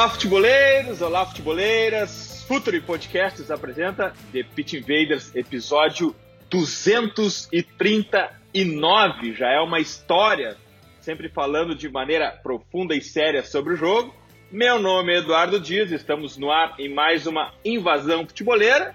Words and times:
Olá, 0.00 0.08
futeboleiros! 0.08 1.02
Olá, 1.02 1.26
futeboleiras! 1.26 2.42
Futuri 2.48 2.80
Podcasts 2.80 3.50
apresenta 3.50 4.14
The 4.32 4.44
Pit 4.44 4.78
Invaders, 4.78 5.36
episódio 5.36 6.16
239. 6.48 9.34
Já 9.34 9.50
é 9.50 9.60
uma 9.60 9.78
história, 9.78 10.56
sempre 11.00 11.28
falando 11.28 11.74
de 11.74 11.86
maneira 11.90 12.30
profunda 12.30 12.94
e 12.94 13.02
séria 13.02 13.44
sobre 13.44 13.74
o 13.74 13.76
jogo. 13.76 14.14
Meu 14.50 14.78
nome 14.78 15.12
é 15.12 15.18
Eduardo 15.18 15.60
Dias, 15.60 15.92
estamos 15.92 16.38
no 16.38 16.50
ar 16.50 16.76
em 16.78 16.88
mais 16.88 17.26
uma 17.26 17.52
invasão 17.62 18.26
futeboleira. 18.26 18.94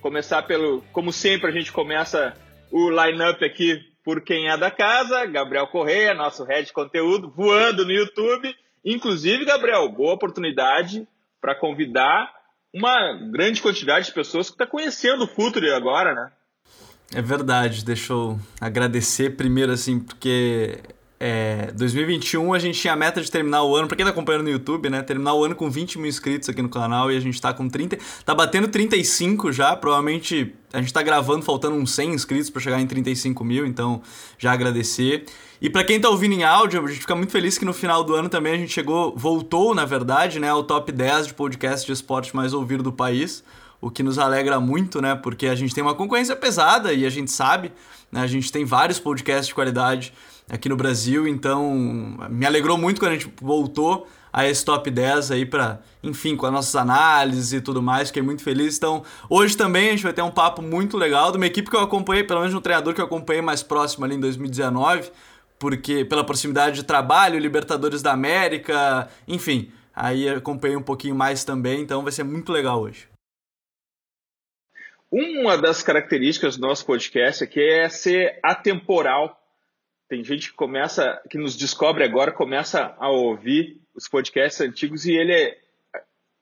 Começar 0.00 0.44
pelo, 0.44 0.80
como 0.94 1.12
sempre, 1.12 1.50
a 1.50 1.52
gente 1.52 1.70
começa 1.70 2.32
o 2.72 2.88
line-up 2.88 3.44
aqui 3.44 3.82
por 4.02 4.22
quem 4.22 4.48
é 4.48 4.56
da 4.56 4.70
casa, 4.70 5.26
Gabriel 5.26 5.66
Correia, 5.66 6.14
nosso 6.14 6.42
head 6.44 6.68
de 6.68 6.72
conteúdo, 6.72 7.30
voando 7.36 7.84
no 7.84 7.92
YouTube. 7.92 8.56
Inclusive, 8.84 9.44
Gabriel, 9.44 9.88
boa 9.90 10.14
oportunidade 10.14 11.06
para 11.40 11.54
convidar 11.54 12.30
uma 12.74 13.14
grande 13.30 13.62
quantidade 13.62 14.06
de 14.06 14.12
pessoas 14.12 14.48
que 14.48 14.54
está 14.54 14.66
conhecendo 14.66 15.24
o 15.24 15.28
Futuri 15.28 15.70
agora, 15.72 16.14
né? 16.14 16.32
É 17.14 17.22
verdade, 17.22 17.84
deixa 17.84 18.12
eu 18.12 18.38
agradecer 18.60 19.36
primeiro, 19.36 19.72
assim, 19.72 19.98
porque 19.98 20.78
é, 21.20 21.72
2021 21.74 22.54
a 22.54 22.58
gente 22.60 22.80
tinha 22.80 22.92
a 22.92 22.96
meta 22.96 23.20
de 23.20 23.28
terminar 23.30 23.64
o 23.64 23.74
ano, 23.74 23.88
pra 23.88 23.96
quem 23.96 24.04
tá 24.06 24.10
acompanhando 24.10 24.44
no 24.44 24.50
YouTube, 24.50 24.88
né? 24.88 25.02
Terminar 25.02 25.34
o 25.34 25.44
ano 25.44 25.54
com 25.54 25.68
20 25.68 25.98
mil 25.98 26.08
inscritos 26.08 26.48
aqui 26.48 26.62
no 26.62 26.68
canal 26.68 27.10
e 27.10 27.16
a 27.16 27.20
gente 27.20 27.40
tá 27.40 27.52
com 27.52 27.68
30. 27.68 27.98
Tá 28.24 28.34
batendo 28.34 28.68
35 28.68 29.50
já, 29.50 29.74
provavelmente 29.74 30.54
a 30.72 30.80
gente 30.80 30.92
tá 30.92 31.02
gravando 31.02 31.44
faltando 31.44 31.74
uns 31.74 31.92
100 31.92 32.12
inscritos 32.12 32.50
para 32.50 32.60
chegar 32.60 32.80
em 32.80 32.86
35 32.86 33.44
mil, 33.44 33.66
então 33.66 34.00
já 34.38 34.52
agradecer. 34.52 35.24
E 35.60 35.68
para 35.68 35.82
quem 35.82 36.00
tá 36.00 36.08
ouvindo 36.08 36.34
em 36.34 36.44
áudio, 36.44 36.84
a 36.84 36.86
gente 36.86 37.00
fica 37.00 37.16
muito 37.16 37.32
feliz 37.32 37.58
que 37.58 37.64
no 37.64 37.72
final 37.72 38.04
do 38.04 38.14
ano 38.14 38.28
também 38.28 38.54
a 38.54 38.56
gente 38.56 38.72
chegou, 38.72 39.12
voltou, 39.16 39.74
na 39.74 39.84
verdade, 39.84 40.38
né, 40.38 40.48
ao 40.48 40.62
top 40.62 40.92
10 40.92 41.28
de 41.28 41.34
podcast 41.34 41.84
de 41.84 41.92
esporte 41.92 42.36
mais 42.36 42.52
ouvido 42.54 42.80
do 42.80 42.92
país, 42.92 43.42
o 43.80 43.90
que 43.90 44.04
nos 44.04 44.20
alegra 44.20 44.60
muito, 44.60 45.02
né, 45.02 45.16
porque 45.16 45.48
a 45.48 45.56
gente 45.56 45.74
tem 45.74 45.82
uma 45.82 45.96
concorrência 45.96 46.36
pesada 46.36 46.92
e 46.92 47.04
a 47.04 47.10
gente 47.10 47.32
sabe, 47.32 47.72
né, 48.12 48.20
a 48.20 48.26
gente 48.28 48.52
tem 48.52 48.64
vários 48.64 49.00
podcasts 49.00 49.48
de 49.48 49.54
qualidade 49.54 50.12
aqui 50.50 50.68
no 50.68 50.76
Brasil, 50.76 51.26
então 51.26 51.72
me 52.30 52.46
alegrou 52.46 52.78
muito 52.78 53.00
quando 53.00 53.12
a 53.12 53.14
gente 53.14 53.32
voltou 53.40 54.08
a 54.32 54.46
esse 54.46 54.64
top 54.64 54.90
10 54.90 55.30
aí 55.30 55.46
para, 55.46 55.80
enfim, 56.02 56.36
com 56.36 56.46
as 56.46 56.52
nossas 56.52 56.76
análises 56.76 57.52
e 57.52 57.60
tudo 57.60 57.82
mais, 57.82 58.08
fiquei 58.08 58.22
muito 58.22 58.42
feliz. 58.42 58.76
Então, 58.76 59.02
hoje 59.28 59.56
também 59.56 59.88
a 59.88 59.90
gente 59.92 60.02
vai 60.02 60.12
ter 60.12 60.22
um 60.22 60.30
papo 60.30 60.62
muito 60.62 60.96
legal 60.96 61.30
de 61.30 61.36
uma 61.38 61.46
equipe 61.46 61.70
que 61.70 61.76
eu 61.76 61.80
acompanhei, 61.80 62.24
pelo 62.24 62.40
menos 62.40 62.54
um 62.54 62.60
treinador 62.60 62.94
que 62.94 63.00
eu 63.00 63.04
acompanhei 63.04 63.42
mais 63.42 63.62
próximo 63.62 64.04
ali 64.04 64.14
em 64.14 64.20
2019, 64.20 65.10
porque 65.58 66.04
pela 66.04 66.24
proximidade 66.24 66.76
de 66.76 66.82
trabalho, 66.84 67.38
Libertadores 67.38 68.02
da 68.02 68.12
América, 68.12 69.08
enfim, 69.26 69.72
aí 69.94 70.28
acompanhei 70.28 70.76
um 70.76 70.82
pouquinho 70.82 71.14
mais 71.14 71.44
também, 71.44 71.80
então 71.80 72.02
vai 72.02 72.12
ser 72.12 72.22
muito 72.22 72.52
legal 72.52 72.80
hoje. 72.80 73.08
Uma 75.10 75.56
das 75.56 75.82
características 75.82 76.58
do 76.58 76.66
nosso 76.66 76.84
podcast 76.84 77.42
aqui 77.42 77.60
é 77.60 77.88
ser 77.88 78.38
atemporal. 78.42 79.36
Tem 80.08 80.24
gente 80.24 80.50
que 80.50 80.56
começa, 80.56 81.20
que 81.28 81.36
nos 81.36 81.56
descobre 81.56 82.02
agora, 82.02 82.32
começa 82.32 82.94
a 82.98 83.10
ouvir 83.10 83.78
os 83.94 84.08
podcasts 84.08 84.60
antigos 84.60 85.04
e 85.04 85.12
ele, 85.12 85.32
é, 85.32 85.58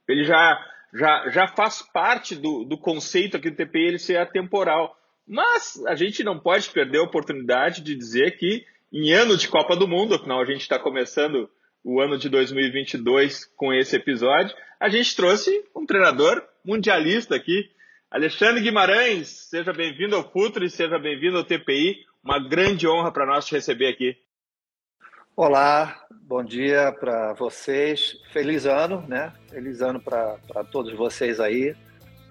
ele 0.08 0.24
já, 0.24 0.64
já, 0.94 1.28
já 1.30 1.48
faz 1.48 1.82
parte 1.82 2.36
do, 2.36 2.64
do 2.64 2.78
conceito 2.78 3.36
aqui 3.36 3.50
do 3.50 3.56
TPI 3.56 3.88
ele 3.88 3.98
ser 3.98 4.18
atemporal. 4.18 4.96
Mas 5.26 5.82
a 5.86 5.96
gente 5.96 6.22
não 6.22 6.38
pode 6.38 6.70
perder 6.70 6.98
a 6.98 7.02
oportunidade 7.02 7.80
de 7.80 7.96
dizer 7.96 8.38
que 8.38 8.64
em 8.92 9.12
ano 9.12 9.36
de 9.36 9.48
Copa 9.48 9.74
do 9.74 9.88
Mundo, 9.88 10.14
afinal 10.14 10.40
a 10.40 10.44
gente 10.44 10.60
está 10.60 10.78
começando 10.78 11.50
o 11.82 12.00
ano 12.00 12.16
de 12.16 12.28
2022 12.28 13.46
com 13.56 13.74
esse 13.74 13.96
episódio, 13.96 14.54
a 14.78 14.88
gente 14.88 15.16
trouxe 15.16 15.64
um 15.74 15.84
treinador 15.84 16.42
mundialista 16.64 17.34
aqui, 17.34 17.68
Alexandre 18.10 18.62
Guimarães. 18.62 19.28
Seja 19.28 19.72
bem-vindo 19.72 20.14
ao 20.14 20.30
Futre, 20.30 20.70
seja 20.70 20.98
bem-vindo 20.98 21.38
ao 21.38 21.44
TPI. 21.44 22.05
Uma 22.26 22.40
grande 22.40 22.88
honra 22.88 23.12
para 23.12 23.24
nós 23.24 23.46
te 23.46 23.54
receber 23.54 23.86
aqui. 23.86 24.16
Olá, 25.36 26.04
bom 26.10 26.42
dia 26.42 26.90
para 26.90 27.34
vocês. 27.34 28.16
Feliz 28.32 28.66
ano, 28.66 29.04
né? 29.06 29.32
Feliz 29.48 29.80
ano 29.80 30.00
para 30.00 30.64
todos 30.72 30.92
vocês 30.94 31.38
aí. 31.38 31.76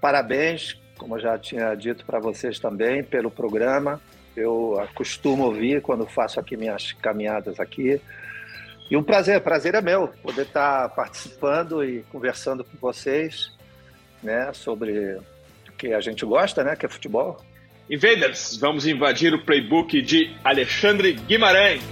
Parabéns, 0.01 0.73
como 0.97 1.15
eu 1.15 1.21
já 1.21 1.39
tinha 1.39 1.73
dito 1.75 2.05
para 2.05 2.19
vocês 2.19 2.59
também, 2.59 3.05
pelo 3.05 3.31
programa 3.31 4.01
eu 4.35 4.75
costumo 4.93 5.45
ouvir 5.45 5.81
quando 5.81 6.05
faço 6.05 6.41
aqui 6.41 6.57
minhas 6.57 6.91
caminhadas 6.91 7.57
aqui. 7.57 8.01
E 8.91 8.97
um 8.97 9.01
prazer, 9.01 9.39
prazer 9.39 9.75
é 9.75 9.81
meu 9.81 10.09
poder 10.09 10.41
estar 10.41 10.89
participando 10.89 11.85
e 11.85 12.03
conversando 12.11 12.65
com 12.65 12.75
vocês, 12.81 13.49
né, 14.21 14.51
sobre 14.51 15.21
o 15.69 15.71
que 15.77 15.93
a 15.93 16.01
gente 16.01 16.25
gosta, 16.25 16.65
né, 16.65 16.75
que 16.75 16.85
é 16.85 16.89
futebol. 16.89 17.39
Invaders, 17.89 18.57
vamos 18.57 18.87
invadir 18.87 19.31
o 19.35 19.39
playbook 19.39 20.01
de 20.01 20.35
Alexandre 20.43 21.13
Guimarães. 21.13 21.83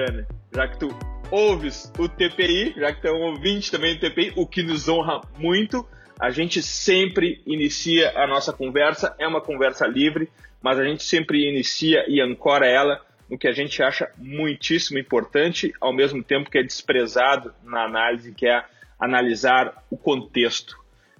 Alexandre, 0.00 0.26
já 0.54 0.68
que 0.68 0.78
tu 0.78 0.88
ouves 1.30 1.92
o 1.98 2.08
TPI, 2.08 2.74
já 2.76 2.92
que 2.92 3.02
tu 3.02 3.08
é 3.08 3.12
um 3.12 3.22
ouvinte 3.22 3.70
também 3.70 3.94
do 3.94 4.00
TPI, 4.00 4.32
o 4.36 4.46
que 4.46 4.62
nos 4.62 4.88
honra 4.88 5.20
muito, 5.38 5.86
a 6.18 6.30
gente 6.30 6.62
sempre 6.62 7.42
inicia 7.46 8.10
a 8.16 8.26
nossa 8.26 8.52
conversa, 8.52 9.14
é 9.18 9.26
uma 9.26 9.40
conversa 9.40 9.86
livre, 9.86 10.28
mas 10.62 10.78
a 10.78 10.84
gente 10.84 11.02
sempre 11.02 11.48
inicia 11.48 12.04
e 12.08 12.20
ancora 12.20 12.66
ela 12.66 13.00
no 13.28 13.38
que 13.38 13.46
a 13.46 13.52
gente 13.52 13.82
acha 13.82 14.10
muitíssimo 14.16 14.98
importante, 14.98 15.72
ao 15.80 15.92
mesmo 15.92 16.22
tempo 16.22 16.50
que 16.50 16.58
é 16.58 16.62
desprezado 16.62 17.54
na 17.62 17.84
análise, 17.84 18.34
que 18.34 18.46
é 18.46 18.64
analisar 18.98 19.84
o 19.90 19.96
contexto. 19.96 20.76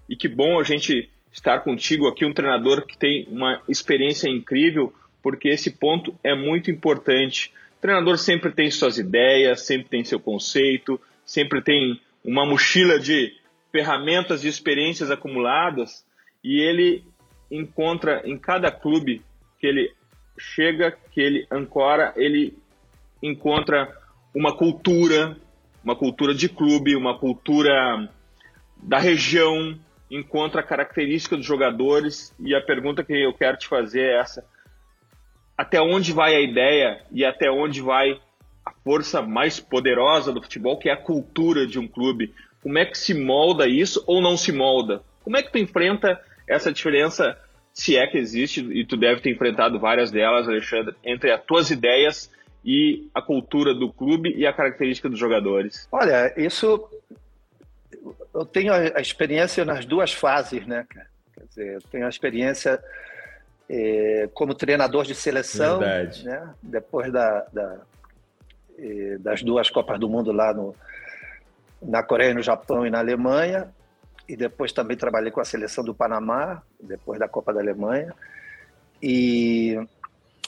E 0.08 0.16
que 0.16 0.26
bom 0.26 0.58
a 0.58 0.64
gente 0.64 1.08
estar 1.32 1.60
contigo 1.60 2.08
aqui, 2.08 2.24
um 2.24 2.32
treinador 2.32 2.84
que 2.84 2.98
tem 2.98 3.26
uma 3.30 3.62
experiência 3.68 4.28
incrível, 4.28 4.92
porque 5.22 5.48
esse 5.48 5.70
ponto 5.70 6.12
é 6.24 6.34
muito 6.34 6.68
importante. 6.70 7.52
O 7.80 7.82
treinador 7.82 8.18
sempre 8.18 8.53
tem 8.53 8.71
suas 8.71 8.98
ideias, 8.98 9.62
sempre 9.62 9.88
tem 9.88 10.04
seu 10.04 10.21
conceito, 10.21 11.00
sempre 11.24 11.62
tem 11.62 11.98
uma 12.22 12.44
mochila 12.44 12.98
de 12.98 13.32
ferramentas 13.72 14.44
e 14.44 14.48
experiências 14.48 15.10
acumuladas 15.10 16.04
e 16.44 16.60
ele 16.60 17.03
encontra 17.50 18.21
em 18.27 18.36
cada 18.36 18.71
clube 18.71 19.22
que 19.59 19.66
ele 19.66 19.91
chega, 20.38 20.94
que 21.10 21.22
ele 21.22 21.47
ancora, 21.50 22.12
ele 22.16 22.54
encontra 23.22 23.91
uma 24.34 24.54
cultura, 24.54 25.38
uma 25.82 25.97
cultura 25.97 26.34
de 26.34 26.50
clube, 26.50 26.94
uma 26.94 27.18
cultura 27.18 28.10
da 28.77 28.98
região, 28.98 29.74
encontra 30.10 30.60
a 30.60 30.65
característica 30.66 31.34
dos 31.34 31.47
jogadores 31.47 32.34
e 32.38 32.54
a 32.54 32.60
pergunta 32.60 33.03
que 33.03 33.15
eu 33.15 33.32
quero 33.32 33.56
te 33.56 33.66
fazer 33.66 34.03
é 34.03 34.21
essa: 34.21 34.44
até 35.60 35.78
onde 35.78 36.10
vai 36.10 36.34
a 36.34 36.41
ideia 36.41 37.03
e 37.12 37.22
até 37.22 37.51
onde 37.51 37.83
vai 37.83 38.18
a 38.65 38.72
força 38.83 39.21
mais 39.21 39.60
poderosa 39.60 40.33
do 40.33 40.41
futebol, 40.41 40.78
que 40.78 40.89
é 40.89 40.92
a 40.92 40.97
cultura 40.97 41.66
de 41.66 41.78
um 41.78 41.86
clube. 41.86 42.33
Como 42.62 42.78
é 42.78 42.86
que 42.86 42.97
se 42.97 43.12
molda 43.12 43.68
isso 43.68 44.03
ou 44.07 44.22
não 44.22 44.39
se 44.39 44.53
molda? 44.53 45.03
Como 45.22 45.36
é 45.36 45.42
que 45.42 45.53
tu 45.53 45.59
enfrenta 45.59 46.18
essa 46.48 46.72
diferença, 46.72 47.39
se 47.74 47.95
é 47.95 48.07
que 48.07 48.16
existe, 48.16 48.60
e 48.72 48.86
tu 48.86 48.97
deve 48.97 49.21
ter 49.21 49.33
enfrentado 49.33 49.78
várias 49.78 50.10
delas, 50.10 50.48
Alexandre, 50.48 50.95
entre 51.04 51.30
as 51.30 51.45
tuas 51.45 51.71
ideias 51.71 52.33
e 52.65 53.10
a 53.15 53.21
cultura 53.21 53.74
do 53.74 53.92
clube 53.92 54.33
e 54.34 54.47
a 54.47 54.54
característica 54.54 55.10
dos 55.10 55.18
jogadores? 55.18 55.86
Olha, 55.92 56.33
isso 56.39 56.89
eu 58.33 58.47
tenho 58.47 58.72
a 58.72 58.98
experiência 58.98 59.63
nas 59.63 59.84
duas 59.84 60.10
fases, 60.10 60.66
né? 60.66 60.86
Quer 61.34 61.45
dizer, 61.45 61.74
eu 61.74 61.83
tenho 61.83 62.06
a 62.06 62.09
experiência 62.09 62.83
como 64.34 64.54
treinador 64.54 65.04
de 65.04 65.14
seleção, 65.14 65.78
Verdade. 65.78 66.24
né? 66.24 66.54
Depois 66.62 67.12
da, 67.12 67.46
da 67.52 67.80
é, 68.78 69.18
das 69.18 69.42
duas 69.42 69.68
Copas 69.68 70.00
do 70.00 70.08
Mundo 70.08 70.32
lá 70.32 70.54
no, 70.54 70.74
na 71.82 72.02
Coreia, 72.02 72.34
no 72.34 72.42
Japão 72.42 72.86
e 72.86 72.90
na 72.90 72.98
Alemanha, 72.98 73.68
e 74.28 74.36
depois 74.36 74.72
também 74.72 74.96
trabalhei 74.96 75.30
com 75.30 75.40
a 75.40 75.44
seleção 75.44 75.84
do 75.84 75.94
Panamá, 75.94 76.62
depois 76.80 77.18
da 77.18 77.28
Copa 77.28 77.52
da 77.52 77.60
Alemanha, 77.60 78.14
e, 79.02 79.78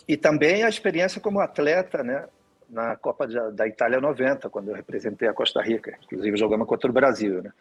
e 0.08 0.16
também 0.16 0.64
a 0.64 0.68
experiência 0.68 1.20
como 1.20 1.40
atleta, 1.40 2.02
né? 2.02 2.26
Na 2.70 2.96
Copa 2.96 3.26
da 3.26 3.68
Itália 3.68 4.00
90, 4.00 4.48
quando 4.48 4.68
eu 4.68 4.74
representei 4.74 5.28
a 5.28 5.34
Costa 5.34 5.60
Rica, 5.60 5.98
inclusive 6.04 6.36
jogamos 6.38 6.66
contra 6.66 6.90
o 6.90 6.94
Brasil, 6.94 7.42
né? 7.42 7.52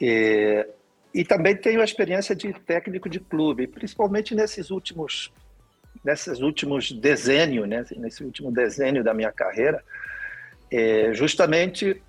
E, 0.00 0.64
e 1.12 1.24
também 1.24 1.56
tenho 1.56 1.80
a 1.80 1.84
experiência 1.84 2.34
de 2.34 2.52
técnico 2.52 3.08
de 3.08 3.20
clube, 3.20 3.66
principalmente 3.66 4.34
nesses 4.34 4.70
últimos 4.70 5.32
nesses 6.04 6.40
últimos 6.40 6.92
dezenio, 6.92 7.66
né? 7.66 7.84
Nesse 7.96 8.22
último 8.22 8.52
dezenio 8.52 9.02
da 9.02 9.12
minha 9.12 9.32
carreira, 9.32 9.82
é, 10.70 11.12
justamente 11.12 12.00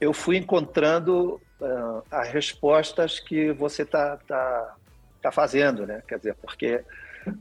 eu 0.00 0.12
fui 0.12 0.36
encontrando 0.36 1.40
uh, 1.60 2.02
as 2.10 2.28
respostas 2.28 3.20
que 3.20 3.52
você 3.52 3.82
está 3.82 4.16
tá, 4.16 4.76
tá 5.22 5.30
fazendo, 5.30 5.86
né? 5.86 6.02
Quer 6.08 6.18
dizer, 6.18 6.34
porque 6.40 6.82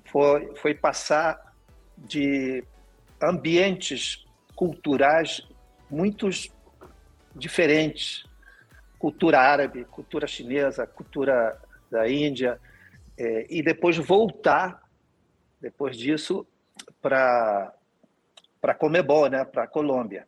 foi, 0.06 0.54
foi 0.57 0.74
passar 0.74 1.54
de 1.98 2.63
ambientes 3.22 4.25
culturais 4.56 5.42
muito 5.90 6.30
diferentes, 7.36 8.25
cultura 9.00 9.40
árabe, 9.40 9.86
cultura 9.86 10.28
chinesa, 10.28 10.86
cultura 10.86 11.57
da 11.90 12.07
Índia, 12.07 12.60
é, 13.18 13.48
e 13.50 13.63
depois 13.63 13.98
voltar, 13.98 14.84
depois 15.60 15.98
disso, 15.98 16.46
para 17.01 17.74
para 18.62 18.74
Comebol, 18.74 19.30
né, 19.30 19.46
para 19.46 19.63
a 19.63 19.68
Colômbia. 19.68 20.28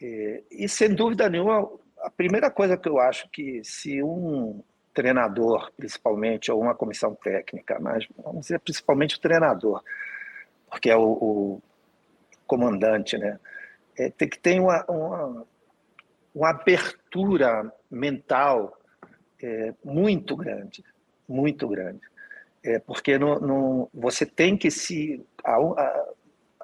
E, 0.00 0.42
e, 0.50 0.66
sem 0.66 0.94
dúvida 0.94 1.28
nenhuma, 1.28 1.70
a 1.98 2.10
primeira 2.10 2.50
coisa 2.50 2.74
que 2.74 2.88
eu 2.88 2.98
acho 2.98 3.28
que 3.28 3.62
se 3.62 4.02
um 4.02 4.62
treinador, 4.94 5.70
principalmente, 5.76 6.50
ou 6.50 6.58
uma 6.58 6.74
comissão 6.74 7.14
técnica, 7.14 7.78
mas 7.78 8.06
vamos 8.16 8.46
dizer 8.46 8.60
principalmente 8.60 9.16
o 9.16 9.20
treinador, 9.20 9.84
porque 10.70 10.88
é 10.88 10.96
o, 10.96 11.02
o 11.02 11.62
comandante, 12.46 13.18
né, 13.18 13.38
é, 13.98 14.08
tem 14.08 14.26
que 14.26 14.38
ter 14.38 14.58
uma, 14.58 14.82
uma, 14.88 15.46
uma 16.34 16.50
abertura 16.50 17.70
mental 17.90 18.78
é, 19.42 19.74
muito 19.84 20.36
grande, 20.36 20.84
muito 21.28 21.66
grande. 21.68 22.00
É, 22.62 22.78
porque 22.78 23.18
no, 23.18 23.88
você 23.92 24.26
tem 24.26 24.56
que 24.56 24.70
se. 24.70 25.24
A, 25.42 25.56
a, 25.56 26.08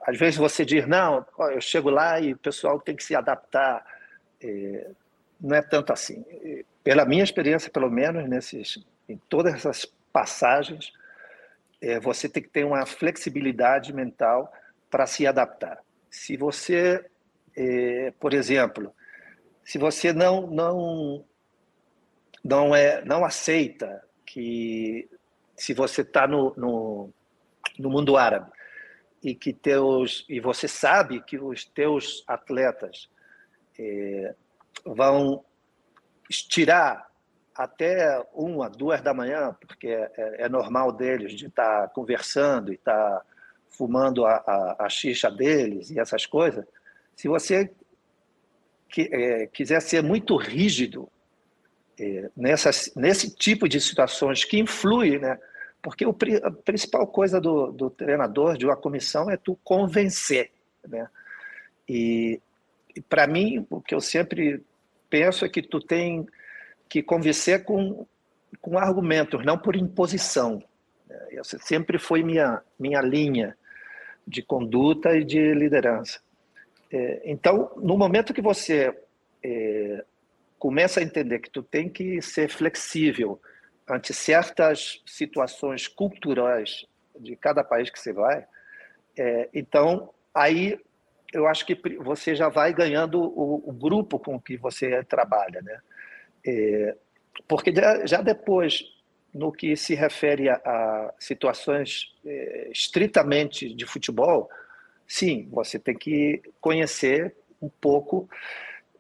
às 0.07 0.19
vezes 0.19 0.37
você 0.39 0.65
diz, 0.65 0.87
não, 0.87 1.27
eu 1.51 1.61
chego 1.61 1.91
lá 1.91 2.21
e 2.21 2.33
o 2.35 2.39
pessoal 2.39 2.79
tem 2.81 2.95
que 2.95 3.03
se 3.03 3.15
adaptar. 3.15 3.85
É, 4.41 4.91
não 5.41 5.57
é 5.57 5.63
tanto 5.63 5.93
assim. 5.93 6.25
Pela 6.85 7.05
minha 7.05 7.25
experiência, 7.25 7.71
pelo 7.71 7.91
menos, 7.91 8.29
nesses, 8.29 8.85
em 9.09 9.17
todas 9.29 9.55
essas 9.55 9.85
passagens, 10.13 10.93
é, 11.81 11.99
você 11.99 12.29
tem 12.29 12.43
que 12.43 12.49
ter 12.49 12.65
uma 12.65 12.87
flexibilidade 12.87 13.93
mental 13.93 14.53
para 14.91 15.07
se 15.07 15.27
adaptar. 15.27 15.79
Se 16.11 16.37
você, 16.37 17.05
é, 17.57 18.13
por 18.19 18.33
exemplo, 18.33 18.95
se 19.67 19.79
você 19.79 20.13
não 20.13 20.47
não 20.47 21.25
não 22.43 22.75
é 22.75 23.05
não 23.05 23.25
aceita 23.25 24.01
que 24.25 25.11
se 25.57 25.75
você 25.75 26.03
está 26.03 26.27
no, 26.29 26.55
no, 26.57 27.11
no, 27.77 27.91
mundo 27.91 28.17
árabe 28.17 28.51
e 29.21 29.35
que 29.35 29.53
teus 29.53 30.25
e 30.29 30.39
você 30.39 30.69
sabe 30.69 31.21
que 31.21 31.37
os 31.37 31.65
teus 31.65 32.23
atletas 32.29 33.11
é, 33.77 34.35
vão 34.85 35.45
estirar 36.31 37.11
até 37.53 38.25
uma, 38.35 38.69
duas 38.69 39.01
da 39.01 39.15
manhã, 39.15 39.57
porque 39.67 39.89
é, 39.89 40.13
é, 40.17 40.43
é 40.43 40.49
normal 40.49 40.93
deles 40.93 41.33
de 41.33 41.47
estar 41.47 41.83
tá 41.83 41.89
conversando 41.89 42.71
e 42.71 42.77
estar 42.77 42.95
tá 42.95 43.23
fumando 43.71 44.25
a, 44.27 44.37
a, 44.47 44.87
a 44.87 44.89
xixa 44.89 45.31
deles 45.31 45.91
e 45.91 45.99
essas 45.99 46.25
coisas. 46.25 46.65
Se 47.17 47.27
você 47.27 47.73
que, 48.89 49.03
é, 49.13 49.47
quiser 49.47 49.81
ser 49.81 50.03
muito 50.03 50.37
rígido 50.37 51.09
é, 51.99 52.31
nesse 52.37 53.35
tipo 53.35 53.69
de 53.69 53.81
situações 53.81 54.45
que 54.45 54.59
influi, 54.59 55.19
né? 55.19 55.39
Porque 55.83 56.05
o, 56.05 56.17
a 56.43 56.51
principal 56.51 57.07
coisa 57.07 57.41
do, 57.41 57.71
do 57.71 57.91
treinador, 57.91 58.57
de 58.57 58.67
uma 58.67 58.77
comissão, 58.77 59.31
é 59.31 59.37
tu 59.37 59.59
convencer, 59.63 60.51
né? 60.87 61.09
E, 61.89 62.41
e 62.95 63.01
para 63.01 63.27
mim, 63.27 63.67
o 63.71 63.81
que 63.81 63.95
eu 63.95 64.01
sempre 64.01 64.63
penso 65.09 65.45
é 65.45 65.49
que 65.49 65.63
tu 65.63 65.81
tem 65.81 66.27
que 66.89 67.03
convencer 67.03 67.65
com, 67.65 68.07
com 68.61 68.79
argumentos, 68.79 69.45
não 69.45 69.59
por 69.59 69.77
imposição. 69.77 70.63
Essa 71.31 71.59
sempre 71.59 71.99
foi 71.99 72.23
minha, 72.23 72.63
minha 72.79 73.01
linha 73.01 73.57
de 74.27 74.43
conduta 74.43 75.17
e 75.17 75.25
de 75.25 75.55
liderança. 75.55 76.21
É, 76.91 77.23
então, 77.25 77.73
no 77.77 77.97
momento 77.97 78.35
que 78.35 78.43
você 78.43 78.97
é, 79.43 80.05
começa 80.59 81.01
a 81.01 81.03
entender 81.03 81.41
que 81.41 81.51
tu 81.51 81.63
tem 81.63 81.89
que 81.89 82.21
ser 82.23 82.49
flexível 82.49 83.41
ante 83.89 84.13
certas 84.13 85.03
situações 85.07 85.89
culturais 85.89 86.87
de 87.19 87.37
cada 87.37 87.63
país 87.65 87.91
que 87.91 87.99
você 87.99 88.13
vai, 88.13 88.47
é, 89.17 89.49
então 89.55 90.11
aí 90.35 90.79
eu 91.33 91.47
acho 91.47 91.67
que 91.67 91.75
você 91.99 92.35
já 92.35 92.49
vai 92.49 92.73
ganhando 92.73 93.21
o, 93.21 93.69
o 93.69 93.73
grupo 93.73 94.19
com 94.19 94.41
que 94.41 94.57
você 94.57 95.03
trabalha, 95.05 95.61
né? 95.63 95.79
É, 96.47 96.97
porque 97.49 97.75
já, 97.75 98.07
já, 98.07 98.23
depois, 98.23 98.85
no 99.35 99.53
que 99.53 99.77
se 99.77 99.95
refere 99.95 100.49
a, 100.49 100.55
a 100.55 101.15
situações 101.19 102.15
é, 102.25 102.69
estritamente 102.71 103.75
de 103.75 103.85
futebol, 103.85 104.49
sim, 105.07 105.49
você 105.51 105.79
tem 105.79 105.97
que 105.97 106.43
conhecer 106.61 107.35
um 107.61 107.69
pouco 107.69 108.29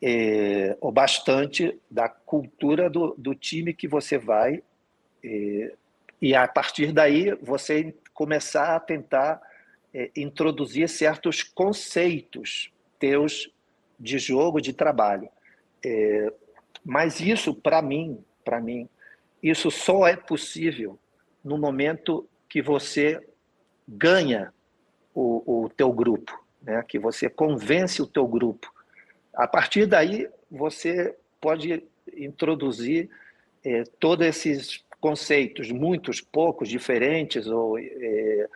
é, 0.02 0.76
ou 0.80 0.92
bastante 0.92 1.78
da 1.90 2.09
cultura 2.09 2.88
do, 2.90 3.14
do 3.16 3.35
time 3.35 3.73
que 3.73 3.88
você 3.88 4.19
vai 4.19 4.62
é, 5.25 5.75
e 6.21 6.35
a 6.35 6.47
partir 6.47 6.92
daí 6.92 7.35
você 7.42 7.95
começar 8.14 8.76
a 8.76 8.80
tentar 8.80 9.40
é, 9.92 10.11
introduzir 10.16 10.88
certos 10.88 11.42
conceitos 11.42 12.73
teus 12.99 13.50
de 13.99 14.19
jogo, 14.19 14.61
de 14.61 14.73
trabalho. 14.73 15.28
Mas 16.85 17.21
isso, 17.21 17.54
para 17.54 17.80
mim, 17.80 18.23
para 18.45 18.61
mim, 18.61 18.88
isso 19.42 19.71
só 19.71 20.07
é 20.07 20.16
possível 20.16 20.99
no 21.45 21.59
momento 21.59 22.28
que 22.49 22.62
você 22.62 23.21
ganha 23.87 24.52
o, 25.16 25.64
o 25.64 25.68
teu 25.70 25.90
grupo, 25.90 26.38
né? 26.62 26.85
que 26.87 26.99
você 26.99 27.30
convence 27.30 28.02
o 28.02 28.06
teu 28.06 28.28
grupo. 28.28 28.70
A 29.32 29.49
partir 29.49 29.87
daí, 29.87 30.28
você 30.50 31.16
pode 31.40 31.82
introduzir 32.14 33.08
é, 33.64 33.85
todos 33.99 34.26
esses 34.26 34.85
conceitos, 35.00 35.73
muitos, 35.73 36.20
poucos, 36.20 36.68
diferentes 36.68 37.46
ou 37.46 37.78
é, 37.78 38.49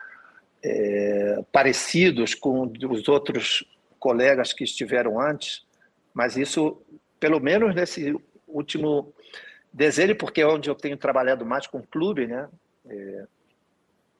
é, 0.63 1.43
parecidos 1.51 2.35
com 2.35 2.71
os 2.89 3.07
outros 3.09 3.65
colegas 3.99 4.53
que 4.53 4.63
estiveram 4.63 5.19
antes, 5.19 5.65
mas 6.13 6.37
isso, 6.37 6.79
pelo 7.19 7.39
menos 7.39 7.73
nesse 7.73 8.15
último 8.47 9.13
desenho, 9.73 10.15
porque 10.15 10.41
é 10.41 10.47
onde 10.47 10.69
eu 10.69 10.75
tenho 10.75 10.97
trabalhado 10.97 11.45
mais 11.45 11.65
com 11.65 11.79
o 11.79 11.87
clube, 11.87 12.27
né? 12.27 12.47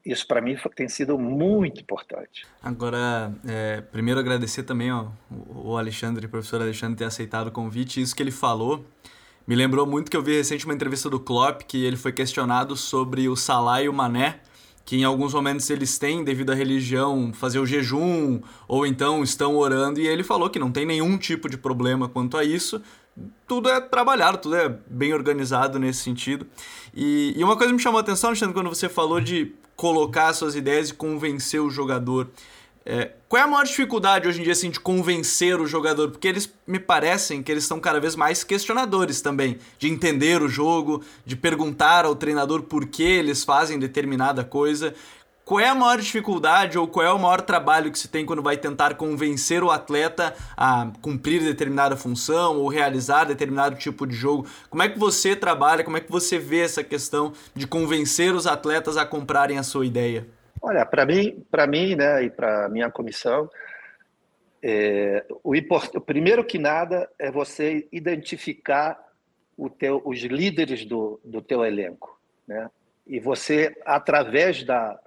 Isso 0.06 0.26
para 0.26 0.42
mim 0.42 0.58
tem 0.76 0.90
sido 0.90 1.18
muito 1.18 1.80
importante. 1.80 2.48
Agora, 2.62 3.32
é, 3.48 3.82
primeiro 3.82 4.20
agradecer 4.20 4.64
também 4.64 4.92
ó, 4.92 5.08
o 5.30 5.78
Alexandre, 5.78 6.26
o 6.26 6.30
professor 6.30 6.62
Alexandre, 6.62 6.98
ter 6.98 7.06
aceitado 7.06 7.48
o 7.48 7.52
convite. 7.52 8.02
Isso 8.02 8.16
que 8.16 8.24
ele 8.24 8.32
falou 8.32 8.84
me 9.46 9.56
lembrou 9.56 9.86
muito 9.86 10.10
que 10.10 10.16
eu 10.16 10.22
vi 10.22 10.38
recente 10.38 10.66
uma 10.66 10.74
entrevista 10.74 11.10
do 11.10 11.20
Klopp 11.20 11.64
que 11.64 11.84
ele 11.84 11.98
foi 11.98 12.12
questionado 12.12 12.76
sobre 12.78 13.28
o 13.28 13.36
Salah 13.36 13.84
e 13.84 13.90
o 13.90 13.94
Mané, 13.94 14.40
que 14.86 14.98
em 14.98 15.04
alguns 15.04 15.34
momentos 15.34 15.70
eles 15.70 15.98
têm, 15.98 16.24
devido 16.24 16.52
à 16.52 16.56
religião, 16.56 17.32
fazer 17.34 17.60
o 17.60 17.66
jejum 17.66 18.42
ou 18.68 18.86
então 18.86 19.24
estão 19.24 19.56
orando, 19.56 20.00
e 20.00 20.08
ele 20.08 20.24
falou 20.24 20.50
que 20.50 20.60
não 20.60 20.72
tem 20.72 20.86
nenhum 20.86 21.18
tipo 21.18 21.50
de 21.50 21.58
problema 21.58 22.08
quanto 22.08 22.38
a 22.38 22.44
isso, 22.44 22.82
tudo 23.48 23.70
é 23.70 23.82
trabalhado, 23.82 24.38
tudo 24.38 24.56
é 24.56 24.70
bem 24.88 25.14
organizado 25.14 25.78
nesse 25.78 26.00
sentido. 26.00 26.48
E, 26.94 27.34
e 27.36 27.44
uma 27.44 27.58
coisa 27.58 27.74
me 27.74 27.80
chamou 27.80 27.98
a 27.98 28.02
atenção, 28.02 28.30
Alexandre, 28.30 28.54
quando 28.54 28.70
você 28.70 28.88
falou 28.88 29.20
de 29.20 29.54
colocar 29.82 30.32
suas 30.34 30.54
ideias 30.54 30.90
e 30.90 30.94
convencer 30.94 31.60
o 31.60 31.68
jogador. 31.68 32.30
É, 32.86 33.14
qual 33.28 33.42
é 33.42 33.46
a 33.46 33.48
maior 33.48 33.64
dificuldade 33.64 34.28
hoje 34.28 34.40
em 34.40 34.44
dia 34.44 34.52
assim, 34.52 34.70
de 34.70 34.80
convencer 34.80 35.60
o 35.60 35.66
jogador? 35.66 36.12
Porque 36.12 36.28
eles 36.28 36.54
me 36.68 36.80
parecem 36.80 37.42
que 37.42 37.52
eles 37.52 37.64
estão 37.64 37.80
cada 37.80 38.00
vez 38.00 38.16
mais 38.16 38.44
questionadores 38.44 39.22
também, 39.22 39.58
de 39.80 39.88
entender 39.88 40.44
o 40.44 40.48
jogo, 40.48 41.04
de 41.26 41.36
perguntar 41.36 42.06
ao 42.06 42.16
treinador 42.16 42.62
por 42.62 42.86
que 42.86 43.02
eles 43.02 43.44
fazem 43.44 43.80
determinada 43.80 44.44
coisa. 44.44 44.94
Qual 45.52 45.60
é 45.60 45.68
a 45.68 45.76
maior 45.76 45.98
dificuldade 45.98 46.80
ou 46.80 46.88
qual 46.88 47.06
é 47.06 47.12
o 47.12 47.20
maior 47.20 47.42
trabalho 47.42 47.92
que 47.92 48.00
se 48.00 48.08
tem 48.08 48.26
quando 48.26 48.42
vai 48.42 48.56
tentar 48.56 48.96
convencer 48.96 49.62
o 49.62 49.70
atleta 49.70 50.34
a 50.56 50.90
cumprir 51.02 51.44
determinada 51.44 51.98
função 51.98 52.58
ou 52.58 52.70
realizar 52.70 53.26
determinado 53.26 53.76
tipo 53.76 54.08
de 54.08 54.16
jogo? 54.16 54.48
Como 54.70 54.82
é 54.82 54.88
que 54.88 54.98
você 54.98 55.36
trabalha, 55.36 55.84
como 55.84 55.98
é 55.98 56.00
que 56.00 56.10
você 56.10 56.40
vê 56.40 56.62
essa 56.62 56.86
questão 56.86 57.34
de 57.54 57.68
convencer 57.68 58.34
os 58.34 58.48
atletas 58.48 58.96
a 58.96 59.06
comprarem 59.06 59.58
a 59.58 59.64
sua 59.64 59.86
ideia? 59.86 60.26
Olha, 60.62 60.86
para 60.86 61.06
mim, 61.06 61.44
para 61.52 61.68
mim, 61.68 61.96
né, 61.98 62.24
e 62.24 62.30
para 62.30 62.70
minha 62.70 62.90
comissão, 62.90 63.50
é, 64.64 65.26
o, 65.44 65.54
import, 65.54 65.92
primeiro 66.06 66.46
que 66.46 66.58
nada 66.58 67.10
é 67.20 67.30
você 67.30 67.90
identificar 67.92 68.98
teu, 69.78 70.02
os 70.06 70.20
líderes 70.20 70.86
do, 70.86 71.20
do 71.26 71.42
teu 71.42 71.66
elenco, 71.66 72.18
né? 72.48 72.70
E 73.06 73.20
você, 73.20 73.76
através 73.84 74.64
da, 74.64 74.98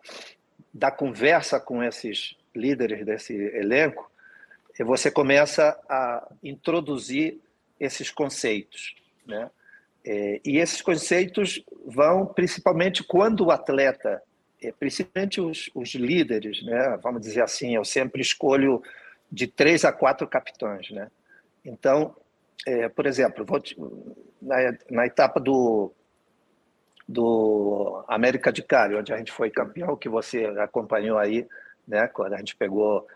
da 0.75 0.91
conversa 0.91 1.61
com 1.61 1.83
esses 1.83 2.37
líderes 2.55 3.07
desse 3.07 3.33
elenco, 3.33 4.11
você 4.81 5.11
começa 5.11 5.81
a 5.89 6.29
introduzir 6.43 7.41
esses 7.79 8.11
conceitos, 8.11 8.97
né? 9.25 9.49
É, 10.05 10.41
e 10.45 10.59
esses 10.59 10.83
conceitos 10.83 11.65
vão 11.87 12.27
principalmente 12.27 13.03
quando 13.03 13.47
o 13.47 13.51
atleta 13.51 14.23
é, 14.61 14.73
principalmente 14.73 15.41
os, 15.41 15.71
os, 15.75 15.95
líderes, 15.95 16.63
né? 16.63 16.99
vamos 17.03 17.21
dizer 17.21 17.43
assim, 17.43 17.75
eu 17.75 17.85
sempre 17.85 18.21
escolho 18.21 18.83
de 19.31 19.47
três 19.47 19.85
a 19.85 19.93
quatro 19.93 20.27
capitães. 20.27 20.91
Né? 20.91 21.11
Então, 21.65 22.17
é, 22.67 22.89
por 22.89 23.07
exemplo, 23.07 23.45
te, 23.61 23.77
na, 24.41 24.57
na, 24.91 25.07
etapa 25.07 25.39
do, 25.39 25.93
do 27.07 28.05
América 28.09 28.53
de 28.53 28.63
Cali, 28.63 28.97
onde 28.97 29.13
a 29.13 29.17
gente 29.19 29.33
foi 29.33 29.51
campeão, 29.51 29.97
que 29.97 30.09
você 30.09 30.47
acompanhou 30.59 31.19
aí, 31.19 31.47
né? 31.87 32.09
quando 32.09 32.33
a 32.33 32.39
gente 32.39 32.57
pegou, 32.57 33.07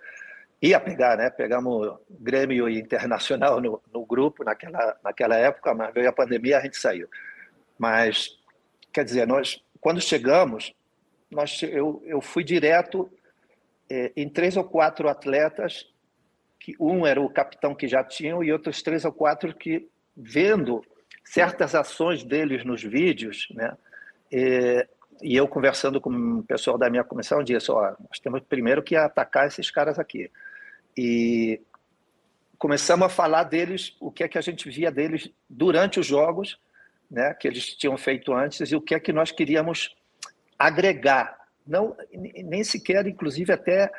ia 0.60 0.78
pegar, 0.78 1.16
né? 1.16 1.30
pegamos 1.30 1.98
Grêmio 2.10 2.68
Internacional 2.68 3.60
no, 3.60 3.80
no 3.92 4.04
grupo 4.04 4.44
naquela, 4.44 4.96
naquela 5.02 5.36
época, 5.36 5.74
mas 5.74 5.92
veio 5.94 6.08
a 6.08 6.12
pandemia 6.12 6.58
a 6.58 6.60
gente 6.60 6.76
saiu. 6.76 7.08
Mas, 7.78 8.38
quer 8.92 9.04
dizer, 9.04 9.26
nós, 9.26 9.62
quando 9.80 10.00
chegamos, 10.00 10.74
nós, 11.30 11.62
eu, 11.62 12.02
eu 12.04 12.20
fui 12.20 12.44
direto 12.44 13.10
é, 13.88 14.12
em 14.16 14.28
três 14.28 14.56
ou 14.56 14.64
quatro 14.64 15.08
atletas, 15.08 15.86
que 16.60 16.74
um 16.78 17.06
era 17.06 17.20
o 17.20 17.30
capitão 17.30 17.74
que 17.74 17.88
já 17.88 18.04
tinham 18.04 18.42
e 18.42 18.52
outros 18.52 18.82
três 18.82 19.04
ou 19.04 19.12
quatro 19.12 19.54
que, 19.54 19.88
vendo 20.14 20.84
certas 21.32 21.74
ações 21.74 22.24
deles 22.24 22.64
nos 22.64 22.82
vídeos, 22.82 23.48
né, 23.50 23.76
é, 24.32 24.88
e 25.20 25.36
eu 25.36 25.46
conversando 25.46 26.00
com 26.00 26.10
o 26.10 26.42
pessoal 26.42 26.78
da 26.78 26.88
minha 26.88 27.04
comissão, 27.04 27.42
disse, 27.42 27.70
ó, 27.70 27.94
nós 28.08 28.18
temos 28.18 28.40
primeiro 28.42 28.82
que 28.82 28.96
atacar 28.96 29.46
esses 29.46 29.70
caras 29.70 29.98
aqui. 29.98 30.30
E 30.96 31.60
começamos 32.56 33.06
a 33.06 33.08
falar 33.10 33.44
deles, 33.44 33.96
o 34.00 34.10
que 34.10 34.24
é 34.24 34.28
que 34.28 34.38
a 34.38 34.40
gente 34.40 34.70
via 34.70 34.90
deles 34.90 35.30
durante 35.50 36.00
os 36.00 36.06
jogos, 36.06 36.58
né, 37.10 37.34
que 37.34 37.46
eles 37.46 37.74
tinham 37.74 37.96
feito 37.98 38.32
antes, 38.32 38.70
e 38.70 38.76
o 38.76 38.80
que 38.80 38.94
é 38.94 39.00
que 39.00 39.12
nós 39.12 39.30
queríamos 39.30 39.94
agregar, 40.58 41.36
não 41.66 41.96
nem 42.12 42.64
sequer, 42.64 43.06
inclusive, 43.06 43.52
até 43.52 43.90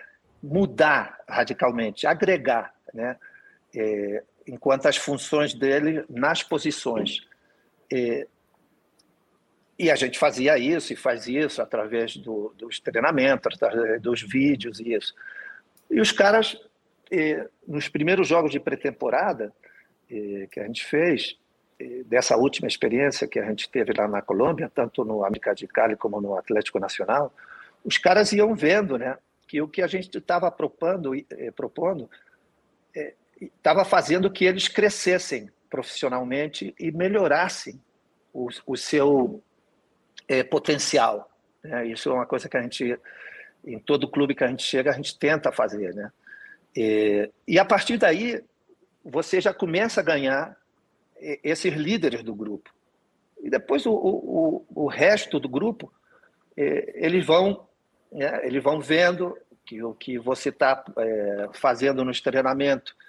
mudar 0.41 1.19
radicalmente, 1.27 2.07
agregar, 2.07 2.73
né? 2.93 3.17
É, 3.75 4.23
enquanto 4.49 4.87
as 4.87 4.97
funções 4.97 5.53
dele 5.53 6.03
nas 6.09 6.41
posições. 6.41 7.21
É, 7.91 8.27
e 9.77 9.89
a 9.89 9.95
gente 9.95 10.17
fazia 10.19 10.57
isso 10.57 10.91
e 10.91 10.95
faz 10.95 11.27
isso 11.27 11.61
através 11.61 12.17
do, 12.17 12.53
dos 12.57 12.79
treinamentos, 12.79 13.57
dos 14.01 14.21
vídeos 14.21 14.79
e 14.79 14.93
isso. 14.93 15.13
E 15.89 16.01
os 16.01 16.11
caras, 16.11 16.57
é, 17.11 17.47
nos 17.67 17.87
primeiros 17.87 18.27
jogos 18.27 18.51
de 18.51 18.59
pré-temporada 18.59 19.53
é, 20.09 20.47
que 20.51 20.59
a 20.59 20.65
gente 20.65 20.85
fez, 20.85 21.37
dessa 22.07 22.35
última 22.35 22.67
experiência 22.67 23.25
que 23.25 23.39
a 23.39 23.45
gente 23.45 23.69
teve 23.69 23.93
lá 23.93 24.05
na 24.05 24.21
Colômbia, 24.21 24.69
tanto 24.69 25.05
no 25.05 25.23
América 25.23 25.55
de 25.55 25.65
Cali 25.65 25.95
como 25.95 26.19
no 26.19 26.35
Atlético 26.35 26.77
Nacional, 26.77 27.33
os 27.85 27.97
caras 27.97 28.33
iam 28.33 28.53
vendo, 28.53 28.97
né, 28.97 29.17
que 29.47 29.61
o 29.61 29.67
que 29.67 29.81
a 29.81 29.87
gente 29.87 30.17
estava 30.17 30.51
propondo, 30.51 31.11
propondo 31.55 32.09
estava 33.41 33.85
fazendo 33.85 34.31
que 34.31 34.45
eles 34.45 34.67
crescessem 34.67 35.49
profissionalmente 35.69 36.73
e 36.79 36.91
melhorassem 36.91 37.79
o, 38.33 38.49
o 38.65 38.75
seu 38.75 39.43
eh, 40.27 40.43
potencial. 40.43 41.29
Né? 41.63 41.87
Isso 41.87 42.09
é 42.09 42.13
uma 42.13 42.25
coisa 42.25 42.49
que 42.49 42.57
a 42.57 42.61
gente, 42.61 42.99
em 43.65 43.79
todo 43.79 44.09
clube 44.09 44.35
que 44.35 44.43
a 44.43 44.47
gente 44.47 44.63
chega, 44.63 44.91
a 44.91 44.95
gente 44.95 45.17
tenta 45.17 45.51
fazer, 45.51 45.93
né? 45.93 46.11
E, 46.75 47.29
e 47.47 47.59
a 47.59 47.65
partir 47.65 47.97
daí 47.97 48.43
você 49.03 49.41
já 49.41 49.53
começa 49.53 50.01
a 50.01 50.03
ganhar 50.03 50.55
esses 51.43 51.73
líderes 51.73 52.23
do 52.23 52.33
grupo. 52.33 52.73
E 53.41 53.49
depois 53.49 53.85
o, 53.85 53.91
o, 53.93 54.65
o 54.69 54.87
resto 54.87 55.39
do 55.39 55.49
grupo, 55.49 55.91
eles 56.55 57.25
vão, 57.25 57.67
né, 58.11 58.45
eles 58.45 58.61
vão 58.61 58.79
vendo 58.79 59.37
que 59.65 59.81
o 59.83 59.93
que 59.93 60.17
você 60.17 60.49
está 60.49 60.83
é, 60.97 61.49
fazendo 61.53 62.03
no 62.03 62.11
treinamento 62.21 62.95
é, 62.95 63.08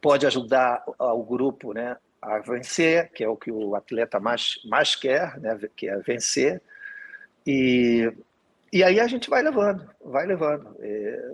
pode 0.00 0.26
ajudar 0.26 0.84
o 0.98 1.22
grupo 1.22 1.72
né, 1.72 1.96
a 2.20 2.38
vencer, 2.38 3.10
que 3.12 3.22
é 3.22 3.28
o 3.28 3.36
que 3.36 3.50
o 3.50 3.74
atleta 3.74 4.18
mais, 4.18 4.60
mais 4.64 4.94
quer, 4.94 5.38
né, 5.38 5.58
que 5.76 5.88
é 5.88 5.96
vencer. 5.98 6.60
E, 7.46 8.12
e 8.72 8.82
aí 8.82 9.00
a 9.00 9.06
gente 9.06 9.30
vai 9.30 9.42
levando, 9.42 9.88
vai 10.04 10.26
levando. 10.26 10.76
É, 10.80 11.32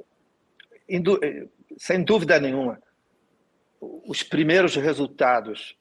sem 1.78 2.04
dúvida 2.04 2.38
nenhuma, 2.38 2.80
os 3.80 4.22
primeiros 4.22 4.76
resultados 4.76 5.76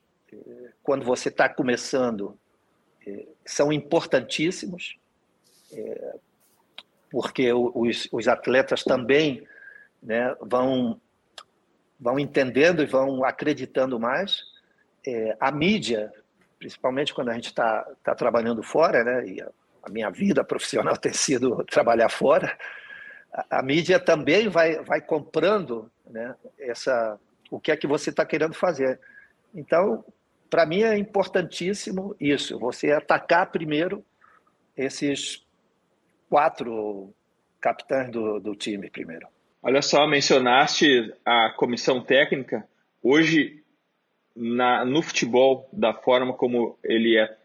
quando 0.83 1.03
você 1.03 1.29
está 1.29 1.49
começando, 1.49 2.37
é, 3.05 3.25
são 3.45 3.71
importantíssimos, 3.71 4.97
é, 5.71 6.15
porque 7.09 7.51
os, 7.51 8.07
os 8.11 8.27
atletas 8.27 8.83
também 8.83 9.47
né, 10.01 10.35
vão, 10.41 10.99
vão 11.99 12.19
entendendo 12.19 12.83
e 12.83 12.85
vão 12.85 13.23
acreditando 13.23 13.99
mais. 13.99 14.43
É, 15.05 15.35
a 15.39 15.51
mídia, 15.51 16.11
principalmente 16.59 17.13
quando 17.13 17.29
a 17.29 17.33
gente 17.33 17.47
está 17.47 17.87
tá 18.03 18.15
trabalhando 18.15 18.61
fora, 18.63 19.03
né, 19.03 19.27
e 19.27 19.41
a, 19.41 19.49
a, 19.83 19.89
minha 19.89 20.09
vida 20.09 20.43
profissional 20.43 20.95
tem 20.97 21.13
sido 21.13 21.63
trabalhar 21.65 22.09
fora, 22.09 22.57
a, 23.31 23.59
a 23.59 23.63
mídia 23.63 23.99
também 23.99 24.47
vai, 24.47 24.83
vai 24.83 25.01
comprando 25.01 25.91
né, 26.09 26.35
essa, 26.59 27.19
o 27.49 27.59
que 27.59 27.71
é 27.71 27.77
que 27.77 27.87
você 27.87 28.09
está 28.09 28.25
querendo 28.25 28.53
fazer. 28.53 28.99
Então, 29.53 30.03
para 30.49 30.65
mim 30.65 30.83
é 30.83 30.97
importantíssimo 30.97 32.15
isso, 32.19 32.59
você 32.59 32.91
atacar 32.91 33.51
primeiro 33.51 34.03
esses 34.75 35.45
quatro 36.29 37.13
capitães 37.61 38.11
do, 38.11 38.39
do 38.39 38.55
time 38.55 38.89
primeiro. 38.89 39.27
Olha 39.67 39.81
só, 39.81 40.05
mencionaste 40.05 41.11
a 41.25 41.49
comissão 41.49 41.99
técnica. 41.99 42.67
Hoje, 43.01 43.63
na, 44.35 44.85
no 44.85 45.01
futebol, 45.01 45.67
da 45.73 45.91
forma 45.91 46.33
como 46.33 46.77
ele 46.83 47.17
é 47.17 47.35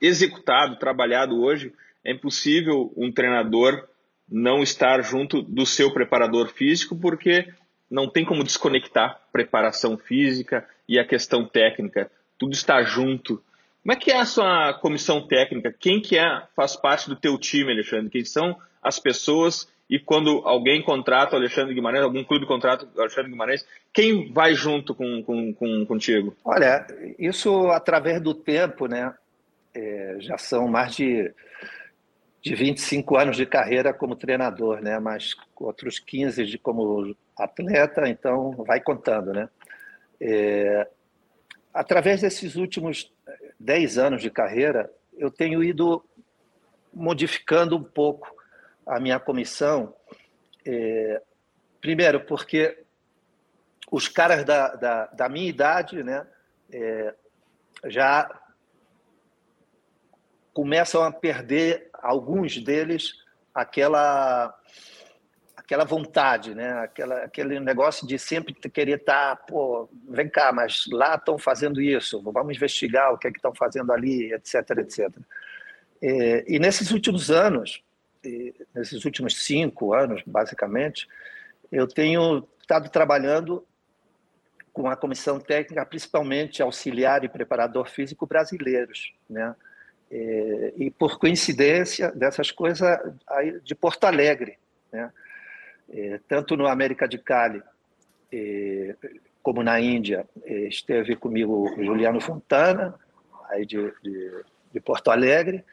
executado, 0.00 0.76
trabalhado 0.76 1.40
hoje, 1.40 1.72
é 2.04 2.10
impossível 2.10 2.92
um 2.96 3.12
treinador 3.12 3.86
não 4.28 4.60
estar 4.60 5.00
junto 5.02 5.40
do 5.40 5.64
seu 5.64 5.92
preparador 5.92 6.48
físico, 6.48 6.96
porque 6.96 7.48
não 7.88 8.10
tem 8.10 8.24
como 8.24 8.42
desconectar 8.42 9.20
preparação 9.30 9.96
física 9.96 10.68
e 10.88 10.98
a 10.98 11.06
questão 11.06 11.46
técnica. 11.46 12.10
Tudo 12.36 12.54
está 12.54 12.82
junto. 12.82 13.40
Como 13.84 13.92
é 13.92 13.94
que 13.94 14.10
é 14.10 14.18
a 14.18 14.26
sua 14.26 14.74
comissão 14.80 15.24
técnica? 15.24 15.72
Quem 15.72 16.00
que 16.00 16.18
é, 16.18 16.42
faz 16.56 16.74
parte 16.74 17.08
do 17.08 17.14
teu 17.14 17.38
time, 17.38 17.70
Alexandre? 17.70 18.10
Quem 18.10 18.24
são 18.24 18.60
as 18.82 18.98
pessoas? 18.98 19.70
E 19.88 20.00
quando 20.00 20.42
alguém 20.44 20.82
contrata 20.82 21.34
o 21.34 21.38
Alexandre 21.38 21.72
Guimarães, 21.72 22.02
algum 22.02 22.24
clube 22.24 22.44
contrata 22.44 22.88
o 22.94 23.00
Alexandre 23.00 23.30
Guimarães, 23.30 23.64
quem 23.92 24.32
vai 24.32 24.52
junto 24.52 24.94
com, 24.94 25.22
com, 25.22 25.54
com 25.54 25.86
contigo? 25.86 26.36
Olha, 26.44 26.84
isso 27.18 27.68
através 27.70 28.20
do 28.20 28.34
tempo, 28.34 28.86
né? 28.86 29.14
É, 29.72 30.16
já 30.18 30.38
são 30.38 30.66
mais 30.66 30.96
de, 30.96 31.32
de 32.42 32.54
25 32.54 33.16
anos 33.16 33.36
de 33.36 33.46
carreira 33.46 33.94
como 33.94 34.16
treinador, 34.16 34.80
né? 34.82 34.98
Mas 34.98 35.36
outros 35.54 36.00
15 36.00 36.44
de 36.44 36.58
como 36.58 37.14
atleta, 37.38 38.08
então 38.08 38.52
vai 38.66 38.80
contando, 38.80 39.32
né? 39.32 39.48
É, 40.20 40.88
através 41.72 42.22
desses 42.22 42.56
últimos 42.56 43.12
10 43.60 43.98
anos 43.98 44.22
de 44.22 44.30
carreira, 44.30 44.90
eu 45.16 45.30
tenho 45.30 45.62
ido 45.62 46.04
modificando 46.92 47.76
um 47.76 47.84
pouco 47.84 48.35
a 48.86 49.00
minha 49.00 49.18
comissão, 49.18 49.94
é, 50.64 51.20
Primeiro, 51.86 52.20
porque 52.22 52.82
os 53.92 54.08
caras 54.08 54.44
da, 54.44 54.74
da, 54.74 55.06
da 55.06 55.28
minha 55.28 55.48
idade 55.48 56.02
né, 56.02 56.26
é, 56.72 57.14
já 57.84 58.28
começam 60.52 61.04
a 61.04 61.12
perder, 61.12 61.88
alguns 61.92 62.58
deles, 62.58 63.12
aquela 63.54 64.52
aquela 65.56 65.84
vontade, 65.84 66.56
né? 66.56 66.72
Aquela, 66.80 67.22
aquele 67.22 67.60
negócio 67.60 68.04
de 68.04 68.18
sempre 68.18 68.52
querer 68.54 68.98
estar, 68.98 69.36
tá, 69.36 69.42
pô, 69.44 69.88
vem 70.08 70.28
cá, 70.28 70.52
mas 70.52 70.86
lá 70.90 71.14
estão 71.14 71.38
fazendo 71.38 71.80
isso, 71.80 72.20
vamos 72.20 72.56
investigar 72.56 73.12
o 73.12 73.18
que 73.18 73.28
é 73.28 73.30
que 73.30 73.38
estão 73.38 73.54
fazendo 73.54 73.92
ali, 73.92 74.32
etc, 74.32 74.70
etc. 74.78 75.08
É, 76.02 76.44
e 76.48 76.58
nesses 76.58 76.90
últimos 76.90 77.30
anos, 77.30 77.80
nesses 78.74 79.04
últimos 79.04 79.44
cinco 79.44 79.94
anos, 79.94 80.22
basicamente, 80.26 81.08
eu 81.70 81.86
tenho 81.86 82.46
estado 82.60 82.88
trabalhando 82.88 83.64
com 84.72 84.88
a 84.88 84.96
comissão 84.96 85.40
técnica, 85.40 85.86
principalmente 85.86 86.62
auxiliar 86.62 87.24
e 87.24 87.28
preparador 87.28 87.88
físico 87.88 88.26
brasileiros, 88.26 89.14
né? 89.28 89.54
E 90.76 90.90
por 90.90 91.18
coincidência 91.18 92.12
dessas 92.12 92.50
coisas 92.50 92.98
de 93.64 93.74
Porto 93.74 94.04
Alegre, 94.04 94.58
né? 94.92 95.10
Tanto 96.28 96.56
no 96.56 96.66
América 96.66 97.08
de 97.08 97.18
Cali 97.18 97.62
como 99.42 99.62
na 99.62 99.80
Índia, 99.80 100.28
esteve 100.44 101.16
comigo 101.16 101.72
Juliano 101.76 102.20
Fontana, 102.20 102.94
aí 103.48 103.64
de, 103.64 103.92
de, 104.02 104.44
de 104.72 104.80
Porto 104.80 105.10
Alegre, 105.10 105.64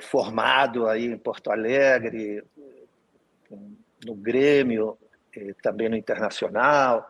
formado 0.00 0.86
aí 0.86 1.06
em 1.06 1.16
Porto 1.16 1.50
Alegre, 1.50 2.42
no 4.04 4.14
Grêmio, 4.14 4.98
também 5.62 5.88
no 5.88 5.96
Internacional, 5.96 7.08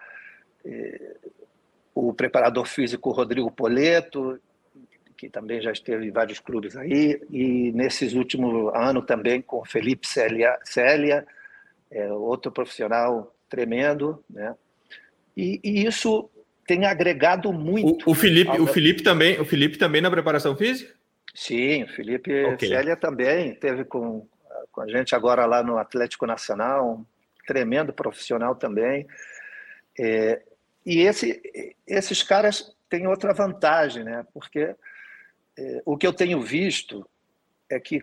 o 1.94 2.12
preparador 2.12 2.66
físico 2.66 3.10
Rodrigo 3.10 3.50
Poleto, 3.50 4.38
que 5.16 5.28
também 5.28 5.60
já 5.60 5.70
esteve 5.70 6.06
em 6.06 6.10
vários 6.10 6.40
clubes 6.40 6.76
aí, 6.76 7.20
e 7.30 7.72
nesses 7.72 8.14
últimos 8.14 8.74
anos 8.74 9.04
também 9.04 9.42
com 9.42 9.64
Felipe 9.64 10.06
Célia, 10.06 10.58
Célia 10.64 11.26
é 11.90 12.10
outro 12.12 12.50
profissional 12.50 13.34
tremendo, 13.48 14.24
né? 14.30 14.54
E, 15.36 15.60
e 15.62 15.84
isso 15.84 16.30
tem 16.66 16.86
agregado 16.86 17.52
muito. 17.52 18.08
O, 18.08 18.12
o 18.12 18.14
Felipe, 18.14 18.50
ao... 18.50 18.62
o 18.62 18.66
Felipe 18.66 19.02
também, 19.02 19.40
o 19.40 19.44
Felipe 19.44 19.76
também 19.76 20.00
na 20.00 20.10
preparação 20.10 20.56
física? 20.56 20.94
Sim, 21.34 21.84
o 21.84 21.88
Felipe 21.88 22.44
okay. 22.44 22.68
Célia 22.68 22.96
também 22.96 23.54
teve 23.54 23.84
com, 23.84 24.26
com 24.72 24.80
a 24.80 24.88
gente 24.88 25.14
agora 25.14 25.46
lá 25.46 25.62
no 25.62 25.78
Atlético 25.78 26.26
Nacional, 26.26 26.99
um 26.99 27.06
tremendo 27.46 27.92
profissional 27.92 28.54
também. 28.54 29.06
É, 29.99 30.42
e 30.84 31.00
esse, 31.00 31.76
esses 31.87 32.22
caras 32.22 32.75
têm 32.88 33.06
outra 33.06 33.32
vantagem, 33.32 34.04
né? 34.04 34.26
Porque 34.32 34.75
é, 35.58 35.82
o 35.84 35.96
que 35.96 36.06
eu 36.06 36.12
tenho 36.12 36.40
visto 36.40 37.08
é 37.68 37.78
que 37.78 38.02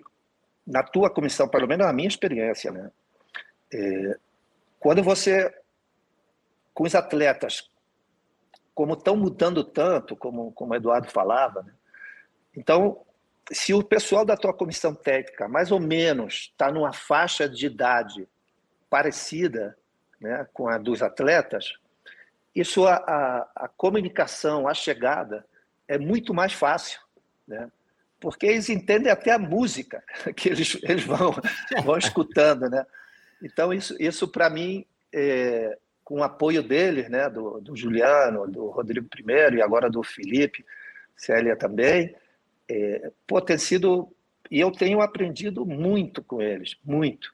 na 0.66 0.84
tua 0.84 1.10
comissão, 1.10 1.48
pelo 1.48 1.68
menos 1.68 1.86
na 1.86 1.94
minha 1.94 2.08
experiência, 2.08 2.72
né? 2.72 2.92
É, 3.74 4.18
quando 4.80 5.04
você, 5.04 5.54
com 6.74 6.84
os 6.84 6.96
atletas, 6.96 7.70
como 8.74 8.94
estão 8.94 9.16
mudando 9.18 9.64
tanto, 9.64 10.16
como, 10.16 10.52
como 10.52 10.74
o 10.74 10.76
Eduardo 10.76 11.10
falava, 11.10 11.64
né? 11.64 11.74
então, 12.56 13.04
se 13.52 13.74
o 13.74 13.84
pessoal 13.84 14.26
da 14.26 14.36
tua 14.36 14.54
comissão 14.54 14.94
técnica, 14.94 15.48
mais 15.48 15.72
ou 15.72 15.80
menos, 15.80 16.50
está 16.52 16.72
numa 16.72 16.94
faixa 16.94 17.48
de 17.48 17.66
idade 17.66 18.28
parecida 18.90 19.78
né, 20.20 20.48
com 20.54 20.68
a 20.68 20.78
dos 20.78 21.02
atletas, 21.02 21.74
isso 22.56 22.86
a, 22.86 22.96
a, 22.96 23.66
a 23.66 23.68
comunicação, 23.68 24.68
a 24.68 24.74
chegada, 24.74 25.46
é 25.88 25.98
muito 25.98 26.34
mais 26.34 26.54
fácil, 26.54 27.00
né? 27.48 27.72
porque 28.20 28.48
eles 28.48 28.70
entendem 28.70 29.12
até 29.12 29.32
a 29.32 29.40
música 29.40 30.04
que 30.36 30.50
eles, 30.50 30.78
eles 30.84 31.04
vão, 31.04 31.34
vão 31.84 31.98
escutando, 31.98 32.70
né? 32.70 32.86
Então, 33.42 33.72
isso, 33.72 33.96
isso 34.00 34.28
para 34.28 34.50
mim, 34.50 34.84
é, 35.14 35.78
com 36.04 36.20
o 36.20 36.24
apoio 36.24 36.64
deles, 36.64 37.08
né, 37.10 37.30
do, 37.30 37.62
do 37.62 37.76
Juliano, 37.76 38.48
do 38.50 38.68
Rodrigo 38.70 39.08
I 39.16 39.58
e 39.58 39.62
agora 39.62 39.90
do 39.90 40.02
Felipe, 40.02 40.66
Célia 41.16 41.56
também, 41.56 42.16
é, 42.70 43.12
pô, 43.26 43.42
tem 43.42 43.58
sido. 43.58 44.14
E 44.50 44.60
eu 44.60 44.72
tenho 44.72 45.02
aprendido 45.02 45.66
muito 45.66 46.24
com 46.24 46.42
eles, 46.42 46.78
muito. 46.84 47.34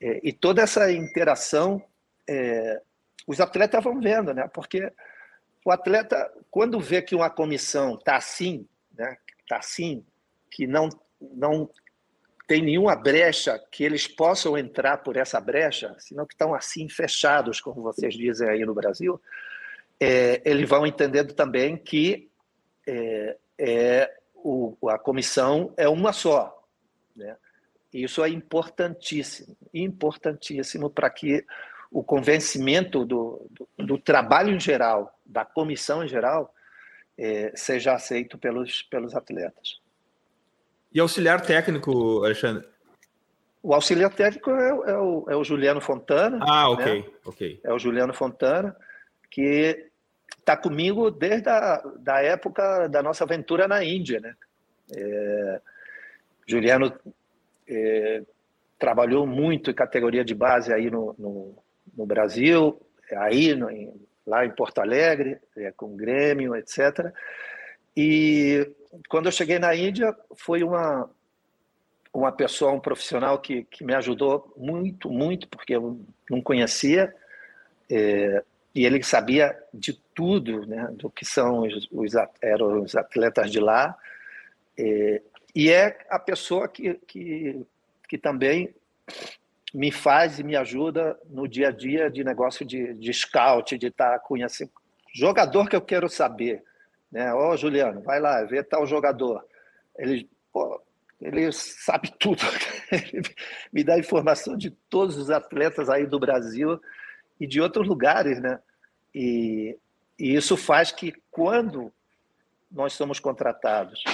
É, 0.00 0.20
e 0.22 0.32
toda 0.32 0.62
essa 0.62 0.92
interação, 0.92 1.82
é, 2.28 2.80
os 3.26 3.40
atletas 3.40 3.82
vão 3.82 4.00
vendo, 4.00 4.34
né? 4.34 4.48
Porque 4.52 4.92
o 5.64 5.70
atleta, 5.70 6.30
quando 6.50 6.80
vê 6.80 7.00
que 7.00 7.14
uma 7.14 7.30
comissão 7.30 7.94
está 7.94 8.16
assim, 8.16 8.66
né? 8.96 9.16
Está 9.40 9.58
assim, 9.58 10.04
que 10.50 10.66
não, 10.66 10.88
não 11.20 11.68
tem 12.46 12.62
nenhuma 12.62 12.96
brecha 12.96 13.58
que 13.70 13.84
eles 13.84 14.06
possam 14.06 14.58
entrar 14.58 14.98
por 14.98 15.16
essa 15.16 15.40
brecha, 15.40 15.94
senão 15.98 16.26
que 16.26 16.34
estão 16.34 16.54
assim 16.54 16.88
fechados, 16.88 17.60
como 17.60 17.82
vocês 17.82 18.14
dizem 18.14 18.48
aí 18.48 18.64
no 18.64 18.74
Brasil, 18.74 19.20
é, 20.00 20.42
eles 20.44 20.68
vão 20.68 20.86
entendendo 20.86 21.32
também 21.32 21.76
que 21.76 22.28
é, 22.86 23.36
é 23.58 24.21
o, 24.42 24.88
a 24.88 24.98
comissão 24.98 25.72
é 25.76 25.88
uma 25.88 26.12
só. 26.12 26.62
Né? 27.14 27.36
Isso 27.92 28.24
é 28.24 28.28
importantíssimo, 28.28 29.56
importantíssimo 29.72 30.90
para 30.90 31.08
que 31.10 31.44
o 31.90 32.02
convencimento 32.02 33.04
do, 33.04 33.46
do, 33.50 33.84
do, 33.84 33.98
trabalho 33.98 34.54
em 34.54 34.58
geral, 34.58 35.14
da 35.26 35.44
comissão 35.44 36.02
em 36.02 36.08
geral, 36.08 36.54
é, 37.18 37.52
seja 37.54 37.92
aceito 37.92 38.38
pelos, 38.38 38.82
pelos 38.82 39.14
atletas. 39.14 39.78
E 40.92 40.98
auxiliar 40.98 41.42
técnico, 41.42 42.24
Alexandre? 42.24 42.66
O 43.62 43.74
auxiliar 43.74 44.12
técnico 44.12 44.50
é, 44.50 44.68
é, 44.68 44.96
o, 44.96 45.26
é 45.28 45.36
o, 45.36 45.44
Juliano 45.44 45.80
Fontana. 45.80 46.38
Ah, 46.40 46.70
ok, 46.70 47.02
né? 47.02 47.10
ok. 47.24 47.60
É 47.62 47.72
o 47.72 47.78
Juliano 47.78 48.12
Fontana, 48.12 48.74
que 49.30 49.91
está 50.42 50.56
comigo 50.56 51.10
desde 51.10 51.48
a 51.48 51.80
da 51.98 52.20
época 52.20 52.88
da 52.88 53.02
nossa 53.02 53.24
aventura 53.24 53.68
na 53.68 53.84
Índia, 53.84 54.20
né? 54.20 54.34
É, 54.94 55.60
Juliano 56.46 56.92
é, 57.68 58.22
trabalhou 58.78 59.26
muito 59.26 59.70
em 59.70 59.74
categoria 59.74 60.24
de 60.24 60.34
base 60.34 60.72
aí 60.72 60.90
no, 60.90 61.14
no, 61.16 61.56
no 61.96 62.04
Brasil, 62.04 62.80
aí 63.16 63.54
no, 63.54 63.70
em, 63.70 63.94
lá 64.26 64.44
em 64.44 64.50
Porto 64.50 64.80
Alegre, 64.80 65.38
é, 65.56 65.70
com 65.70 65.86
o 65.86 65.96
Grêmio, 65.96 66.56
etc. 66.56 67.12
E 67.96 68.68
quando 69.08 69.26
eu 69.26 69.32
cheguei 69.32 69.60
na 69.60 69.74
Índia, 69.74 70.14
foi 70.34 70.64
uma, 70.64 71.08
uma 72.12 72.32
pessoa, 72.32 72.72
um 72.72 72.80
profissional 72.80 73.38
que, 73.38 73.64
que 73.64 73.84
me 73.84 73.94
ajudou 73.94 74.52
muito, 74.56 75.08
muito, 75.08 75.46
porque 75.48 75.76
eu 75.76 76.00
não 76.28 76.42
conhecia, 76.42 77.14
é, 77.88 78.42
e 78.74 78.84
ele 78.84 79.02
sabia 79.04 79.56
de 79.72 80.01
tudo, 80.14 80.66
né, 80.66 80.88
do 80.92 81.10
que 81.10 81.24
são 81.24 81.60
os, 81.60 81.88
os, 81.90 82.12
eram 82.40 82.82
os 82.82 82.94
atletas 82.94 83.50
de 83.50 83.60
lá, 83.60 83.96
é, 84.78 85.22
e 85.54 85.70
é 85.70 85.98
a 86.08 86.18
pessoa 86.18 86.66
que, 86.68 86.94
que, 87.06 87.64
que 88.08 88.18
também 88.18 88.74
me 89.74 89.90
faz 89.90 90.38
e 90.38 90.44
me 90.44 90.56
ajuda 90.56 91.18
no 91.28 91.48
dia 91.48 91.68
a 91.68 91.70
dia 91.70 92.10
de 92.10 92.24
negócio 92.24 92.64
de, 92.64 92.94
de 92.94 93.12
scout, 93.12 93.76
de 93.76 93.86
estar 93.86 94.18
conhecendo 94.20 94.70
jogador 95.12 95.68
que 95.68 95.76
eu 95.76 95.80
quero 95.80 96.08
saber, 96.08 96.64
né? 97.10 97.32
Ó, 97.34 97.52
oh, 97.52 97.56
Juliano, 97.56 98.00
vai 98.00 98.18
lá, 98.18 98.42
vê 98.44 98.62
tal 98.62 98.86
jogador. 98.86 99.44
Ele, 99.98 100.28
pô, 100.52 100.80
ele 101.20 101.52
sabe 101.52 102.10
tudo. 102.18 102.42
Ele 102.90 103.22
me 103.72 103.84
dá 103.84 103.98
informação 103.98 104.56
de 104.56 104.70
todos 104.70 105.16
os 105.16 105.30
atletas 105.30 105.90
aí 105.90 106.06
do 106.06 106.18
Brasil 106.18 106.80
e 107.38 107.46
de 107.46 107.60
outros 107.60 107.86
lugares, 107.86 108.40
né? 108.40 108.58
E, 109.14 109.78
e 110.22 110.36
isso 110.36 110.56
faz 110.56 110.92
que 110.92 111.12
quando 111.32 111.92
nós 112.70 112.92
somos 112.92 113.18
contratados 113.18 114.04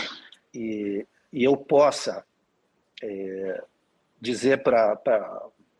e, 0.54 1.06
e 1.30 1.44
eu 1.44 1.54
possa 1.54 2.24
é, 3.02 3.62
dizer 4.18 4.62
para 4.62 4.98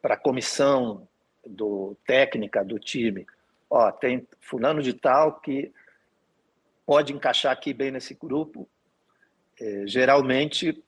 a 0.03 0.17
comissão 0.19 1.09
do 1.47 1.97
técnica 2.07 2.63
do 2.63 2.79
time, 2.79 3.27
ó, 3.71 3.91
tem 3.91 4.29
fulano 4.39 4.83
de 4.83 4.93
tal 4.93 5.41
que 5.41 5.73
pode 6.85 7.15
encaixar 7.15 7.51
aqui 7.51 7.73
bem 7.73 7.91
nesse 7.91 8.13
grupo. 8.13 8.69
É, 9.59 9.87
geralmente, 9.87 10.85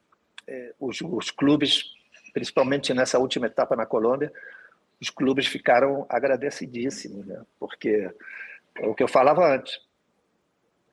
é, 0.47 0.75
os, 0.79 1.01
os, 1.01 1.31
clubes, 1.31 1.87
principalmente 2.35 2.93
nessa 2.93 3.19
última 3.19 3.47
etapa 3.47 3.75
na 3.75 3.87
Colômbia, 3.87 4.31
os 5.01 5.09
clubes 5.09 5.47
ficaram 5.47 6.05
agradecidíssimos, 6.11 7.25
né? 7.25 7.43
porque 7.59 8.13
é 8.77 8.87
o 8.87 8.95
que 8.95 9.03
eu 9.03 9.09
falava 9.09 9.55
antes, 9.55 9.81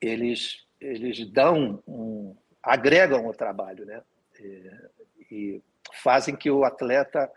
eles, 0.02 0.66
eles 0.80 1.26
dão, 1.32 1.82
um, 1.88 2.36
agregam 2.62 3.28
o 3.28 3.34
trabalho, 3.34 3.86
né? 3.86 4.02
É, 4.40 4.90
e 5.32 5.62
fazem 5.94 6.36
que 6.36 6.50
o 6.50 6.64
atleta 6.64 7.32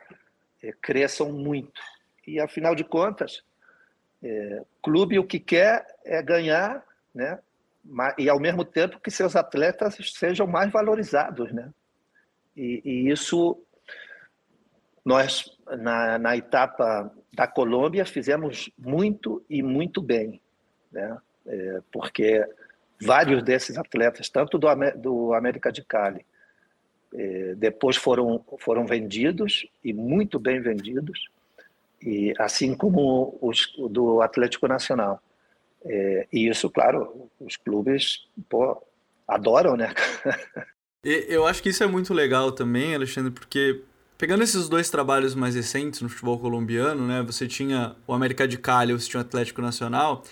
é, 0.63 0.73
cresçam 0.73 1.33
muito. 1.33 1.81
e 2.27 2.39
afinal 2.39 2.75
de 2.75 2.85
contas, 2.85 3.43
é, 4.23 4.63
clube 4.83 5.19
o 5.19 5.27
que 5.27 5.41
quer 5.41 5.87
é 6.05 6.23
ganhar, 6.23 6.85
né? 7.15 7.39
e 8.19 8.29
ao 8.29 8.39
mesmo 8.39 8.65
tempo 8.65 9.01
que 9.01 9.11
seus 9.11 9.35
atletas 9.35 9.97
sejam 10.13 10.47
mais 10.47 10.71
valorizados, 10.71 11.51
né? 11.53 11.73
E, 12.55 12.83
e 12.85 13.11
isso 13.11 13.59
nós 15.05 15.57
na, 15.79 16.19
na, 16.19 16.37
etapa 16.37 17.11
da 17.33 17.47
Colômbia 17.47 18.05
fizemos 18.05 18.71
muito 18.77 19.45
e 19.49 19.63
muito 19.63 20.03
bem, 20.03 20.41
né? 20.91 21.17
É, 21.47 21.81
porque 21.93 22.45
vários 23.01 23.43
desses 23.43 23.79
atletas, 23.79 24.29
tanto 24.29 24.59
do, 24.59 24.69
do 24.97 25.33
América 25.33 25.73
de 25.73 25.83
Cali, 25.83 26.25
é, 27.15 27.55
depois 27.57 27.97
foram 27.97 28.45
foram 28.59 28.87
vendidos 28.87 29.67
e 29.83 29.93
muito 29.93 30.39
bem 30.39 30.61
vendidos, 30.61 31.29
e 32.03 32.35
assim 32.39 32.75
como 32.75 33.39
os 33.41 33.73
do 33.91 34.21
Atlético 34.23 34.69
Nacional. 34.69 35.21
É, 35.85 36.27
e 36.33 36.49
isso, 36.49 36.69
claro, 36.69 37.31
os 37.41 37.57
clubes 37.57 38.29
pô, 38.49 38.83
adoram, 39.27 39.77
né? 39.77 39.93
Eu 41.03 41.47
acho 41.47 41.63
que 41.63 41.71
isso 41.71 41.83
é 41.83 41.87
muito 41.87 42.13
legal 42.13 42.53
também, 42.53 42.95
Alexandre, 42.95 43.31
porque 43.31 43.83
pegando 44.21 44.45
esses 44.45 44.69
dois 44.69 44.91
trabalhos 44.91 45.35
mais 45.35 45.55
recentes 45.55 46.03
no 46.03 46.09
futebol 46.11 46.39
colombiano, 46.39 47.07
né? 47.07 47.23
Você 47.23 47.49
tinha 47.49 47.97
o 48.07 48.13
América 48.13 48.47
de 48.47 48.59
Cali, 48.59 48.93
você 48.93 49.09
tinha 49.09 49.19
o 49.19 49.23
Atlético 49.23 49.63
Nacional. 49.63 50.23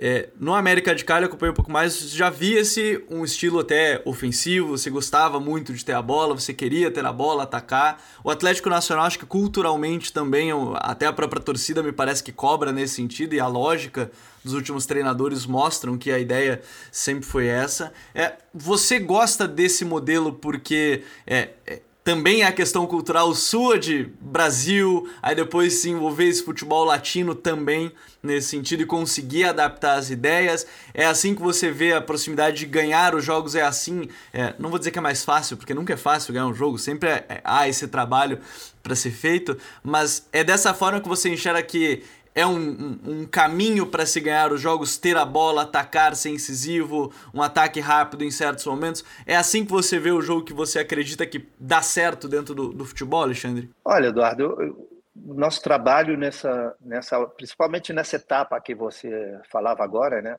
É, 0.00 0.28
no 0.38 0.54
América 0.54 0.94
de 0.94 1.04
Cali 1.04 1.24
eu 1.24 1.28
acompanhei 1.28 1.50
um 1.50 1.54
pouco 1.54 1.70
mais, 1.70 2.12
já 2.12 2.30
via-se 2.30 3.04
um 3.10 3.24
estilo 3.24 3.58
até 3.58 4.00
ofensivo, 4.04 4.78
você 4.78 4.88
gostava 4.88 5.40
muito 5.40 5.74
de 5.74 5.84
ter 5.84 5.92
a 5.92 6.00
bola, 6.00 6.38
você 6.38 6.54
queria 6.54 6.88
ter 6.88 7.04
a 7.04 7.12
bola, 7.12 7.42
atacar. 7.42 8.00
O 8.22 8.30
Atlético 8.30 8.70
Nacional, 8.70 9.06
acho 9.06 9.18
que 9.18 9.26
culturalmente 9.26 10.12
também, 10.12 10.50
até 10.76 11.06
a 11.06 11.12
própria 11.12 11.42
torcida 11.42 11.82
me 11.82 11.90
parece 11.90 12.22
que 12.22 12.30
cobra 12.30 12.70
nesse 12.70 12.94
sentido, 12.94 13.34
e 13.34 13.40
a 13.40 13.48
lógica 13.48 14.10
dos 14.44 14.54
últimos 14.54 14.86
treinadores 14.86 15.46
mostram 15.46 15.98
que 15.98 16.12
a 16.12 16.18
ideia 16.18 16.62
sempre 16.92 17.24
foi 17.24 17.48
essa. 17.48 17.92
É, 18.14 18.34
você 18.54 19.00
gosta 19.00 19.48
desse 19.48 19.84
modelo 19.84 20.32
porque 20.32 21.02
é, 21.26 21.50
é 21.66 21.80
também 22.04 22.42
é 22.42 22.46
a 22.46 22.52
questão 22.52 22.84
cultural 22.84 23.32
sua 23.34 23.78
de 23.78 24.10
Brasil, 24.20 25.08
aí 25.22 25.36
depois 25.36 25.74
se 25.74 25.88
envolver 25.88 26.24
esse 26.24 26.42
futebol 26.42 26.84
latino 26.84 27.32
também 27.34 27.92
nesse 28.20 28.48
sentido 28.48 28.82
e 28.82 28.86
conseguir 28.86 29.44
adaptar 29.44 29.94
as 29.94 30.10
ideias. 30.10 30.66
É 30.92 31.06
assim 31.06 31.34
que 31.34 31.40
você 31.40 31.70
vê 31.70 31.92
a 31.92 32.00
proximidade 32.00 32.58
de 32.58 32.66
ganhar 32.66 33.14
os 33.14 33.24
jogos, 33.24 33.54
é 33.54 33.62
assim. 33.62 34.08
É, 34.32 34.54
não 34.58 34.68
vou 34.68 34.78
dizer 34.80 34.90
que 34.90 34.98
é 34.98 35.02
mais 35.02 35.24
fácil, 35.24 35.56
porque 35.56 35.74
nunca 35.74 35.92
é 35.92 35.96
fácil 35.96 36.32
ganhar 36.32 36.46
um 36.46 36.54
jogo, 36.54 36.76
sempre 36.76 37.08
é, 37.08 37.24
é, 37.28 37.40
há 37.44 37.68
esse 37.68 37.86
trabalho 37.86 38.40
para 38.82 38.96
ser 38.96 39.12
feito, 39.12 39.56
mas 39.82 40.26
é 40.32 40.42
dessa 40.42 40.74
forma 40.74 41.00
que 41.00 41.08
você 41.08 41.28
enxerga 41.28 41.62
que 41.62 42.02
é 42.34 42.46
um, 42.46 42.56
um, 42.56 42.98
um 43.04 43.26
caminho 43.26 43.86
para 43.86 44.06
se 44.06 44.20
ganhar 44.20 44.52
os 44.52 44.60
jogos, 44.60 44.96
ter 44.96 45.16
a 45.16 45.24
bola, 45.24 45.62
atacar, 45.62 46.16
ser 46.16 46.30
incisivo, 46.30 47.12
um 47.32 47.42
ataque 47.42 47.80
rápido 47.80 48.24
em 48.24 48.30
certos 48.30 48.64
momentos. 48.66 49.04
É 49.26 49.36
assim 49.36 49.64
que 49.64 49.70
você 49.70 49.98
vê 49.98 50.10
o 50.10 50.22
jogo 50.22 50.44
que 50.44 50.52
você 50.52 50.78
acredita 50.78 51.26
que 51.26 51.46
dá 51.58 51.82
certo 51.82 52.28
dentro 52.28 52.54
do, 52.54 52.72
do 52.72 52.84
futebol, 52.84 53.22
Alexandre? 53.22 53.70
Olha, 53.84 54.08
Eduardo, 54.08 54.88
o 55.14 55.34
nosso 55.34 55.62
trabalho 55.62 56.16
nessa, 56.16 56.74
nessa, 56.80 57.24
principalmente 57.26 57.92
nessa 57.92 58.16
etapa 58.16 58.60
que 58.60 58.74
você 58.74 59.38
falava 59.50 59.84
agora, 59.84 60.22
né, 60.22 60.36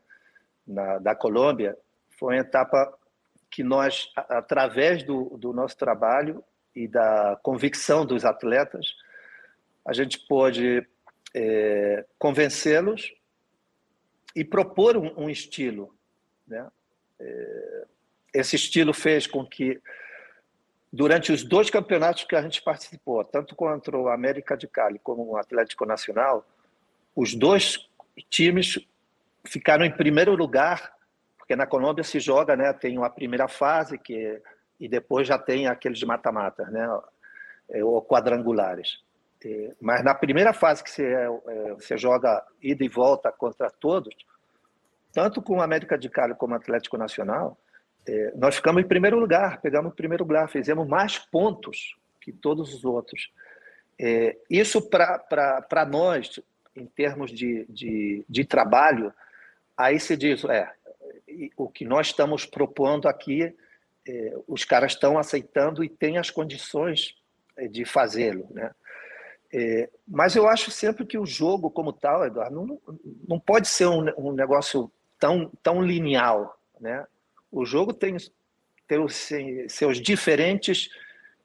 na, 0.66 0.98
da 0.98 1.14
Colômbia, 1.14 1.76
foi 2.18 2.34
uma 2.34 2.40
etapa 2.40 2.92
que 3.50 3.62
nós, 3.62 4.10
através 4.16 5.04
do, 5.04 5.36
do 5.38 5.52
nosso 5.52 5.76
trabalho 5.76 6.42
e 6.74 6.88
da 6.88 7.38
convicção 7.40 8.04
dos 8.04 8.24
atletas, 8.24 8.96
a 9.86 9.92
gente 9.92 10.18
pôde 10.26 10.84
é, 11.34 12.04
convencê-los 12.18 13.12
e 14.34 14.44
propor 14.44 14.96
um, 14.96 15.24
um 15.24 15.28
estilo. 15.28 15.94
Né? 16.46 16.66
É, 17.18 17.86
esse 18.32 18.56
estilo 18.56 18.94
fez 18.94 19.26
com 19.26 19.44
que, 19.44 19.80
durante 20.92 21.32
os 21.32 21.42
dois 21.42 21.70
campeonatos 21.70 22.24
que 22.24 22.36
a 22.36 22.42
gente 22.42 22.62
participou, 22.62 23.24
tanto 23.24 23.54
contra 23.54 23.96
o 23.96 24.08
América 24.08 24.56
de 24.56 24.68
Cali 24.68 24.98
como 24.98 25.24
o 25.24 25.36
Atlético 25.36 25.84
Nacional, 25.84 26.46
os 27.14 27.34
dois 27.34 27.88
times 28.30 28.78
ficaram 29.44 29.84
em 29.84 29.90
primeiro 29.90 30.34
lugar, 30.34 30.94
porque 31.36 31.54
na 31.54 31.66
Colômbia 31.66 32.02
se 32.02 32.18
joga, 32.18 32.56
né, 32.56 32.72
tem 32.72 33.02
a 33.02 33.10
primeira 33.10 33.48
fase 33.48 33.98
que 33.98 34.40
e 34.80 34.88
depois 34.88 35.28
já 35.28 35.38
tem 35.38 35.68
aqueles 35.68 35.98
de 35.98 36.06
mata-mata, 36.06 36.64
né, 36.64 37.00
é, 37.70 37.84
ou 37.84 38.02
quadrangulares. 38.02 39.03
Mas 39.80 40.02
na 40.02 40.14
primeira 40.14 40.52
fase 40.52 40.82
que 40.82 40.90
você, 40.90 41.04
é, 41.04 41.74
você 41.74 41.96
joga 41.96 42.44
ida 42.62 42.84
e 42.84 42.88
volta 42.88 43.30
contra 43.30 43.70
todos, 43.70 44.14
tanto 45.12 45.42
com 45.42 45.58
o 45.58 45.62
América 45.62 45.98
de 45.98 46.08
Cali 46.08 46.34
como 46.34 46.54
o 46.54 46.56
Atlético 46.56 46.96
Nacional, 46.96 47.58
é, 48.06 48.32
nós 48.36 48.56
ficamos 48.56 48.82
em 48.82 48.88
primeiro 48.88 49.18
lugar, 49.18 49.60
pegamos 49.60 49.92
o 49.92 49.94
primeiro 49.94 50.24
lugar, 50.24 50.48
fizemos 50.48 50.86
mais 50.86 51.18
pontos 51.18 51.96
que 52.20 52.32
todos 52.32 52.74
os 52.74 52.84
outros. 52.84 53.30
É, 53.98 54.36
isso 54.50 54.82
para 54.88 55.86
nós, 55.88 56.40
em 56.74 56.86
termos 56.86 57.30
de, 57.30 57.64
de, 57.68 58.24
de, 58.28 58.44
trabalho, 58.44 59.12
aí 59.76 60.00
se 60.00 60.16
diz, 60.16 60.44
é, 60.44 60.70
o 61.56 61.68
que 61.68 61.84
nós 61.84 62.08
estamos 62.08 62.44
propondo 62.44 63.08
aqui, 63.08 63.54
é, 64.06 64.36
os 64.46 64.64
caras 64.64 64.92
estão 64.92 65.18
aceitando 65.18 65.84
e 65.84 65.88
têm 65.88 66.18
as 66.18 66.30
condições 66.30 67.14
é, 67.56 67.68
de 67.68 67.84
fazê-lo, 67.84 68.48
né? 68.50 68.70
É, 69.56 69.88
mas 70.04 70.34
eu 70.34 70.48
acho 70.48 70.72
sempre 70.72 71.06
que 71.06 71.16
o 71.16 71.24
jogo 71.24 71.70
como 71.70 71.92
tal, 71.92 72.26
Eduardo, 72.26 72.66
não, 72.66 72.80
não 73.28 73.38
pode 73.38 73.68
ser 73.68 73.86
um, 73.86 74.04
um 74.18 74.32
negócio 74.32 74.90
tão, 75.16 75.48
tão 75.62 75.80
linear. 75.80 76.50
Né? 76.80 77.06
O 77.52 77.64
jogo 77.64 77.94
tem, 77.94 78.16
tem 78.88 78.98
os, 78.98 79.30
seus 79.68 80.00
diferentes 80.00 80.90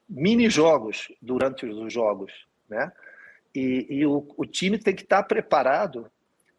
mini-jogos 0.08 1.12
durante 1.22 1.64
os 1.64 1.92
jogos. 1.92 2.32
Né? 2.68 2.90
E, 3.54 3.86
e 3.88 4.04
o, 4.04 4.26
o, 4.36 4.44
time 4.44 4.76
tem 4.76 4.92
que 4.92 5.02
estar 5.02 5.22
preparado 5.22 6.10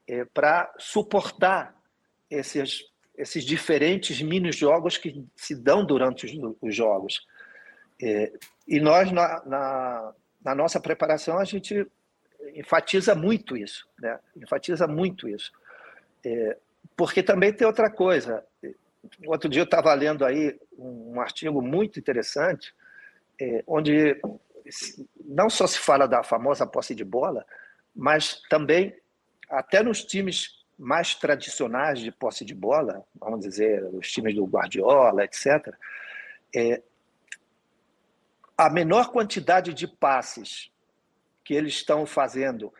é, 0.08 0.24
para 0.24 0.74
suportar 0.78 1.76
esses, 2.30 2.90
esses 3.18 3.44
diferentes 3.44 4.22
mini-jogos 4.22 4.98
que 4.98 5.26
se 5.36 5.54
dão 5.54 5.86
durante 5.86 6.26
os, 6.26 6.56
os 6.62 6.74
jogos. 6.74 7.28
É, 8.02 8.32
e 8.66 8.80
nós, 8.80 9.12
na, 9.12 9.44
na 9.46 10.14
na 10.44 10.56
nossa 10.56 10.80
preparação, 10.80 11.38
a 11.38 11.44
gente 11.44 11.88
enfatiza 12.56 13.16
muito 13.16 13.56
isso, 13.56 13.88
né? 14.00 14.20
enfatiza 14.36 14.88
muito 14.88 15.28
isso. 15.28 15.52
É, 16.26 16.58
porque 16.96 17.24
também 17.24 17.54
tem 17.54 17.66
outra 17.66 17.90
coisa. 17.90 18.44
Outro 19.26 19.50
dia 19.50 19.62
eu 19.62 19.66
estava 19.66 19.94
lendo 19.94 20.26
aí 20.26 20.60
um, 20.78 21.20
artigo 21.20 21.62
muito 21.62 22.00
interessante, 22.00 22.74
é, 23.40 23.64
onde 23.66 24.20
não 25.26 25.50
só 25.50 25.66
se 25.66 25.80
fala 25.80 26.08
da 26.08 26.24
famosa 26.24 26.68
posse 26.68 26.94
de 26.94 27.04
bola, 27.04 27.46
mas 27.96 28.42
também, 28.50 28.96
até 29.50 29.82
nos 29.82 30.04
times 30.04 30.62
mais 30.78 31.16
tradicionais 31.16 32.00
de 32.00 32.12
posse 32.12 32.44
de 32.46 32.56
bola, 32.56 33.04
vamos 33.16 33.42
dizer, 33.42 33.84
os 33.94 34.12
times 34.12 34.36
do 34.36 34.46
Guardiola, 34.46 35.24
etc., 35.24 35.74
é, 36.56 36.82
a 38.66 38.70
menor 38.70 39.12
quantidade 39.12 39.74
de 39.74 39.88
passes 39.88 40.72
que 41.44 41.56
eles 41.56 41.74
estão 41.74 42.06
fazendo 42.06 42.72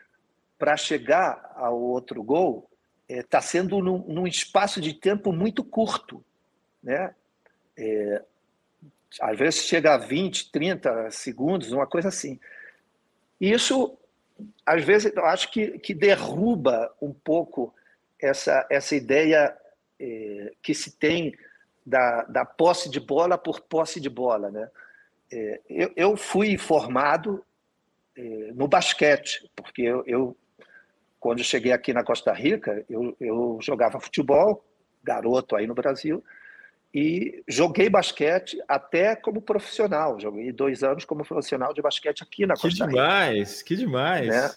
para 0.56 0.76
chegar 0.76 1.52
ao 1.56 1.76
outro 1.76 2.22
gol 2.22 2.70
está 3.08 3.38
é, 3.38 3.40
sendo 3.40 3.80
num, 3.80 3.98
num, 4.06 4.24
espaço 4.24 4.80
de 4.80 4.94
tempo 4.94 5.32
muito 5.32 5.64
curto. 5.64 6.24
Né? 6.80 7.12
É, 7.76 8.22
às 9.20 9.36
vezes 9.36 9.64
chega 9.64 9.94
a 9.94 9.98
20, 9.98 10.52
30 10.52 11.10
segundos, 11.10 11.72
uma 11.72 11.86
coisa 11.86 12.10
assim. 12.10 12.38
Isso, 13.40 13.98
às 14.64 14.84
vezes, 14.84 15.12
eu 15.16 15.24
acho 15.26 15.50
que, 15.50 15.80
que 15.80 15.92
derruba 15.92 16.94
um 17.02 17.12
pouco 17.12 17.74
essa, 18.20 18.64
essa 18.70 18.94
ideia 18.94 19.52
é, 19.98 20.52
que 20.62 20.74
se 20.74 20.92
tem 20.92 21.36
da, 21.84 22.22
da 22.22 22.44
posse 22.44 22.88
de 22.88 23.00
bola 23.00 23.36
por 23.36 23.60
posse 23.62 24.00
de 24.00 24.08
bola. 24.08 24.48
Né? 24.48 24.70
É, 25.32 25.60
eu, 25.68 25.92
eu, 25.96 26.16
fui 26.16 26.58
formado 26.58 27.42
é, 28.14 28.52
no 28.54 28.68
basquete, 28.68 29.50
porque 29.56 29.80
eu, 29.80 30.04
eu, 30.06 30.36
quando 31.18 31.42
cheguei 31.42 31.72
aqui 31.72 31.92
na 31.94 32.04
Costa 32.04 32.32
Rica, 32.32 32.84
eu, 32.88 33.16
eu 33.18 33.58
jogava 33.62 33.98
futebol, 33.98 34.62
garoto 35.02 35.56
aí 35.56 35.66
no 35.66 35.74
Brasil, 35.74 36.22
e 36.94 37.42
joguei 37.48 37.88
basquete 37.88 38.62
até 38.68 39.16
como 39.16 39.40
profissional. 39.40 40.20
Joguei 40.20 40.52
dois 40.52 40.82
anos 40.82 41.06
como 41.06 41.24
profissional 41.24 41.72
de 41.72 41.80
basquete 41.80 42.22
aqui 42.22 42.44
na 42.44 42.54
Costa 42.54 42.68
Rica. 42.68 42.86
Que 42.86 42.90
demais, 42.90 43.62
que 43.62 43.76
demais. 43.76 44.28
Né? 44.28 44.50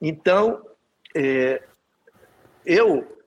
Então, 0.00 0.66
é, 1.14 1.62
eu 2.66 3.21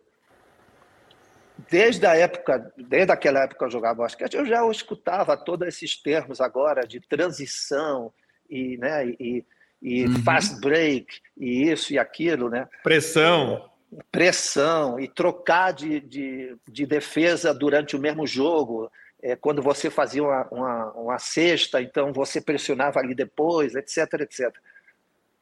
desde 1.69 2.05
a 2.05 2.15
época, 2.15 2.71
desde 2.77 3.11
aquela 3.11 3.43
época 3.43 3.59
que 3.59 3.65
eu 3.65 3.71
jogava 3.71 4.03
basquete, 4.03 4.35
eu 4.35 4.45
já 4.45 4.65
escutava 4.69 5.37
todos 5.37 5.67
esses 5.67 5.95
termos 6.01 6.41
agora 6.41 6.85
de 6.85 6.99
transição 6.99 8.11
e, 8.49 8.77
né, 8.77 9.07
e, 9.19 9.45
e 9.81 10.05
uhum. 10.05 10.23
fast 10.23 10.59
break, 10.59 11.21
e 11.37 11.69
isso 11.69 11.93
e 11.93 11.99
aquilo, 11.99 12.49
né? 12.49 12.67
Pressão. 12.83 13.69
Pressão, 14.11 14.99
e 14.99 15.07
trocar 15.07 15.71
de, 15.71 15.99
de, 16.01 16.57
de 16.67 16.85
defesa 16.85 17.53
durante 17.53 17.95
o 17.95 17.99
mesmo 17.99 18.27
jogo. 18.27 18.91
É, 19.21 19.35
quando 19.35 19.61
você 19.61 19.89
fazia 19.89 20.23
uma, 20.23 20.47
uma, 20.51 20.91
uma 20.93 21.19
cesta, 21.19 21.81
então 21.81 22.11
você 22.11 22.41
pressionava 22.41 22.99
ali 22.99 23.15
depois, 23.15 23.73
etc, 23.73 24.21
etc. 24.21 24.55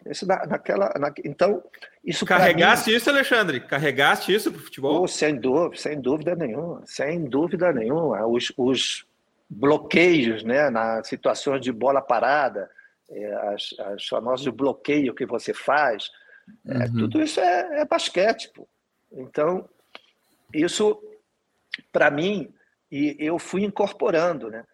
Isso 0.05 0.27
na, 0.27 0.45
naquela, 0.45 0.93
na, 0.99 1.13
então, 1.23 1.63
isso 2.03 2.25
Carregaste 2.25 2.89
mim, 2.89 2.97
isso, 2.97 3.09
Alexandre? 3.09 3.59
Carregaste 3.61 4.33
isso 4.33 4.51
para 4.51 4.59
o 4.59 4.63
futebol? 4.63 5.03
Oh, 5.03 5.07
sem 5.07 5.35
dúvida, 5.35 5.77
sem 5.77 5.99
dúvida 5.99 6.35
nenhuma, 6.35 6.81
sem 6.85 7.25
dúvida 7.25 7.71
nenhuma. 7.71 8.25
Os, 8.25 8.51
os 8.57 9.05
bloqueios, 9.49 10.43
né, 10.43 10.69
nas 10.69 11.07
situações 11.07 11.61
de 11.61 11.71
bola 11.71 12.01
parada, 12.01 12.69
é, 13.09 13.33
as, 13.53 13.75
as 13.79 14.07
famosas 14.07 14.47
bloqueio 14.47 15.13
que 15.15 15.25
você 15.25 15.53
faz, 15.53 16.09
é, 16.67 16.85
uhum. 16.85 16.97
tudo 16.97 17.21
isso 17.21 17.39
é, 17.39 17.81
é 17.81 17.85
basquete. 17.85 18.51
Pô. 18.53 18.67
Então, 19.11 19.67
isso, 20.53 21.01
para 21.91 22.11
mim, 22.11 22.53
e 22.91 23.15
eu 23.19 23.39
fui 23.39 23.63
incorporando, 23.63 24.49
né? 24.49 24.65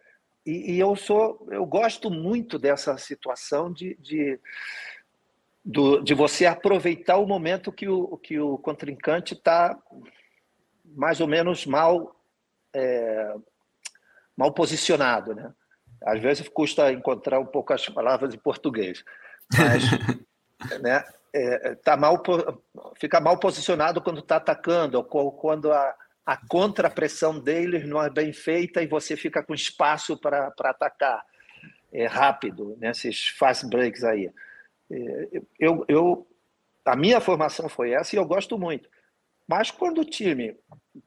E, 0.44 0.72
e, 0.72 0.80
eu 0.80 0.96
sou, 0.96 1.46
eu 1.50 1.64
gosto 1.66 2.10
muito 2.10 2.58
dessa 2.58 2.96
situação 2.96 3.72
de, 3.72 3.94
de 4.00 4.40
do, 5.64 6.00
de 6.00 6.14
você 6.14 6.46
aproveitar 6.46 7.16
o 7.16 7.26
momento 7.26 7.72
que 7.72 7.88
o, 7.88 8.16
que 8.16 8.38
o 8.38 8.58
contrincante 8.58 9.34
está 9.34 9.78
mais 10.84 11.20
ou 11.20 11.26
menos 11.26 11.66
mal 11.66 12.16
é, 12.74 13.34
mal 14.36 14.52
posicionado, 14.52 15.34
né? 15.34 15.52
Às 16.02 16.20
vezes 16.20 16.48
custa 16.48 16.90
encontrar 16.92 17.38
um 17.38 17.46
pouco 17.46 17.74
as 17.74 17.86
palavras 17.88 18.32
em 18.32 18.38
português, 18.38 19.04
mas 19.52 19.82
né, 20.80 21.04
é, 21.34 21.74
tá 21.74 21.96
mal, 21.96 22.22
fica 22.98 23.20
mal 23.20 23.38
posicionado 23.38 24.00
quando 24.00 24.20
está 24.20 24.36
atacando, 24.36 25.06
ou 25.10 25.32
quando 25.32 25.70
a, 25.70 25.94
a 26.24 26.36
contrapressão 26.48 27.38
deles 27.38 27.86
não 27.86 28.02
é 28.02 28.08
bem 28.08 28.32
feita 28.32 28.82
e 28.82 28.86
você 28.86 29.14
fica 29.14 29.42
com 29.42 29.54
espaço 29.54 30.16
para 30.16 30.52
atacar 30.60 31.22
é, 31.92 32.06
rápido 32.06 32.76
nesses 32.80 33.28
fast 33.28 33.68
breaks 33.68 34.02
aí. 34.02 34.32
É, 34.90 35.42
eu, 35.58 35.84
eu, 35.88 36.26
a 36.84 36.96
minha 36.96 37.20
formação 37.20 37.68
foi 37.68 37.92
essa 37.92 38.14
e 38.14 38.18
eu 38.18 38.24
gosto 38.24 38.58
muito. 38.58 38.88
Mas 39.46 39.70
quando 39.70 40.00
o 40.00 40.04
time 40.04 40.56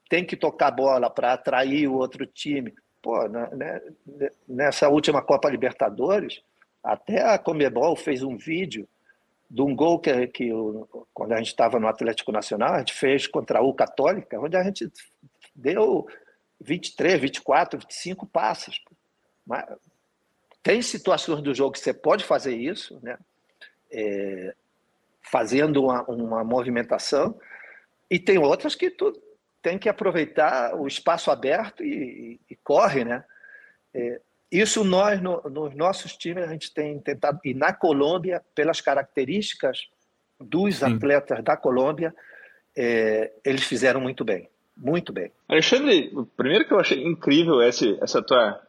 tem 0.10 0.26
que 0.26 0.36
tocar 0.36 0.72
bola 0.72 1.10
para 1.10 1.34
atrair 1.34 1.88
o 1.88 1.96
outro 1.96 2.26
time, 2.26 2.74
pô, 3.02 3.28
né, 3.28 3.50
né, 3.54 3.82
nessa 4.48 4.90
última 4.90 5.22
Copa 5.22 5.50
Libertadores, 5.50 6.42
até 6.84 7.24
a 7.24 7.38
Comebol 7.38 7.96
fez 7.96 8.22
um 8.24 8.38
vídeo 8.38 8.88
de 9.50 9.62
um 9.62 9.76
gol 9.76 10.00
que, 10.00 10.28
que 10.28 10.50
quando 11.14 11.34
a 11.34 11.38
gente 11.38 11.48
estava 11.48 11.80
no 11.80 11.88
Atlético 11.88 12.32
Nacional, 12.32 12.74
a 12.74 12.80
gente 12.80 12.94
fez 12.94 13.28
contra 13.28 13.60
a 13.60 13.74
Católica, 13.74 14.40
onde 14.40 14.58
a 14.58 14.64
gente 14.64 14.92
deu 15.56 16.08
23, 16.60 17.22
24, 17.22 17.80
25 17.80 18.26
passes. 18.26 18.82
Mas 19.46 19.66
tem 20.64 20.82
situações 20.82 21.42
do 21.42 21.54
jogo 21.54 21.74
que 21.74 21.80
você 21.80 21.94
pode 21.94 22.24
fazer 22.24 22.56
isso, 22.56 23.00
né? 23.04 23.18
É, 23.94 24.54
fazendo 25.22 25.84
uma, 25.84 26.04
uma, 26.04 26.44
movimentação, 26.44 27.40
e 28.10 28.20
tem 28.20 28.38
outras 28.38 28.76
que 28.76 28.90
tu 28.90 29.14
tem 29.62 29.78
que 29.78 29.88
aproveitar 29.88 30.76
o 30.76 30.88
espaço 30.88 31.32
aberto 31.32 31.84
e, 31.84 32.40
e, 32.50 32.54
e 32.54 32.56
corre, 32.58 33.06
né? 33.06 33.24
É, 33.94 34.20
isso 34.52 34.84
nós, 34.84 35.22
no, 35.22 35.42
nos 35.50 35.74
nossos 35.74 36.16
times, 36.18 36.44
a 36.44 36.52
gente 36.52 36.74
tem 36.74 37.00
tentado, 37.00 37.40
e 37.44 37.54
na 37.54 37.74
Colômbia, 37.74 38.44
pelas 38.54 38.82
características 38.82 39.88
dos 40.40 40.78
Sim. 40.78 40.96
atletas 40.96 41.44
da 41.44 41.56
Colômbia, 41.56 42.14
é, 42.76 43.32
eles 43.46 43.64
fizeram 43.64 44.02
muito 44.02 44.26
bem, 44.26 44.50
muito 44.76 45.14
bem. 45.14 45.32
Alexandre, 45.48 46.12
primeiro 46.36 46.66
que 46.66 46.74
eu 46.74 46.80
achei 46.80 47.04
incrível 47.04 47.62
esse, 47.62 47.98
essa 48.02 48.22
tua 48.22 48.62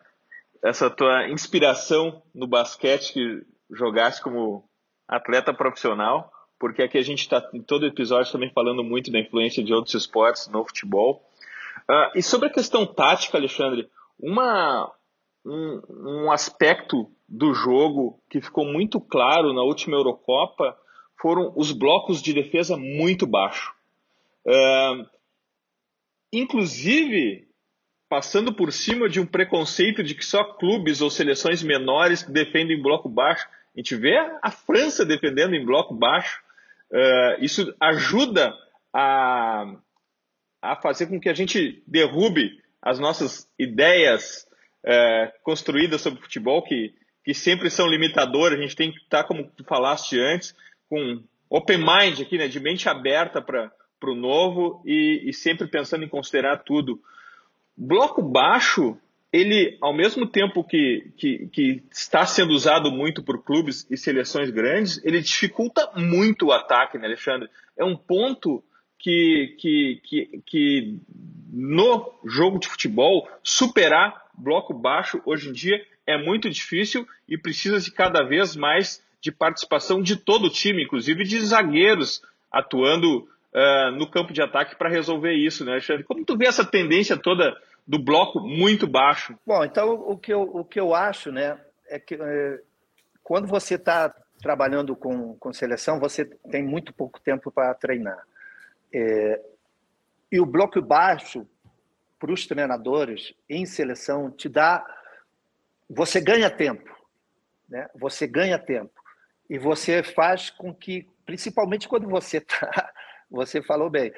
essa 0.65 0.89
tua 0.89 1.29
inspiração 1.29 2.23
no 2.35 2.47
basquete 2.47 3.13
que 3.13 3.43
jogaste 3.71 4.23
como 4.23 4.67
atleta 5.09 5.53
profissional, 5.53 6.33
porque 6.59 6.83
aqui 6.83 6.99
a 6.99 7.03
gente 7.03 7.21
está 7.21 7.47
em 7.53 7.63
todo 7.63 7.87
episódio 7.87 8.33
também 8.33 8.51
falando 8.51 8.83
muito 8.83 9.11
da 9.11 9.19
influência 9.19 9.63
de 9.63 9.73
outros 9.73 9.95
esportes 9.95 10.49
no 10.49 10.65
futebol. 10.65 11.23
Uh, 11.89 12.19
e 12.19 12.23
sobre 12.23 12.49
a 12.49 12.53
questão 12.53 12.87
tática, 12.87 13.37
Alexandre, 13.37 13.89
uma, 14.19 14.91
um, 15.45 15.83
um, 15.91 16.33
aspecto 16.33 17.11
do 17.29 17.53
jogo 17.53 18.19
que 18.31 18.41
ficou 18.41 18.65
muito 18.65 19.01
claro 19.01 19.53
na 19.53 19.63
última 19.63 19.97
Eurocopa 19.97 20.77
foram 21.21 21.53
os 21.57 21.73
blocos 21.73 22.23
de 22.23 22.33
defesa 22.33 22.77
muito 22.77 23.27
baixos. 23.27 23.71
Uh, 24.47 25.07
inclusive, 26.33 27.47
passando 28.09 28.55
por 28.55 28.73
cima 28.73 29.09
de 29.09 29.21
um 29.21 29.27
preconceito 29.27 30.03
de 30.03 30.15
que 30.15 30.25
só 30.25 30.45
clubes 30.45 31.01
ou 31.01 31.11
seleções 31.11 31.63
menores 31.63 32.23
defendem 32.23 32.81
bloco 32.81 33.09
baixo, 33.09 33.47
a 33.75 33.81
gente 33.81 33.97
vê 33.97 34.17
a 34.41 34.51
França 34.51 35.05
defendendo 35.05 35.55
em 35.55 35.65
bloco 35.65 35.95
baixo. 35.95 36.41
Uh, 36.91 37.43
isso 37.45 37.75
ajuda 37.81 38.55
a, 38.93 39.75
a 40.63 40.77
fazer 40.77 41.07
com 41.07 41.21
que 41.21 41.29
a 41.29 41.35
gente 41.35 41.83
derrube 41.87 42.63
as 42.81 43.01
nossas 43.01 43.49
ideias 43.59 44.47
uh, 44.85 45.43
construídas 45.43 46.03
sobre 46.03 46.23
futebol, 46.23 46.63
que, 46.63 46.95
que 47.25 47.35
sempre 47.35 47.69
são 47.69 47.89
limitadoras. 47.89 48.59
A 48.59 48.63
gente 48.63 48.77
tem 48.77 48.93
que 48.93 48.99
estar, 48.99 49.25
como 49.25 49.51
tu 49.57 49.65
falaste 49.65 50.21
antes, 50.21 50.55
com 50.89 51.25
open 51.51 51.79
mind 51.79 52.21
aqui, 52.21 52.39
né, 52.39 52.47
de 52.47 52.61
mente 52.61 52.89
aberta 52.89 53.43
para 53.43 53.73
o 54.03 54.15
novo 54.15 54.83
e, 54.85 55.23
e 55.25 55.33
sempre 55.33 55.67
pensando 55.67 56.05
em 56.05 56.09
considerar 56.09 56.59
tudo. 56.59 57.01
Bloco 57.77 58.23
baixo 58.23 58.97
ele, 59.35 59.77
ao 59.81 59.93
mesmo 59.93 60.29
tempo 60.29 60.63
que, 60.63 61.11
que, 61.17 61.49
que, 61.49 61.83
está 61.91 62.25
sendo 62.25 62.53
usado 62.53 62.93
muito 62.93 63.21
por 63.21 63.43
clubes 63.43 63.85
e 63.91 63.97
seleções 63.97 64.49
grandes, 64.49 65.05
ele 65.05 65.21
dificulta 65.21 65.91
muito 65.97 66.47
o 66.47 66.53
ataque, 66.53 66.99
né, 66.99 67.07
Alexandre? 67.09 67.51
É 67.77 67.85
um 67.85 67.97
ponto 67.97 68.63
que, 68.97 69.57
que, 69.59 70.01
que, 70.05 70.43
que 70.47 70.99
no 71.53 72.15
jogo 72.25 72.61
de 72.61 72.69
futebol, 72.69 73.29
superar 73.43 74.23
bloco 74.39 74.73
baixo 74.73 75.21
hoje 75.27 75.49
em 75.49 75.53
dia 75.53 75.85
é 76.07 76.17
muito 76.17 76.49
difícil 76.49 77.05
e 77.29 77.37
precisa 77.37 77.81
de 77.81 77.91
cada 77.91 78.23
vez 78.23 78.55
mais 78.55 79.03
de 79.21 79.33
participação 79.33 80.01
de 80.01 80.15
todo 80.15 80.47
o 80.47 80.51
time, 80.51 80.85
inclusive 80.85 81.25
de 81.25 81.41
zagueiros 81.41 82.23
atuando 82.53 83.29
uh, 83.53 83.91
no 83.99 84.09
campo 84.09 84.33
de 84.33 84.41
ataque 84.41 84.77
para 84.77 84.89
resolver 84.89 85.33
isso, 85.33 85.65
né, 85.65 85.73
Alexandre? 85.73 86.05
Como 86.05 86.25
tu 86.25 86.37
vê 86.37 86.47
essa 86.47 86.65
tendência 86.65 87.17
toda 87.17 87.53
do 87.87 87.99
bloco 87.99 88.41
muito 88.41 88.87
baixo. 88.87 89.39
Bom, 89.47 89.65
então 89.65 89.93
o 89.93 90.17
que 90.17 90.33
eu, 90.33 90.43
o 90.43 90.65
que 90.65 90.81
eu 90.81 90.95
acho, 90.95 91.31
né, 91.31 91.61
é 91.87 91.99
que 91.99 92.15
é, 92.15 92.61
quando 93.23 93.47
você 93.47 93.75
está 93.75 94.15
trabalhando 94.41 94.95
com, 94.97 95.37
com 95.37 95.53
seleção, 95.53 95.99
você 95.99 96.25
tem 96.51 96.63
muito 96.63 96.93
pouco 96.93 97.21
tempo 97.21 97.51
para 97.51 97.75
treinar. 97.75 98.23
É, 98.93 99.41
e 100.31 100.41
o 100.41 100.47
bloco 100.47 100.81
baixo, 100.83 101.47
para 102.19 102.33
os 102.33 102.47
treinadores 102.47 103.35
em 103.49 103.65
seleção, 103.67 104.31
te 104.31 104.49
dá. 104.49 104.85
Você 105.89 106.21
ganha 106.21 106.51
tempo. 106.51 106.91
Né? 107.69 107.89
Você 107.95 108.27
ganha 108.27 108.59
tempo. 108.59 108.93
E 109.49 109.59
você 109.59 110.03
faz 110.03 110.51
com 110.51 110.75
que, 110.75 111.07
principalmente 111.25 111.89
quando 111.89 112.09
você 112.09 112.39
está. 112.39 112.93
Você 113.31 113.61
falou 113.63 113.91
bem. 113.91 114.13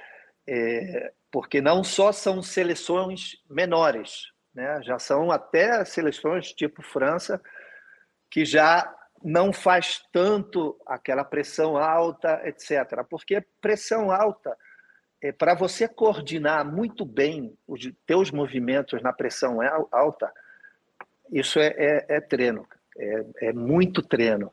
É, 0.46 1.12
porque 1.36 1.60
não 1.60 1.84
só 1.84 2.12
são 2.12 2.42
seleções 2.42 3.36
menores, 3.46 4.32
né? 4.54 4.80
já 4.82 4.98
são 4.98 5.30
até 5.30 5.84
seleções 5.84 6.50
tipo 6.50 6.80
França, 6.80 7.38
que 8.30 8.42
já 8.42 8.90
não 9.22 9.52
faz 9.52 10.02
tanto 10.10 10.80
aquela 10.86 11.22
pressão 11.24 11.76
alta, 11.76 12.40
etc. 12.48 13.04
Porque 13.10 13.44
pressão 13.60 14.10
alta, 14.10 14.56
é, 15.20 15.30
para 15.30 15.54
você 15.54 15.86
coordenar 15.86 16.64
muito 16.64 17.04
bem 17.04 17.54
os 17.68 17.82
teus 18.06 18.30
movimentos 18.30 19.02
na 19.02 19.12
pressão 19.12 19.58
alta, 19.92 20.32
isso 21.30 21.58
é, 21.58 21.66
é, 21.76 22.06
é 22.16 22.20
treino, 22.22 22.66
é, 22.96 23.26
é, 23.42 23.52
muito 23.52 24.00
treino. 24.00 24.50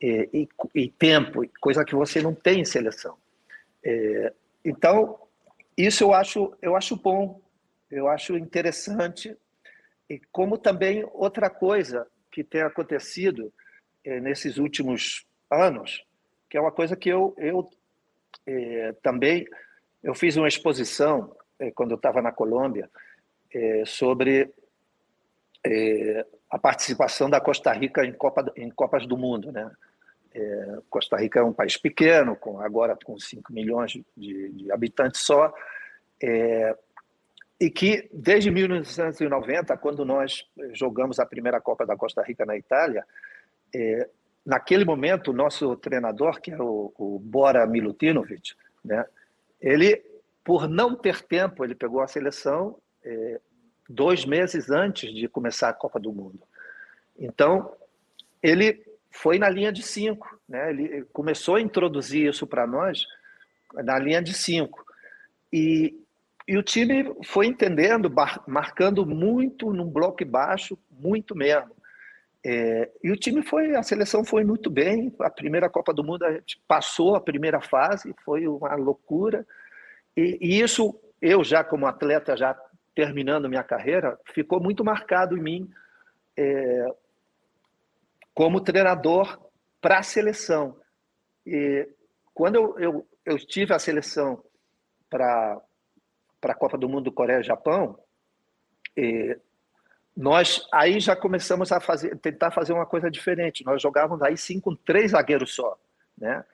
É, 0.00 0.28
e, 0.32 0.48
e, 0.76 0.88
tempo, 0.90 1.42
coisa 1.60 1.84
que 1.84 1.96
você 1.96 2.22
não 2.22 2.36
tem 2.36 2.60
em 2.60 2.64
seleção. 2.64 3.16
É, 3.82 4.32
então, 4.64 5.18
isso 5.86 6.04
eu 6.04 6.12
acho, 6.12 6.56
eu 6.60 6.76
acho 6.76 6.96
bom, 6.96 7.40
eu 7.90 8.08
acho 8.08 8.36
interessante. 8.36 9.36
E 10.08 10.20
como 10.32 10.58
também 10.58 11.08
outra 11.12 11.48
coisa 11.48 12.06
que 12.30 12.42
tem 12.42 12.62
acontecido 12.62 13.52
é, 14.04 14.20
nesses 14.20 14.58
últimos 14.58 15.26
anos, 15.50 16.04
que 16.48 16.56
é 16.56 16.60
uma 16.60 16.72
coisa 16.72 16.96
que 16.96 17.08
eu, 17.08 17.34
eu 17.38 17.68
é, 18.46 18.92
também 19.02 19.46
eu 20.02 20.14
fiz 20.14 20.36
uma 20.36 20.48
exposição 20.48 21.36
é, 21.58 21.70
quando 21.70 21.92
eu 21.92 21.96
estava 21.96 22.22
na 22.22 22.32
Colômbia 22.32 22.90
sobre 23.84 24.48
a 26.48 26.56
participação 26.56 27.28
da 27.28 27.40
Costa 27.40 27.72
Rica 27.72 28.04
em, 28.04 28.12
Copa, 28.12 28.52
em 28.56 28.70
Copas 28.70 29.06
do 29.08 29.16
Mundo, 29.16 29.50
né? 29.50 29.70
É, 30.32 30.78
Costa 30.88 31.16
Rica 31.16 31.40
é 31.40 31.42
um 31.42 31.52
país 31.52 31.76
pequeno, 31.76 32.36
com, 32.36 32.60
agora 32.60 32.96
com 33.04 33.18
5 33.18 33.52
milhões 33.52 33.92
de, 34.16 34.48
de 34.50 34.72
habitantes 34.72 35.22
só, 35.22 35.52
é, 36.22 36.76
e 37.60 37.70
que 37.70 38.08
desde 38.12 38.50
1990, 38.50 39.76
quando 39.76 40.04
nós 40.04 40.46
jogamos 40.72 41.18
a 41.18 41.26
primeira 41.26 41.60
Copa 41.60 41.84
da 41.84 41.96
Costa 41.96 42.22
Rica 42.22 42.46
na 42.46 42.56
Itália, 42.56 43.04
é, 43.74 44.08
naquele 44.46 44.84
momento, 44.84 45.30
o 45.30 45.34
nosso 45.34 45.76
treinador, 45.76 46.40
que 46.40 46.52
era 46.52 46.64
o, 46.64 46.92
o 46.96 47.18
Bora 47.18 47.66
Milutinovic, 47.66 48.54
né, 48.84 49.04
ele, 49.60 50.02
por 50.42 50.68
não 50.68 50.94
ter 50.96 51.20
tempo, 51.22 51.64
ele 51.64 51.74
pegou 51.74 52.00
a 52.00 52.08
seleção 52.08 52.78
é, 53.04 53.40
dois 53.88 54.24
meses 54.24 54.70
antes 54.70 55.12
de 55.12 55.28
começar 55.28 55.68
a 55.68 55.74
Copa 55.74 55.98
do 55.98 56.12
Mundo. 56.12 56.40
Então, 57.18 57.74
ele 58.42 58.82
foi 59.10 59.38
na 59.38 59.48
linha 59.48 59.72
de 59.72 59.82
cinco, 59.82 60.40
né? 60.48 60.70
Ele 60.70 61.04
começou 61.12 61.56
a 61.56 61.60
introduzir 61.60 62.28
isso 62.28 62.46
para 62.46 62.66
nós 62.66 63.04
na 63.74 63.98
linha 63.98 64.22
de 64.22 64.34
cinco. 64.34 64.84
E, 65.52 65.94
e 66.46 66.56
o 66.56 66.62
time 66.62 67.14
foi 67.24 67.46
entendendo, 67.46 68.12
marcando 68.46 69.04
muito 69.04 69.72
num 69.72 69.88
bloco 69.88 70.24
baixo, 70.24 70.78
muito 70.90 71.34
mesmo. 71.34 71.70
É, 72.42 72.90
e 73.04 73.10
o 73.10 73.16
time 73.16 73.42
foi, 73.42 73.74
a 73.74 73.82
seleção 73.82 74.24
foi 74.24 74.44
muito 74.44 74.70
bem. 74.70 75.14
A 75.20 75.30
primeira 75.30 75.68
Copa 75.68 75.92
do 75.92 76.04
Mundo 76.04 76.24
a 76.24 76.32
gente 76.32 76.60
passou 76.66 77.14
a 77.14 77.20
primeira 77.20 77.60
fase, 77.60 78.14
foi 78.24 78.46
uma 78.46 78.74
loucura. 78.74 79.46
E, 80.16 80.38
e 80.40 80.60
isso, 80.60 80.98
eu 81.20 81.44
já 81.44 81.62
como 81.62 81.86
atleta, 81.86 82.36
já 82.36 82.56
terminando 82.94 83.48
minha 83.48 83.62
carreira, 83.62 84.18
ficou 84.32 84.60
muito 84.60 84.84
marcado 84.84 85.36
em 85.36 85.42
mim 85.42 85.70
é, 86.36 86.86
como 88.34 88.60
treinador 88.60 89.38
para 89.80 89.98
a 89.98 90.02
seleção. 90.02 90.78
E 91.46 91.88
quando 92.34 92.56
eu, 92.56 92.78
eu, 92.78 93.08
eu 93.24 93.38
tive 93.38 93.74
a 93.74 93.78
seleção 93.78 94.42
para 95.08 95.60
a 96.42 96.54
Copa 96.54 96.78
do 96.78 96.88
Mundo 96.88 97.12
Coreia 97.12 97.40
e 97.40 97.44
Japão, 97.44 97.98
e 98.96 99.36
nós 100.16 100.66
aí 100.72 101.00
já 101.00 101.16
começamos 101.16 101.72
a 101.72 101.80
fazer, 101.80 102.16
tentar 102.18 102.50
fazer 102.50 102.72
uma 102.72 102.86
coisa 102.86 103.10
diferente. 103.10 103.64
Nós 103.64 103.80
jogávamos 103.80 104.22
aí 104.22 104.36
sim 104.36 104.60
com 104.60 104.74
três 104.74 105.12
zagueiros 105.12 105.54
só, 105.54 105.78
né? 106.16 106.44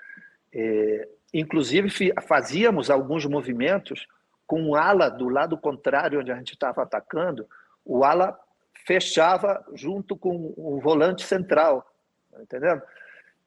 E, 0.52 1.08
inclusive 1.34 2.12
fazíamos 2.26 2.90
alguns 2.90 3.26
movimentos 3.26 4.06
com 4.46 4.70
o 4.70 4.76
ala 4.76 5.08
do 5.08 5.28
lado 5.28 5.58
contrário 5.58 6.20
onde 6.20 6.30
a 6.30 6.36
gente 6.36 6.52
estava 6.52 6.82
atacando, 6.82 7.46
o 7.84 8.04
ala 8.04 8.38
fechava 8.87 9.66
junto 9.75 10.16
com 10.16 10.55
o 10.57 10.81
volante 10.81 11.25
central, 11.25 11.85
tá 12.31 12.40
entendendo? 12.40 12.83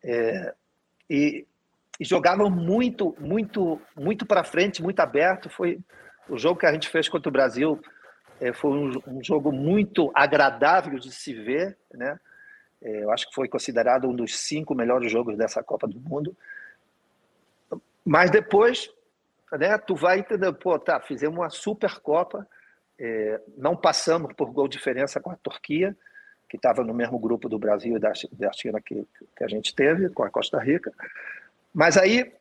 É, 0.04 0.54
e, 1.10 1.48
e 1.98 2.06
jogavam 2.06 2.50
muito, 2.50 3.16
muito, 3.20 3.82
muito 3.96 4.26
para 4.26 4.44
frente, 4.44 4.84
muito 4.84 5.00
aberto. 5.00 5.50
Foi 5.50 5.80
o 6.28 6.38
jogo 6.38 6.60
que 6.60 6.66
a 6.66 6.74
gente 6.74 6.90
fez 6.90 7.08
contra 7.08 7.30
o 7.30 7.32
Brasil. 7.32 7.82
É, 8.42 8.52
foi 8.52 8.72
um, 8.72 9.02
um, 9.08 9.24
jogo 9.24 9.52
muito 9.52 10.12
agradável 10.14 11.00
de 11.00 11.12
se 11.12 11.34
ver, 11.34 11.78
né? 11.94 12.20
É, 12.82 13.04
eu 13.04 13.12
acho 13.12 13.28
que 13.28 13.36
foi 13.36 13.48
considerado 13.48 14.08
um 14.08 14.16
dos 14.16 14.38
cinco 14.38 14.76
melhores 14.76 15.12
jogos 15.12 15.38
dessa 15.38 15.64
Copa 15.64 15.88
do 15.88 16.00
Mundo. 16.00 16.36
Mas 18.06 18.30
depois, 18.30 18.90
né? 19.54 19.78
Tu 19.78 19.96
vai 19.96 20.20
entender, 20.20 20.52
pô, 20.54 20.78
tá, 20.78 21.00
fizemos 21.00 21.38
uma 21.38 21.50
super 21.50 21.98
Copa 22.00 22.46
é, 23.00 23.42
não 23.58 23.76
passamos 23.76 24.34
por 24.34 24.52
gol 24.52 24.68
diferença 24.68 25.20
com 25.20 25.32
a 25.32 25.38
Turquia, 25.38 25.96
que 26.50 26.58
estava 26.58 26.84
no 26.84 26.94
mesmo 26.94 27.18
grupo 27.18 27.48
do 27.48 27.58
Brasil 27.58 27.96
e 27.96 28.00
da, 28.00 28.12
da 28.34 28.52
China 28.52 28.82
que, 28.82 29.08
que, 29.38 29.44
a 29.44 29.48
gente 29.48 29.74
teve, 29.74 30.10
com 30.10 30.24
a 30.24 30.30
Costa 30.30 30.60
Rica. 30.60 30.92
Mas 31.74 31.96
aí 31.96 32.34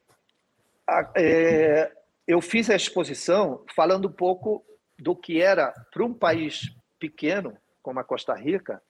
a, 0.87 1.11
é, 1.15 1.93
eu 2.27 2.41
fiz 2.41 2.69
a 2.71 2.75
exposição 2.75 3.65
falando 3.75 4.09
um 4.09 4.13
pouco 4.13 4.65
do 4.99 5.15
que 5.15 5.41
era, 5.41 5.73
para 5.93 6.05
um 6.05 6.13
país 6.13 6.75
pequeno, 6.99 7.57
como 7.83 8.01
a 8.01 8.05
Costa 8.05 8.35
Rica, 8.35 8.83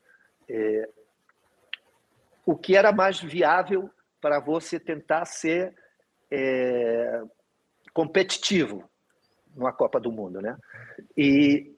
é, 0.48 0.88
o 2.46 2.56
que 2.56 2.76
era 2.76 2.92
mais 2.92 3.20
viável 3.20 3.90
para 4.20 4.40
você 4.40 4.80
tentar 4.80 5.26
ser 5.26 5.74
é, 6.30 7.22
competitivo 7.92 8.88
numa 9.58 9.72
Copa 9.72 9.98
do 9.98 10.12
Mundo, 10.12 10.40
né? 10.40 10.56
E 11.16 11.74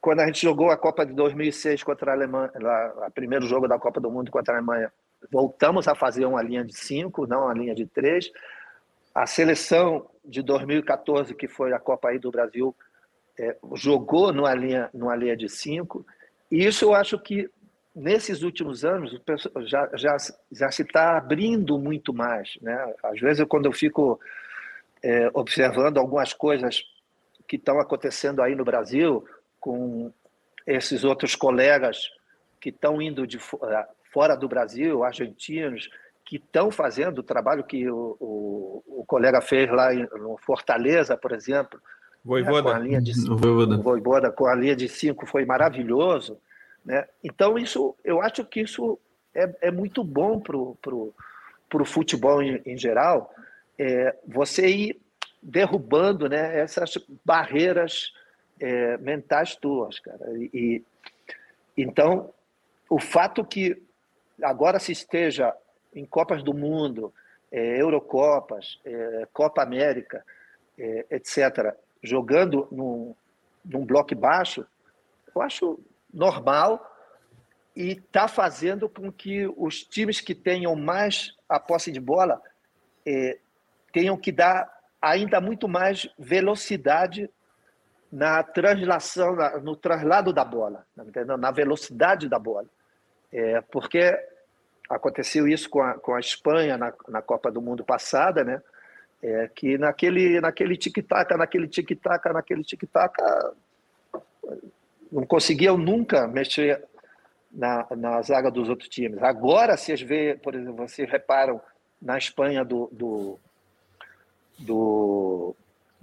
quando 0.00 0.20
a 0.20 0.26
gente 0.26 0.42
jogou 0.42 0.70
a 0.70 0.76
Copa 0.76 1.04
de 1.04 1.12
2006 1.12 1.82
contra 1.82 2.10
a 2.10 2.14
Alemanha, 2.14 2.50
o 3.06 3.10
primeiro 3.10 3.46
jogo 3.46 3.68
da 3.68 3.78
Copa 3.78 4.00
do 4.00 4.10
Mundo 4.10 4.30
contra 4.30 4.54
a 4.54 4.56
Alemanha, 4.56 4.92
voltamos 5.30 5.86
a 5.86 5.94
fazer 5.94 6.24
uma 6.24 6.42
linha 6.42 6.64
de 6.64 6.76
cinco, 6.76 7.26
não 7.26 7.44
uma 7.44 7.54
linha 7.54 7.74
de 7.74 7.86
três. 7.86 8.30
A 9.14 9.26
seleção 9.26 10.08
de 10.24 10.42
2014, 10.42 11.34
que 11.34 11.48
foi 11.48 11.72
a 11.72 11.78
Copa 11.78 12.08
aí 12.08 12.18
do 12.18 12.30
Brasil, 12.30 12.74
é, 13.38 13.56
jogou 13.74 14.32
numa 14.32 14.54
linha, 14.54 14.90
numa 14.92 15.14
linha 15.14 15.36
de 15.36 15.48
cinco. 15.48 16.04
E 16.50 16.64
isso 16.64 16.84
eu 16.84 16.94
acho 16.94 17.18
que 17.18 17.50
nesses 17.94 18.42
últimos 18.42 18.84
anos 18.84 19.18
já, 19.66 19.90
já, 19.94 20.16
já 20.52 20.70
se 20.70 20.82
está 20.82 21.16
abrindo 21.16 21.78
muito 21.78 22.12
mais. 22.12 22.58
Né? 22.60 22.94
Às 23.02 23.20
vezes, 23.20 23.44
quando 23.48 23.66
eu 23.66 23.72
fico 23.72 24.20
é, 25.02 25.30
observando 25.34 25.98
algumas 25.98 26.32
coisas 26.32 26.82
que 27.46 27.56
estão 27.56 27.80
acontecendo 27.80 28.42
aí 28.42 28.54
no 28.54 28.64
Brasil 28.64 29.24
com 29.58 30.12
esses 30.66 31.04
outros 31.04 31.34
colegas 31.34 32.10
que 32.60 32.68
estão 32.68 33.00
indo 33.00 33.26
de 33.26 33.38
é, 33.38 33.86
fora 34.12 34.36
do 34.36 34.48
Brasil, 34.48 35.02
argentinos, 35.02 35.88
que 36.24 36.36
estão 36.36 36.70
fazendo 36.70 37.20
o 37.20 37.22
trabalho 37.22 37.64
que 37.64 37.88
o, 37.88 38.16
o, 38.20 38.82
o 38.86 39.04
colega 39.06 39.40
fez 39.40 39.70
lá 39.70 39.94
em, 39.94 40.06
no 40.18 40.36
Fortaleza, 40.36 41.16
por 41.16 41.32
exemplo. 41.32 41.80
Voivoda. 42.22 42.62
Né, 42.62 42.62
com 42.62 42.76
a 42.76 42.78
linha 42.78 43.00
de 43.00 43.14
cinco, 43.14 43.36
Voivoda. 43.36 43.76
Voivoda 43.78 44.30
com 44.30 44.46
a 44.46 44.54
linha 44.54 44.76
de 44.76 44.88
cinco 44.88 45.26
foi 45.26 45.46
maravilhoso. 45.46 46.38
Né? 46.84 47.06
Então, 47.24 47.58
isso, 47.58 47.94
eu 48.04 48.20
acho 48.20 48.44
que 48.44 48.60
isso 48.60 48.98
é, 49.34 49.54
é 49.62 49.70
muito 49.70 50.04
bom 50.04 50.38
para 50.38 50.56
o 50.56 51.84
futebol 51.86 52.42
em, 52.42 52.60
em 52.66 52.76
geral, 52.76 53.32
é, 53.78 54.16
você 54.26 54.68
ir 54.68 55.00
derrubando 55.42 56.28
né, 56.28 56.58
essas 56.58 56.98
barreiras 57.24 58.12
é, 58.60 58.96
mentais 58.98 59.54
tuas, 59.56 60.00
cara. 60.00 60.26
E, 60.36 60.82
então, 61.76 62.32
o 62.90 62.98
fato 62.98 63.44
que 63.44 63.80
agora 64.42 64.78
se 64.78 64.92
esteja 64.92 65.54
em 65.94 66.04
Copas 66.04 66.42
do 66.42 66.52
Mundo, 66.52 67.12
é, 67.50 67.80
Eurocopas, 67.80 68.80
é, 68.84 69.28
Copa 69.32 69.62
América, 69.62 70.24
é, 70.76 71.06
etc., 71.10 71.74
jogando 72.02 72.68
num, 72.70 73.14
num 73.64 73.84
bloco 73.84 74.14
baixo, 74.14 74.66
eu 75.34 75.42
acho 75.42 75.78
normal 76.12 76.84
e 77.74 77.92
está 77.92 78.26
fazendo 78.26 78.88
com 78.88 79.12
que 79.12 79.46
os 79.56 79.84
times 79.84 80.20
que 80.20 80.34
tenham 80.34 80.74
mais 80.74 81.36
a 81.48 81.60
posse 81.60 81.92
de 81.92 82.00
bola 82.00 82.42
é, 83.06 83.38
tenham 83.98 84.16
que 84.16 84.30
dar 84.30 84.72
ainda 85.02 85.40
muito 85.40 85.66
mais 85.66 86.08
velocidade 86.16 87.28
na 88.12 88.44
translação, 88.44 89.36
no 89.60 89.74
traslado 89.74 90.32
da 90.32 90.44
bola, 90.44 90.86
tá 91.12 91.36
na 91.36 91.50
velocidade 91.50 92.28
da 92.28 92.38
bola. 92.38 92.68
É, 93.32 93.60
porque 93.72 94.16
aconteceu 94.88 95.48
isso 95.48 95.68
com 95.68 95.82
a, 95.82 95.94
com 95.94 96.14
a 96.14 96.20
Espanha 96.20 96.78
na, 96.78 96.94
na 97.08 97.20
Copa 97.20 97.50
do 97.50 97.60
Mundo 97.60 97.84
passada, 97.84 98.44
né? 98.44 98.62
É, 99.20 99.50
que 99.52 99.76
naquele, 99.76 100.40
naquele 100.40 100.76
tic-tac, 100.76 101.36
naquele 101.36 101.66
tic-tac, 101.66 102.32
naquele 102.32 102.62
tic-tac, 102.62 103.20
não 105.10 105.26
conseguiam 105.26 105.76
nunca 105.76 106.28
mexer 106.28 106.84
na, 107.50 107.84
na 107.96 108.22
zaga 108.22 108.48
dos 108.48 108.68
outros 108.68 108.88
times. 108.88 109.20
Agora, 109.24 109.76
vocês 109.76 110.00
vê, 110.00 110.38
por 110.40 110.54
exemplo, 110.54 110.88
vocês 110.88 111.10
reparam 111.10 111.60
na 112.00 112.16
Espanha 112.16 112.64
do, 112.64 112.88
do 112.92 113.40
do 114.58 115.54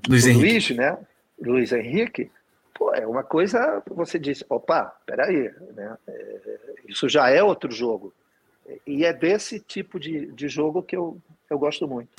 Luiz, 0.07 0.23
do 0.23 0.29
Henrique. 0.29 0.51
Luiz, 0.51 0.69
né? 0.71 0.97
Luiz 1.39 1.71
Henrique, 1.71 2.31
pô, 2.73 2.93
é 2.93 3.05
uma 3.05 3.23
coisa, 3.23 3.83
você 3.87 4.17
disse, 4.17 4.45
opa, 4.49 4.95
peraí, 5.05 5.51
né? 5.75 5.97
É, 6.07 6.39
isso 6.87 7.09
já 7.09 7.29
é 7.29 7.43
outro 7.43 7.71
jogo. 7.71 8.13
E 8.85 9.05
é 9.05 9.13
desse 9.13 9.59
tipo 9.59 9.99
de, 9.99 10.27
de 10.27 10.47
jogo 10.47 10.81
que 10.81 10.95
eu, 10.95 11.17
eu 11.49 11.59
gosto 11.59 11.87
muito. 11.87 12.09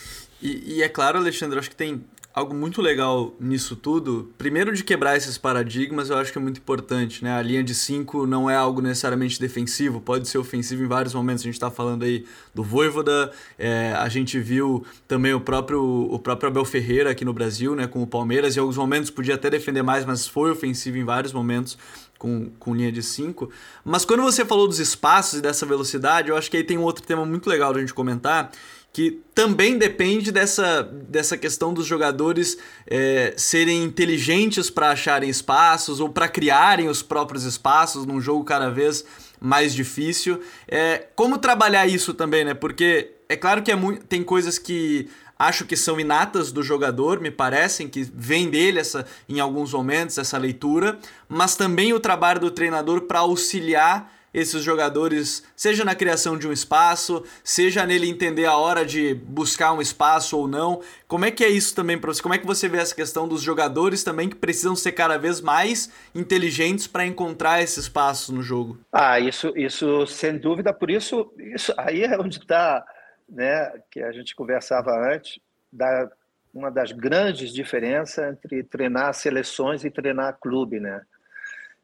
E, 0.41 0.77
e 0.77 0.83
é 0.83 0.89
claro, 0.89 1.19
Alexandre, 1.19 1.59
acho 1.59 1.71
que 1.71 1.77
tem 1.77 2.05
algo 2.37 2.55
muito 2.55 2.83
legal 2.83 3.35
nisso 3.41 3.75
tudo, 3.75 4.31
primeiro 4.37 4.75
de 4.75 4.85
quebrar 4.85 5.17
esses 5.17 5.39
paradigmas, 5.39 6.11
eu 6.11 6.19
acho 6.19 6.31
que 6.31 6.37
é 6.37 6.41
muito 6.41 6.59
importante, 6.59 7.25
né? 7.25 7.33
A 7.33 7.41
linha 7.41 7.65
de 7.65 7.75
5 7.75 8.27
não 8.27 8.51
é 8.51 8.55
algo 8.55 8.83
necessariamente 8.83 9.41
defensivo, 9.41 10.03
pode 10.03 10.29
ser 10.29 10.37
ofensivo 10.37 10.85
em 10.85 10.87
vários 10.87 11.15
momentos. 11.15 11.43
A 11.43 11.47
gente 11.47 11.55
está 11.55 11.71
falando 11.71 12.03
aí 12.03 12.27
do 12.55 12.63
Voivoda, 12.63 13.33
é, 13.59 13.95
a 13.97 14.07
gente 14.11 14.39
viu 14.39 14.85
também 15.09 15.33
o 15.33 15.41
próprio, 15.41 15.81
o 15.83 16.19
próprio 16.19 16.51
Abel 16.51 16.67
Ferreira 16.67 17.11
aqui 17.11 17.25
no 17.25 17.33
Brasil, 17.33 17.75
né? 17.75 17.87
Com 17.87 18.03
o 18.03 18.07
Palmeiras, 18.07 18.55
em 18.55 18.61
alguns 18.61 18.77
momentos 18.77 19.09
podia 19.09 19.37
até 19.37 19.49
defender 19.49 19.83
mais, 19.83 20.05
mas 20.05 20.29
foi 20.29 20.51
ofensivo 20.51 20.99
em 20.99 21.05
vários 21.05 21.33
momentos. 21.33 21.79
Com, 22.19 22.49
com 22.59 22.75
linha 22.75 22.91
de 22.91 23.03
5. 23.03 23.51
Mas 23.85 24.07
quando 24.07 24.23
você 24.23 24.43
falou 24.43 24.67
dos 24.67 24.79
espaços 24.79 25.39
e 25.39 25.43
dessa 25.43 25.67
velocidade, 25.67 26.31
eu 26.31 26.37
acho 26.37 26.51
que 26.51 26.57
aí 26.57 26.65
tem 26.65 26.79
um 26.79 26.83
outro 26.83 27.05
tema 27.05 27.27
muito 27.27 27.47
legal 27.47 27.75
da 27.75 27.81
gente 27.81 27.93
comentar, 27.93 28.51
que 28.97 29.23
também 29.35 29.77
depende 29.77 30.33
dessa, 30.33 30.83
dessa 30.83 31.37
questão 31.37 31.75
dos 31.75 31.85
jogadores 31.85 32.57
é, 32.87 33.35
serem 33.37 33.85
inteligentes 33.85 34.71
para 34.71 34.89
acharem 34.89 35.29
espaços 35.29 36.01
ou 36.01 36.09
para 36.09 36.27
criarem 36.31 36.89
os 36.89 37.03
próprios 37.03 37.45
espaços 37.45 38.07
num 38.07 38.23
jogo 38.23 38.43
cada 38.43 38.71
vez 38.71 39.05
mais 39.39 39.75
difícil. 39.75 40.41
É, 40.67 41.09
como 41.15 41.37
trabalhar 41.37 41.87
isso 41.87 42.15
também, 42.15 42.43
né? 42.43 42.55
Porque 42.55 43.11
é 43.29 43.37
claro 43.37 43.63
que 43.63 43.71
é 43.71 43.77
tem 44.09 44.25
coisas 44.25 44.59
que 44.59 45.11
acho 45.39 45.67
que 45.67 45.77
são 45.77 46.01
inatas 46.01 46.51
do 46.51 46.63
jogador, 46.63 47.21
me 47.21 47.31
parecem 47.31 47.91
que 47.91 48.11
vem 48.15 48.49
dele 48.49 48.79
essa 48.79 49.05
em 49.29 49.41
alguns 49.41 49.75
momentos 49.75 50.17
essa 50.17 50.39
leitura, 50.39 50.99
mas 51.29 51.55
também 51.55 51.93
o 51.93 52.01
trabalho 52.01 52.41
do 52.41 52.51
treinador 52.51 53.03
para 53.03 53.19
auxiliar 53.19 54.11
esses 54.37 54.63
jogadores, 54.63 55.43
seja 55.57 55.83
na 55.83 55.95
criação 55.95 56.39
de 56.39 56.47
um 56.47 56.53
espaço, 56.53 57.25
seja 57.43 57.87
nele 57.87 58.07
entender 58.07 58.45
a 58.45 58.55
hora 58.55 58.85
de 58.85 59.15
buscar 59.15 59.73
um 59.73 59.81
espaço 59.81 60.37
ou 60.37 60.47
não. 60.47 60.83
Como 61.09 61.25
é 61.25 61.31
que 61.31 61.43
é 61.43 61.49
isso 61.49 61.75
também 61.75 61.99
para 61.99 62.13
você? 62.13 62.23
Como 62.23 62.35
é 62.35 62.39
que 62.39 62.47
você 62.47 62.69
vê 62.69 62.77
essa 62.77 62.95
questão 62.95 63.27
dos 63.27 63.41
jogadores 63.41 64.05
também 64.05 64.29
que 64.29 64.37
precisam 64.37 64.77
ser 64.77 64.93
cada 64.93 65.17
vez 65.17 65.41
mais 65.41 65.91
inteligentes 66.15 66.87
para 66.87 67.07
encontrar 67.07 67.63
esses 67.63 67.85
espaços 67.85 68.29
no 68.29 68.43
jogo? 68.43 68.79
Ah, 68.93 69.19
isso, 69.19 69.55
isso 69.57 70.07
sem 70.07 70.37
dúvida. 70.37 70.71
Por 70.71 70.91
isso, 70.91 71.33
isso 71.39 71.73
aí 71.79 72.05
é 72.05 72.21
onde 72.21 72.37
está, 72.39 72.85
né, 73.27 73.73
que 73.91 74.03
a 74.03 74.13
gente 74.13 74.37
conversava 74.37 74.91
antes, 75.15 75.41
da 75.73 76.11
uma 76.53 76.71
das 76.71 76.91
grandes 76.91 77.53
diferenças 77.53 78.33
entre 78.33 78.63
treinar 78.63 79.13
seleções 79.13 79.85
e 79.85 79.91
treinar 79.91 80.39
clube, 80.41 80.81
né? 80.81 81.03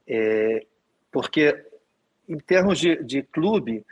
É, 0.06 0.64
porque 1.10 1.71
em 2.28 2.38
termos 2.38 2.78
de, 2.78 3.02
de 3.02 3.22
clube, 3.22 3.84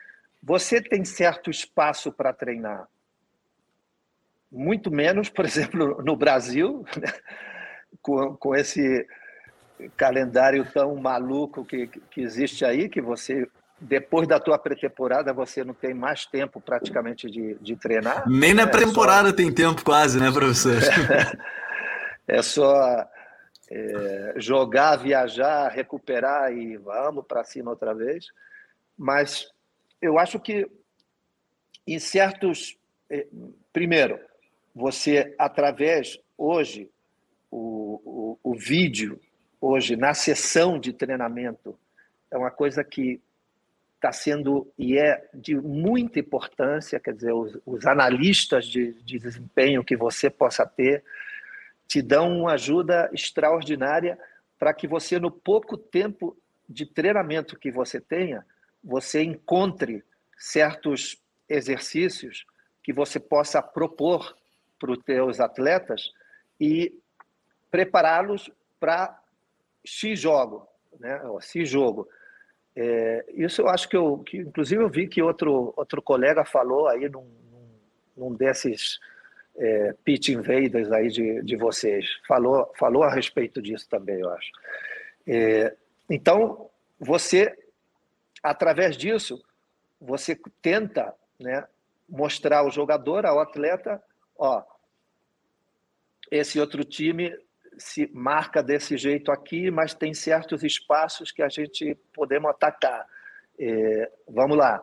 você 0.43 0.81
tem 0.81 1.05
certo 1.05 1.51
espaço 1.51 2.13
para 2.13 2.33
treinar. 2.33 2.89
Muito 4.51 4.91
menos, 4.91 5.29
por 5.29 5.45
exemplo, 5.45 6.03
no 6.03 6.17
Brasil, 6.17 6.85
né? 6.97 7.13
com, 8.03 8.37
com 8.37 8.55
esse 8.55 9.07
calendário 9.97 10.65
tão 10.73 10.95
maluco 10.97 11.65
que, 11.65 11.87
que 11.87 12.21
existe 12.21 12.65
aí, 12.65 12.89
que 12.89 13.01
você 13.01 13.49
depois 13.81 14.29
da 14.29 14.39
tua 14.39 14.59
pré-temporada 14.59 15.33
você 15.33 15.65
não 15.65 15.73
tem 15.73 15.95
mais 15.95 16.27
tempo 16.27 16.61
praticamente 16.61 17.31
de, 17.31 17.55
de 17.63 17.77
treinar. 17.77 18.29
Nem 18.29 18.53
na 18.53 18.67
pré-temporada 18.67 19.29
é 19.29 19.31
só... 19.31 19.37
tem 19.37 19.53
tempo 19.53 19.83
quase, 19.83 20.21
né, 20.21 20.31
professor? 20.31 20.77
é 22.29 22.43
só 22.43 23.09
é, 23.71 24.35
jogar, 24.37 24.97
viajar, 24.97 25.69
recuperar 25.69 26.53
e 26.53 26.77
vamos 26.77 27.25
para 27.27 27.45
cima 27.45 27.71
outra 27.71 27.95
vez. 27.95 28.27
Mas 28.99 29.51
eu 30.03 30.19
acho 30.19 30.41
que 30.41 30.69
em 31.87 31.99
certos. 31.99 32.77
É, 33.09 33.27
primeiro, 33.73 34.21
você, 34.75 35.35
através, 35.39 36.19
hoje, 36.37 36.89
o, 37.51 38.39
o, 38.43 38.51
o 38.53 38.55
vídeo, 38.55 39.21
hoje, 39.61 39.97
na 39.97 40.15
sessão 40.15 40.79
de 40.79 40.93
treinamento, 40.93 41.79
é 42.31 42.39
uma 42.39 42.51
coisa 42.51 42.85
que 42.85 43.21
está 43.97 44.13
sendo 44.13 44.73
e 44.79 44.97
é 44.97 45.29
de 45.35 45.55
muita 45.55 46.19
importância, 46.19 46.99
quer 46.99 47.13
dizer, 47.13 47.33
os, 47.33 47.59
os 47.67 47.87
analistas 47.87 48.67
de, 48.67 48.95
de, 49.03 49.19
desempenho 49.19 49.85
que 49.85 49.97
você 49.97 50.31
possa 50.31 50.65
ter 50.65 51.05
te 51.91 52.01
dão 52.01 52.43
uma 52.43 52.53
ajuda 52.53 53.11
extraordinária 53.13 54.17
para 54.57 54.73
que 54.73 54.87
você, 54.87 55.19
no 55.19 55.29
pouco 55.29 55.77
tempo 55.77 56.37
de 56.69 56.87
treinamento 56.87 57.59
que 57.59 57.73
você 57.73 58.01
tenha, 58.01 58.47
você 58.83 59.25
encontre 59.25 60.05
certos 60.39 61.21
exercícios 61.49 62.47
que 62.81 62.93
você 62.93 63.19
possa 63.19 63.61
propor 63.61 64.37
para 64.79 64.93
os 64.93 64.99
teus 64.99 65.41
atletas 65.41 66.13
e 66.61 66.97
prepará-los 67.73 68.53
para 68.79 69.21
X 69.85 70.21
jogo, 70.21 70.69
né? 71.01 71.21
X 71.41 71.69
jogo. 71.69 72.09
É, 72.77 73.25
isso 73.35 73.63
eu 73.63 73.69
acho 73.69 73.89
que 73.89 73.97
eu, 73.97 74.19
que 74.19 74.37
inclusive 74.37 74.81
eu 74.81 74.89
vi 74.89 75.09
que 75.09 75.21
outro 75.21 75.75
outro 75.77 76.01
colega 76.01 76.45
falou 76.45 76.87
aí 76.87 77.09
num, 77.09 77.29
num 78.17 78.33
desses 78.33 79.01
é, 79.61 79.95
pitch 80.03 80.31
invaders 80.31 80.91
aí 80.91 81.09
de, 81.09 81.43
de 81.43 81.55
vocês. 81.55 82.07
Falou, 82.27 82.73
falou 82.79 83.03
a 83.03 83.13
respeito 83.13 83.61
disso 83.61 83.87
também, 83.89 84.19
eu 84.19 84.31
acho. 84.31 84.51
É, 85.27 85.77
então, 86.09 86.71
você, 86.99 87.55
através 88.43 88.97
disso, 88.97 89.45
você 90.01 90.35
tenta 90.63 91.15
né, 91.39 91.67
mostrar 92.09 92.61
ao 92.61 92.71
jogador, 92.71 93.27
ao 93.27 93.39
atleta, 93.39 94.03
ó, 94.37 94.65
esse 96.31 96.59
outro 96.59 96.83
time 96.83 97.37
se 97.77 98.11
marca 98.15 98.63
desse 98.63 98.97
jeito 98.97 99.31
aqui, 99.31 99.71
mas 99.71 99.93
tem 99.93 100.15
certos 100.15 100.65
espaços 100.65 101.31
que 101.31 101.43
a 101.43 101.49
gente 101.49 101.95
podemos 102.15 102.51
atacar. 102.51 103.07
É, 103.59 104.11
vamos 104.27 104.57
lá. 104.57 104.83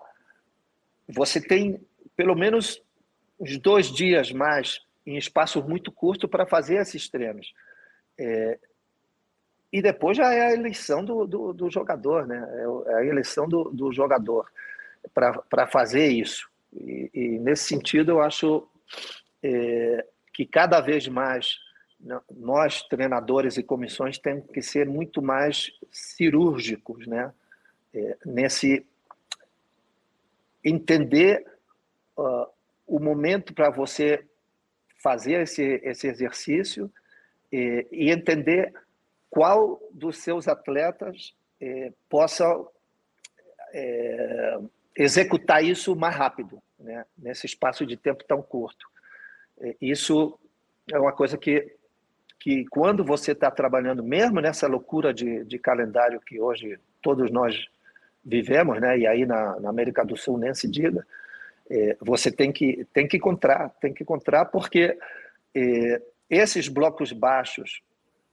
Você 1.07 1.41
tem 1.41 1.79
pelo 2.15 2.35
menos 2.35 2.81
uns 3.39 3.57
dois 3.57 3.87
dias 3.87 4.31
mais 4.31 4.81
em 5.05 5.17
espaço 5.17 5.61
muito 5.63 5.91
curto 5.91 6.27
para 6.27 6.45
fazer 6.45 6.75
esses 6.75 7.07
treinos. 7.09 7.53
É, 8.17 8.59
e 9.71 9.81
depois 9.81 10.17
já 10.17 10.33
é 10.33 10.47
a 10.47 10.53
eleição 10.53 11.03
do, 11.03 11.25
do, 11.25 11.53
do 11.53 11.69
jogador, 11.69 12.25
né? 12.25 12.37
É, 12.37 12.91
é 12.91 12.95
a 12.95 13.05
eleição 13.05 13.47
do, 13.47 13.65
do 13.65 13.91
jogador 13.91 14.49
para 15.13 15.67
fazer 15.67 16.07
isso. 16.07 16.49
E, 16.73 17.09
e, 17.13 17.39
nesse 17.39 17.65
sentido, 17.65 18.11
eu 18.11 18.21
acho 18.21 18.67
é, 19.43 20.05
que 20.33 20.45
cada 20.45 20.81
vez 20.81 21.07
mais 21.07 21.57
nós, 22.35 22.83
treinadores 22.83 23.57
e 23.57 23.63
comissões, 23.63 24.17
temos 24.17 24.45
que 24.51 24.61
ser 24.61 24.87
muito 24.87 25.21
mais 25.21 25.71
cirúrgicos, 25.91 27.07
né? 27.07 27.33
É, 27.93 28.17
nesse 28.25 28.85
entender 30.63 31.45
uh, 32.17 32.47
o 32.87 32.99
momento 32.99 33.53
para 33.53 33.69
você 33.69 34.25
fazer 35.03 35.41
esse, 35.41 35.81
esse 35.83 36.07
exercício 36.07 36.91
e, 37.51 37.85
e 37.91 38.09
entender 38.09 38.73
qual 39.29 39.79
dos 39.91 40.17
seus 40.17 40.47
atletas 40.47 41.35
eh, 41.59 41.91
possa 42.09 42.45
eh, 43.73 44.59
executar 44.95 45.63
isso 45.63 45.95
mais 45.95 46.15
rápido, 46.15 46.61
né? 46.79 47.05
nesse 47.17 47.45
espaço 47.45 47.85
de 47.85 47.97
tempo 47.97 48.23
tão 48.23 48.41
curto. 48.41 48.87
Isso 49.81 50.39
é 50.91 50.99
uma 50.99 51.11
coisa 51.11 51.37
que, 51.37 51.75
que 52.39 52.65
quando 52.67 53.03
você 53.03 53.31
está 53.31 53.51
trabalhando, 53.51 54.03
mesmo 54.03 54.39
nessa 54.39 54.67
loucura 54.67 55.13
de, 55.13 55.43
de 55.43 55.59
calendário 55.59 56.21
que 56.21 56.39
hoje 56.39 56.79
todos 57.01 57.29
nós 57.31 57.67
vivemos, 58.23 58.79
né? 58.79 58.97
e 58.97 59.07
aí 59.07 59.25
na, 59.25 59.59
na 59.59 59.69
América 59.69 60.05
do 60.05 60.15
Sul 60.15 60.37
nem 60.37 60.53
se 60.53 60.69
diga, 60.69 61.05
é, 61.69 61.97
você 61.99 62.31
tem 62.31 62.51
que, 62.51 62.85
tem 62.93 63.07
que 63.07 63.17
encontrar, 63.17 63.69
tem 63.81 63.93
que 63.93 64.03
encontrar, 64.03 64.45
porque 64.45 64.97
é, 65.55 66.01
esses 66.29 66.67
blocos 66.67 67.11
baixos, 67.11 67.81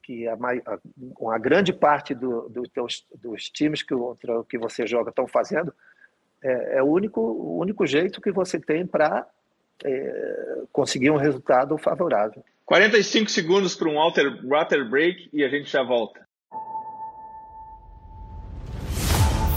que 0.03 0.29
a, 0.29 0.35
a, 0.35 0.79
uma 1.19 1.39
grande 1.39 1.73
parte 1.73 2.15
do, 2.15 2.49
do 2.49 2.69
teus, 2.69 3.07
dos 3.15 3.49
times 3.49 3.83
que, 3.83 3.95
o, 3.95 4.17
que 4.49 4.59
você 4.59 4.87
joga 4.87 5.11
estão 5.11 5.27
fazendo, 5.27 5.75
é, 6.43 6.79
é, 6.79 6.83
o, 6.83 6.87
único, 6.87 7.21
o 7.21 7.59
único 7.59 7.87
jeito 7.87 8.21
que 8.21 8.31
você 8.31 8.61
tem 8.61 8.87
para 8.87 9.27
é, 9.83 10.63
conseguir 10.71 11.11
um 11.11 11.17
resultado 11.17 11.77
favorável. 11.79 12.45
45 12.67 13.31
segundos 13.31 13.75
para 13.75 13.89
um 13.89 13.95
water, 13.95 14.47
water 14.47 14.89
break 14.89 15.29
e 15.33 15.45
a 15.45 15.49
gente 15.49 15.71
já 15.71 15.83
volta. 15.83 16.24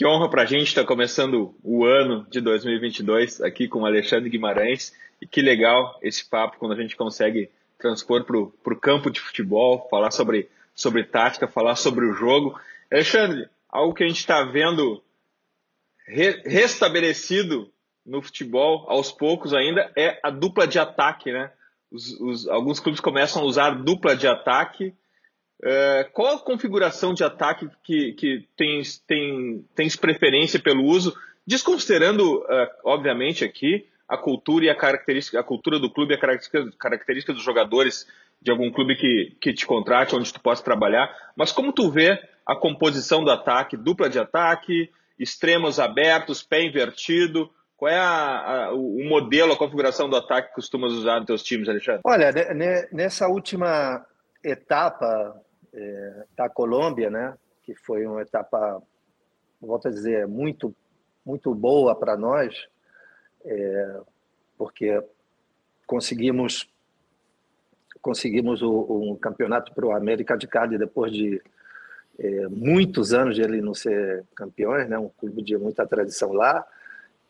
Que 0.00 0.06
honra 0.06 0.30
para 0.30 0.44
a 0.44 0.46
gente 0.46 0.68
estar 0.68 0.80
tá 0.80 0.86
começando 0.86 1.54
o 1.62 1.84
ano 1.84 2.26
de 2.30 2.40
2022 2.40 3.42
aqui 3.42 3.68
com 3.68 3.80
o 3.80 3.84
Alexandre 3.84 4.30
Guimarães. 4.30 4.94
E 5.20 5.26
que 5.26 5.42
legal 5.42 5.98
esse 6.00 6.24
papo 6.24 6.56
quando 6.58 6.72
a 6.72 6.80
gente 6.80 6.96
consegue 6.96 7.50
transpor 7.78 8.24
para 8.24 8.72
o 8.72 8.80
campo 8.80 9.10
de 9.10 9.20
futebol, 9.20 9.86
falar 9.90 10.10
sobre, 10.10 10.48
sobre 10.74 11.04
tática, 11.04 11.46
falar 11.46 11.76
sobre 11.76 12.06
o 12.06 12.14
jogo. 12.14 12.58
Alexandre, 12.90 13.46
algo 13.68 13.92
que 13.92 14.02
a 14.02 14.08
gente 14.08 14.20
está 14.20 14.42
vendo 14.42 15.02
re, 16.06 16.40
restabelecido 16.46 17.70
no 18.06 18.22
futebol 18.22 18.86
aos 18.88 19.12
poucos 19.12 19.52
ainda 19.52 19.92
é 19.94 20.18
a 20.22 20.30
dupla 20.30 20.66
de 20.66 20.78
ataque, 20.78 21.30
né? 21.30 21.52
Os, 21.92 22.18
os, 22.18 22.48
alguns 22.48 22.80
clubes 22.80 23.02
começam 23.02 23.42
a 23.42 23.44
usar 23.44 23.72
dupla 23.72 24.16
de 24.16 24.26
ataque. 24.26 24.94
É, 25.62 26.08
qual 26.12 26.36
a 26.36 26.38
configuração 26.38 27.12
de 27.12 27.22
ataque 27.22 27.68
que, 27.84 28.12
que 28.12 28.48
tens, 28.56 28.98
tem, 28.98 29.64
tens 29.74 29.94
preferência 29.94 30.58
pelo 30.58 30.84
uso, 30.84 31.14
desconsiderando, 31.46 32.38
uh, 32.38 32.68
obviamente, 32.84 33.44
aqui 33.44 33.86
a 34.08 34.16
cultura 34.16 34.64
e 34.64 34.70
a 34.70 34.74
característica, 34.74 35.38
a 35.38 35.44
cultura 35.44 35.78
do 35.78 35.90
clube 35.90 36.14
a 36.14 36.18
característica, 36.18 36.76
característica 36.78 37.32
dos 37.32 37.42
jogadores 37.42 38.06
de 38.40 38.50
algum 38.50 38.70
clube 38.70 38.96
que, 38.96 39.36
que 39.40 39.52
te 39.52 39.66
contrate, 39.66 40.16
onde 40.16 40.32
tu 40.32 40.40
possa 40.40 40.64
trabalhar, 40.64 41.14
mas 41.36 41.52
como 41.52 41.72
tu 41.72 41.90
vê 41.90 42.18
a 42.46 42.56
composição 42.56 43.22
do 43.22 43.30
ataque, 43.30 43.76
dupla 43.76 44.08
de 44.08 44.18
ataque, 44.18 44.90
extremos 45.18 45.78
abertos, 45.78 46.42
pé 46.42 46.64
invertido, 46.64 47.50
qual 47.76 47.92
é 47.92 47.98
a, 47.98 48.66
a, 48.66 48.74
o 48.74 49.04
modelo, 49.04 49.52
a 49.52 49.56
configuração 49.56 50.08
do 50.08 50.16
ataque 50.16 50.48
que 50.48 50.54
costumas 50.54 50.92
usar 50.92 51.18
nos 51.18 51.26
teus 51.26 51.42
times, 51.42 51.68
Alexandre? 51.68 52.00
Olha, 52.04 52.32
nessa 52.90 53.28
última 53.28 54.04
etapa 54.42 55.40
é, 55.72 56.24
da 56.36 56.48
Colômbia, 56.48 57.10
né, 57.10 57.34
que 57.62 57.74
foi 57.74 58.06
uma 58.06 58.22
etapa, 58.22 58.82
volto 59.60 59.88
a 59.88 59.90
dizer, 59.90 60.26
muito, 60.26 60.74
muito 61.24 61.54
boa 61.54 61.94
para 61.94 62.16
nós, 62.16 62.66
é, 63.44 64.00
porque 64.56 65.02
conseguimos 65.86 66.68
conseguimos 68.00 68.62
o, 68.62 69.10
um 69.12 69.16
campeonato 69.16 69.74
para 69.74 69.84
o 69.84 69.92
América 69.92 70.36
de 70.36 70.46
Cali 70.46 70.78
depois 70.78 71.12
de 71.12 71.42
é, 72.18 72.48
muitos 72.48 73.12
anos 73.12 73.36
de 73.36 73.42
ele 73.42 73.60
não 73.60 73.74
ser 73.74 74.24
campeões, 74.34 74.88
né, 74.88 74.98
um 74.98 75.08
clube 75.08 75.42
de 75.42 75.56
muita 75.56 75.86
tradição 75.86 76.32
lá. 76.32 76.66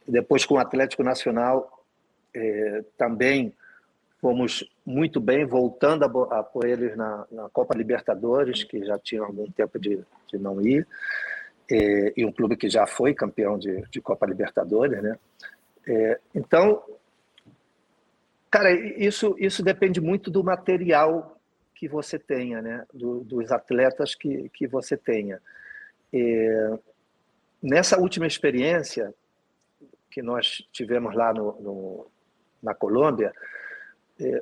Depois, 0.06 0.44
com 0.44 0.54
o 0.54 0.58
Atlético 0.58 1.02
Nacional, 1.02 1.84
é, 2.34 2.84
também 2.96 3.52
fomos 4.20 4.68
muito 4.84 5.20
bem, 5.20 5.46
voltando 5.46 6.04
a, 6.04 6.38
a 6.38 6.42
por 6.42 6.66
eles 6.66 6.96
na, 6.96 7.26
na, 7.30 7.48
Copa 7.48 7.76
Libertadores, 7.76 8.62
que 8.62 8.84
já 8.84 8.98
tinham 8.98 9.24
algum 9.24 9.50
tempo 9.50 9.78
de, 9.78 10.00
de 10.28 10.38
não 10.38 10.60
ir, 10.60 10.86
é, 11.70 12.12
e 12.16 12.24
um 12.24 12.32
clube 12.32 12.56
que 12.56 12.68
já 12.68 12.86
foi 12.86 13.14
campeão 13.14 13.58
de, 13.58 13.82
de 13.90 14.00
Copa 14.00 14.26
Libertadores, 14.26 15.02
né? 15.02 15.18
É, 15.86 16.20
então, 16.34 16.82
cara, 18.50 18.70
isso, 18.72 19.34
isso 19.38 19.62
depende 19.62 20.00
muito 20.00 20.30
do 20.30 20.44
material 20.44 21.40
que 21.74 21.88
você 21.88 22.18
tenha, 22.18 22.60
né? 22.60 22.84
Do, 22.92 23.20
dos 23.24 23.50
atletas 23.50 24.14
que, 24.14 24.50
que 24.50 24.66
você 24.66 24.96
tenha. 24.96 25.40
É, 26.12 26.78
nessa 27.62 27.98
última 27.98 28.26
experiência, 28.26 29.14
que 30.10 30.20
nós 30.20 30.62
tivemos 30.72 31.14
lá 31.14 31.32
no, 31.32 31.60
no 31.60 32.06
na 32.62 32.74
Colômbia, 32.74 33.32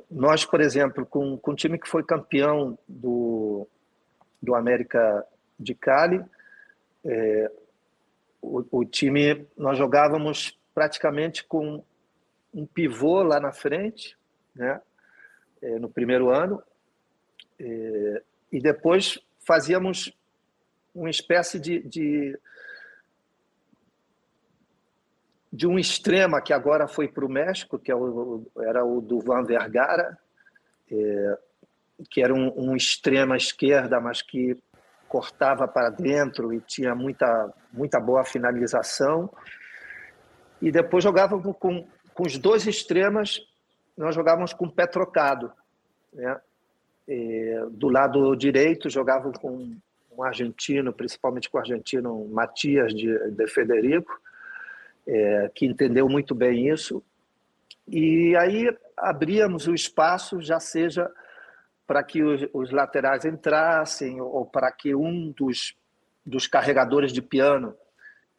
nós, 0.09 0.45
por 0.45 0.61
exemplo, 0.61 1.05
com, 1.05 1.37
com 1.37 1.51
um 1.51 1.55
time 1.55 1.77
que 1.77 1.87
foi 1.87 2.03
campeão 2.03 2.77
do, 2.87 3.67
do 4.41 4.55
América 4.55 5.25
de 5.59 5.73
Cali, 5.73 6.23
é, 7.05 7.51
o, 8.41 8.79
o, 8.79 8.85
time, 8.85 9.47
nós 9.57 9.77
jogávamos 9.77 10.57
praticamente 10.73 11.43
com 11.43 11.83
um 12.53 12.65
pivô 12.65 13.21
lá 13.21 13.39
na 13.39 13.51
frente, 13.51 14.17
né, 14.55 14.81
é, 15.61 15.79
no 15.79 15.89
primeiro 15.89 16.29
ano, 16.29 16.61
é, 17.59 18.23
e 18.51 18.59
depois 18.59 19.19
fazíamos 19.39 20.13
uma 20.93 21.09
espécie 21.09 21.59
de, 21.59 21.79
de 21.83 22.37
de 25.51 25.67
um 25.67 25.79
extrema 25.79 26.41
que 26.41 26.53
agora 26.53 26.87
foi 26.87 27.07
para 27.07 27.25
o 27.25 27.29
México, 27.29 27.79
que 27.79 27.91
é 27.91 27.95
era 28.59 28.85
o 28.85 29.01
do 29.01 29.19
Van 29.19 29.43
Vergara, 29.43 30.17
é, 30.91 31.37
que 32.09 32.21
era 32.21 32.33
um, 32.33 32.53
um 32.55 32.75
extrema 32.75 33.35
esquerda, 33.35 33.99
mas 33.99 34.21
que 34.21 34.57
cortava 35.07 35.67
para 35.67 35.89
dentro 35.89 36.53
e 36.53 36.61
tinha 36.61 36.93
muita, 36.93 37.51
muita 37.73 37.99
boa 37.99 38.23
finalização. 38.23 39.29
E 40.61 40.71
depois 40.71 41.03
jogávamos 41.03 41.55
com, 41.57 41.87
com 42.13 42.23
os 42.23 42.37
dois 42.37 42.67
extremas, 42.67 43.39
nós 43.97 44.13
jogávamos 44.13 44.53
com 44.53 44.65
o 44.65 44.71
pé 44.71 44.85
trocado. 44.85 45.51
Né? 46.13 46.39
E, 47.07 47.55
do 47.71 47.89
lado 47.89 48.35
direito 48.35 48.89
jogavam 48.89 49.31
com 49.31 49.75
um 50.15 50.23
argentino, 50.23 50.93
principalmente 50.93 51.49
com 51.49 51.57
o 51.57 51.61
argentino 51.61 52.27
Matias 52.27 52.93
de, 52.93 53.31
de 53.31 53.47
Federico, 53.47 54.19
é, 55.09 55.51
que 55.53 55.65
entendeu 55.65 56.07
muito 56.07 56.35
bem 56.35 56.69
isso. 56.69 57.03
E 57.87 58.35
aí 58.37 58.69
abríamos 58.95 59.67
o 59.67 59.73
espaço, 59.73 60.39
já 60.39 60.59
seja 60.59 61.09
para 61.87 62.03
que 62.03 62.21
os, 62.21 62.47
os, 62.53 62.71
laterais 62.71 63.25
entrassem 63.25 64.21
ou 64.21 64.45
para 64.45 64.71
que 64.71 64.93
um 64.93 65.33
dos, 65.35 65.75
dos 66.23 66.45
carregadores 66.45 67.11
de 67.11 67.21
piano 67.21 67.75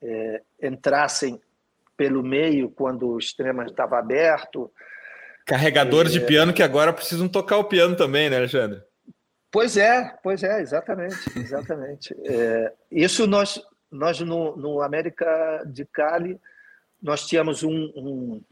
é, 0.00 0.42
entrassem 0.62 1.40
pelo 1.96 2.22
meio 2.22 2.70
quando 2.70 3.08
o 3.08 3.18
extremo 3.18 3.62
estava 3.62 3.98
aberto. 3.98 4.70
Carregadores 5.44 6.14
é... 6.14 6.20
de 6.20 6.26
piano 6.26 6.52
que 6.52 6.62
agora 6.62 6.92
precisam 6.92 7.28
tocar 7.28 7.58
o 7.58 7.64
piano 7.64 7.96
também, 7.96 8.30
né, 8.30 8.36
Alexandre? 8.36 8.80
Pois 9.50 9.76
é, 9.76 10.16
pois 10.22 10.44
é, 10.44 10.60
exatamente, 10.60 11.16
exatamente. 11.36 12.14
É, 12.24 12.72
isso 12.88 13.26
nós, 13.26 13.60
nós 13.90 14.20
no, 14.20 14.56
no 14.56 14.80
América 14.80 15.64
de 15.66 15.84
Cali 15.84 16.40
nós 17.02 17.26
tínhamos 17.26 17.62
um, 17.62 17.92
um, 17.96 18.42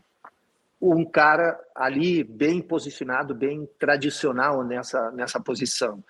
um 0.80 1.04
cara 1.04 1.58
ali 1.74 2.24
bem 2.24 2.60
posicionado, 2.60 3.34
bem 3.34 3.68
tradicional 3.78 4.64
nessa, 4.64 5.10
nessa 5.10 5.40
posição. 5.40 6.02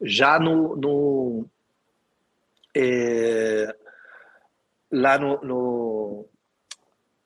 Já 0.00 0.38
no, 0.38 0.76
no 0.76 1.46
é, 2.74 3.74
lá 4.90 5.18
no, 5.18 5.40
no, 5.42 6.28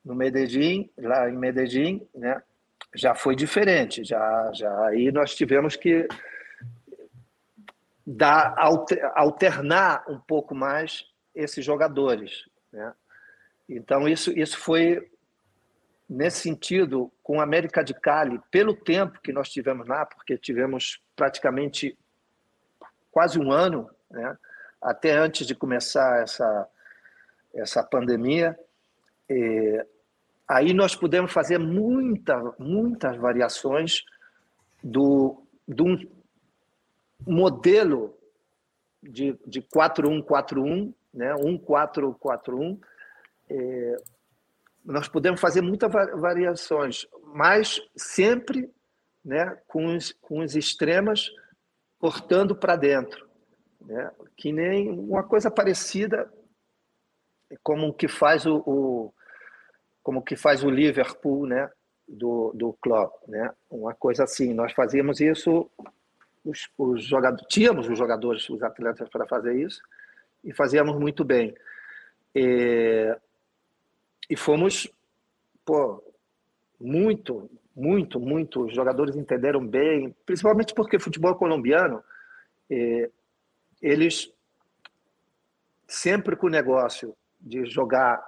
no 0.04 0.14
Medellín, 0.14 0.90
lá 0.96 1.28
em 1.28 1.36
Medellín, 1.36 2.06
né, 2.14 2.42
já 2.94 3.14
foi 3.14 3.34
diferente. 3.34 4.04
Já, 4.04 4.50
já 4.52 4.86
aí 4.86 5.10
nós 5.10 5.34
tivemos 5.34 5.76
que 5.76 6.06
dar, 8.06 8.54
alternar 9.14 10.04
um 10.08 10.18
pouco 10.18 10.54
mais 10.54 11.04
esses 11.34 11.64
jogadores, 11.64 12.48
né? 12.72 12.94
Então, 13.68 14.08
isso, 14.08 14.30
isso 14.30 14.58
foi, 14.58 15.10
nesse 16.08 16.40
sentido, 16.40 17.12
com 17.22 17.40
a 17.40 17.42
América 17.42 17.82
de 17.82 17.94
Cali, 17.94 18.40
pelo 18.50 18.74
tempo 18.74 19.20
que 19.20 19.32
nós 19.32 19.48
tivemos 19.48 19.86
lá, 19.86 20.06
porque 20.06 20.38
tivemos 20.38 21.00
praticamente 21.16 21.98
quase 23.10 23.38
um 23.38 23.50
ano, 23.50 23.90
né, 24.10 24.36
até 24.80 25.12
antes 25.12 25.46
de 25.46 25.54
começar 25.54 26.22
essa, 26.22 26.68
essa 27.54 27.82
pandemia, 27.82 28.56
é, 29.28 29.86
aí 30.46 30.72
nós 30.72 30.94
pudemos 30.94 31.32
fazer 31.32 31.58
muita, 31.58 32.54
muitas 32.58 33.16
variações 33.16 34.04
do, 34.82 35.42
de 35.66 35.82
um 35.82 35.98
modelo 37.26 38.16
de, 39.02 39.38
de 39.46 39.62
4-1-4-1, 39.62 40.94
né, 41.12 41.34
1-4-4-1, 41.34 42.78
é, 43.48 43.96
nós 44.84 45.08
podemos 45.08 45.40
fazer 45.40 45.60
muitas 45.60 45.90
variações, 45.90 47.06
mas 47.34 47.80
sempre 47.96 48.70
né, 49.24 49.58
com, 49.66 49.96
os, 49.96 50.12
com 50.12 50.40
os 50.40 50.54
extremas 50.54 51.28
cortando 51.98 52.54
para 52.54 52.76
dentro, 52.76 53.28
né? 53.80 54.10
que 54.36 54.52
nem 54.52 54.90
uma 54.90 55.24
coisa 55.24 55.50
parecida 55.50 56.30
como 57.62 57.92
que 57.92 58.08
faz 58.08 58.46
o, 58.46 58.62
o 58.66 59.12
como 60.02 60.22
que 60.22 60.36
faz 60.36 60.62
o 60.62 60.70
Liverpool, 60.70 61.46
né, 61.46 61.68
do, 62.06 62.52
do 62.54 62.72
Klopp, 62.74 63.12
né? 63.26 63.52
Uma 63.68 63.92
coisa 63.92 64.22
assim, 64.22 64.54
nós 64.54 64.72
fazíamos 64.72 65.20
isso, 65.20 65.68
os, 66.44 66.68
os 66.78 67.04
jogadores, 67.04 67.44
tínhamos 67.48 67.88
os 67.88 67.98
jogadores, 67.98 68.48
os 68.48 68.62
atletas 68.62 69.08
para 69.08 69.26
fazer 69.26 69.56
isso 69.56 69.80
e 70.44 70.52
fazíamos 70.52 70.96
muito 70.96 71.24
bem. 71.24 71.52
E, 72.32 73.16
e 74.28 74.36
fomos, 74.36 74.90
pô, 75.64 76.02
muito, 76.80 77.50
muito, 77.74 78.18
muito, 78.18 78.64
os 78.64 78.74
jogadores 78.74 79.16
entenderam 79.16 79.66
bem, 79.66 80.14
principalmente 80.24 80.74
porque 80.74 80.98
futebol 80.98 81.34
colombiano, 81.34 82.02
eles 83.80 84.32
sempre 85.86 86.36
com 86.36 86.46
o 86.46 86.50
negócio 86.50 87.14
de 87.40 87.64
jogar 87.66 88.22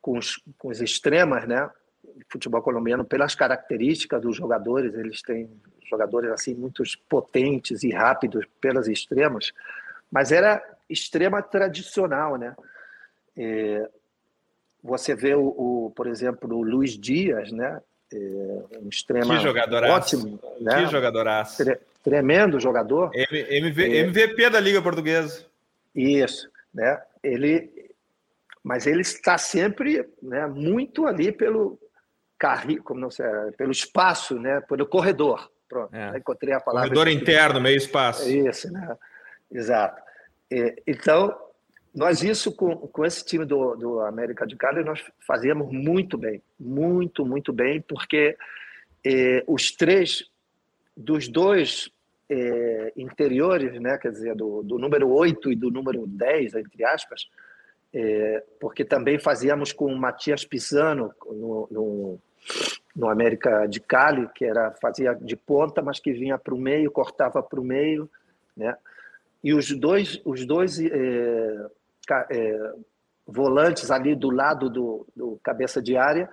com 0.00 0.18
os, 0.18 0.42
com 0.58 0.68
os 0.68 0.80
extremas, 0.80 1.46
né? 1.46 1.70
Futebol 2.28 2.62
colombiano, 2.62 3.04
pelas 3.04 3.34
características 3.34 4.20
dos 4.20 4.36
jogadores, 4.36 4.94
eles 4.94 5.22
têm 5.22 5.50
jogadores 5.88 6.30
assim 6.30 6.54
muito 6.54 6.82
potentes 7.08 7.82
e 7.82 7.90
rápidos 7.90 8.44
pelas 8.60 8.88
extremas, 8.88 9.52
mas 10.10 10.32
era 10.32 10.62
extrema 10.88 11.42
tradicional, 11.42 12.36
né? 12.36 12.54
É, 13.36 13.88
você 14.88 15.14
vê 15.14 15.34
o, 15.34 15.46
o, 15.46 15.92
por 15.94 16.06
exemplo, 16.06 16.56
o 16.56 16.62
Luiz 16.62 16.98
Dias, 16.98 17.52
né? 17.52 17.80
É, 18.10 18.16
um 19.22 19.38
jogadoraço. 19.38 20.16
ótimo, 20.16 20.40
né? 20.60 20.84
Que 20.84 20.90
jogadoraço. 20.90 21.62
Tre 21.62 21.78
tremendo 22.02 22.58
jogador. 22.58 23.10
M 23.14 23.46
MV 23.50 23.82
é, 23.82 23.98
MVP 23.98 24.48
da 24.48 24.58
Liga 24.58 24.80
Portuguesa. 24.80 25.44
Isso, 25.94 26.50
né? 26.72 27.00
Ele 27.22 27.88
mas 28.64 28.86
ele 28.86 29.02
está 29.02 29.38
sempre 29.38 30.06
né, 30.22 30.46
muito 30.46 31.06
ali 31.06 31.32
pelo 31.32 31.78
carri, 32.38 32.76
como 32.76 33.00
não 33.00 33.10
sei, 33.10 33.26
pelo 33.56 33.72
espaço, 33.72 34.38
né, 34.38 34.60
pelo 34.62 34.86
corredor. 34.86 35.50
Pronto, 35.68 35.94
é. 35.94 36.16
encontrei 36.18 36.54
a 36.54 36.60
palavra. 36.60 36.88
Corredor 36.88 37.08
interno, 37.08 37.60
meio 37.60 37.76
espaço. 37.76 38.28
Isso, 38.28 38.70
né? 38.72 38.96
Exato. 39.50 40.02
então, 40.86 41.34
nós 41.98 42.22
isso 42.22 42.52
com, 42.52 42.76
com 42.76 43.04
esse 43.04 43.24
time 43.24 43.44
do, 43.44 43.74
do 43.74 44.00
América 44.00 44.46
de 44.46 44.54
Cali, 44.54 44.84
nós 44.84 45.04
fazíamos 45.26 45.68
muito 45.72 46.16
bem, 46.16 46.40
muito, 46.58 47.26
muito 47.26 47.52
bem, 47.52 47.80
porque 47.80 48.36
eh, 49.04 49.42
os 49.48 49.72
três, 49.72 50.24
dos 50.96 51.26
dois 51.26 51.90
eh, 52.30 52.92
interiores, 52.96 53.80
né, 53.80 53.98
quer 53.98 54.12
dizer, 54.12 54.36
do, 54.36 54.62
do 54.62 54.78
número 54.78 55.08
8 55.08 55.50
e 55.50 55.56
do 55.56 55.72
número 55.72 56.06
10, 56.06 56.54
entre 56.54 56.84
aspas, 56.84 57.28
é, 57.92 58.44
porque 58.60 58.84
também 58.84 59.18
fazíamos 59.18 59.72
com 59.72 59.86
o 59.86 59.98
Matias 59.98 60.44
Pisano 60.44 61.12
no, 61.26 61.68
no, 61.68 62.18
no, 62.94 63.08
América 63.08 63.66
de 63.66 63.80
Cali, 63.80 64.28
que 64.36 64.44
era 64.44 64.70
fazia 64.72 65.14
de 65.14 65.34
ponta, 65.34 65.82
mas 65.82 65.98
que 65.98 66.12
vinha 66.12 66.38
para 66.38 66.54
o 66.54 66.58
meio, 66.58 66.92
cortava 66.92 67.42
para 67.42 67.58
o 67.58 67.64
meio, 67.64 68.08
né? 68.56 68.76
E 69.42 69.54
os 69.54 69.70
dois, 69.70 70.20
os 70.24 70.44
dois 70.44 70.78
é, 70.80 71.66
é, 72.30 72.72
volantes 73.26 73.90
ali 73.90 74.14
do 74.14 74.30
lado 74.30 74.70
do, 74.70 75.06
do 75.14 75.40
cabeça 75.42 75.82
de 75.82 75.96
área, 75.96 76.28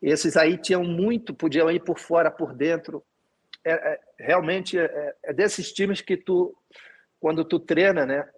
esses 0.00 0.36
aí 0.36 0.56
tinham 0.56 0.82
muito, 0.82 1.34
podiam 1.34 1.70
ir 1.70 1.80
por 1.80 1.98
fora, 1.98 2.30
por 2.30 2.52
dentro. 2.54 3.02
É, 3.64 3.72
é 3.72 4.00
realmente 4.18 4.78
é, 4.78 5.14
é 5.22 5.32
desses 5.32 5.72
times 5.72 6.00
que 6.00 6.16
tu, 6.16 6.56
quando 7.20 7.44
tu 7.44 7.58
treina, 7.60 8.04
né? 8.04 8.28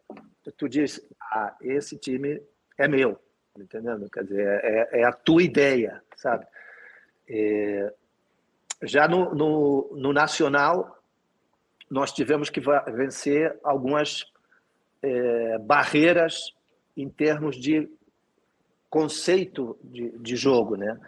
tu 0.59 0.69
diz, 0.69 1.01
ah, 1.21 1.57
esse 1.63 1.97
time 1.97 2.43
é 2.77 2.87
meu, 2.87 3.19
entendendo? 3.59 4.11
Quer 4.11 4.25
dizer, 4.25 4.47
é, 4.63 5.01
é 5.01 5.05
a 5.05 5.13
tua 5.13 5.43
ideia, 5.43 6.03
sabe? 6.17 6.47
É, 7.29 7.93
já 8.83 9.09
no, 9.09 9.35
no, 9.35 9.91
no, 9.97 10.13
Nacional, 10.13 11.03
nós 11.91 12.13
tivemos 12.13 12.51
que 12.51 12.61
vencer 12.93 13.59
algumas 13.63 14.31
é, 15.05 15.59
barreiras 15.59 16.53
em 16.97 17.09
termos 17.09 17.57
de 17.57 17.89
conceito 18.89 19.77
de, 19.83 20.11
de 20.19 20.37
jogo, 20.37 20.77
né? 20.77 20.99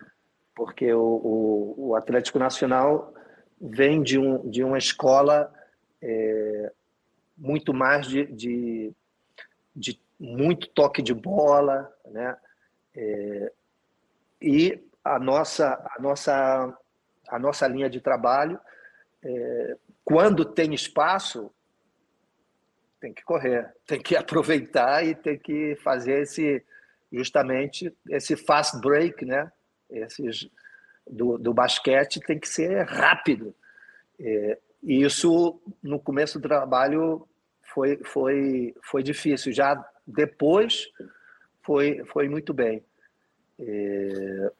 Porque 0.54 0.92
o, 0.92 1.00
o, 1.00 1.88
o, 1.88 1.96
Atlético 1.96 2.38
Nacional 2.38 3.14
vem 3.60 4.02
de, 4.02 4.18
um, 4.18 4.48
de 4.48 4.64
uma 4.64 4.78
escola 4.78 5.52
é, 6.02 6.72
muito 7.36 7.72
mais 7.72 8.06
de, 8.06 8.26
de 8.26 8.94
de 9.76 10.00
muito 10.18 10.68
toque 10.68 11.02
de 11.02 11.12
bola, 11.12 11.92
né? 12.06 12.36
É, 12.94 13.52
e 14.40 14.82
a 15.04 15.18
nossa, 15.18 15.74
a 15.94 16.00
nossa, 16.00 16.78
a 17.28 17.38
nossa 17.38 17.68
linha 17.68 17.90
de 17.90 18.00
trabalho, 18.00 18.58
é, 19.22 19.76
quando 20.02 20.46
tem 20.46 20.72
espaço, 20.72 21.52
tem 23.00 23.12
que 23.12 23.22
correr, 23.22 23.72
tem 23.86 24.00
que 24.00 24.14
aproveitar 24.16 25.04
e 25.04 25.14
tem 25.14 25.38
que 25.38 25.76
fazer 25.76 26.22
esse 26.22 26.64
justamente 27.12 27.94
esse 28.08 28.36
fast 28.36 28.80
break, 28.80 29.24
né? 29.24 29.50
Esses 29.88 30.48
do, 31.08 31.38
do 31.38 31.54
basquete 31.54 32.20
tem 32.20 32.38
que 32.38 32.48
ser 32.48 32.82
rápido. 32.84 33.54
É, 34.18 34.58
e 34.82 35.02
isso 35.02 35.60
no 35.82 36.00
começo 36.00 36.38
do 36.38 36.48
trabalho 36.48 37.26
foi, 37.62 37.98
foi, 38.04 38.74
foi 38.82 39.02
difícil. 39.02 39.52
Já 39.52 39.84
depois 40.06 40.88
foi, 41.62 42.04
foi 42.06 42.28
muito 42.28 42.54
bem. 42.54 42.84
É... 43.58 44.52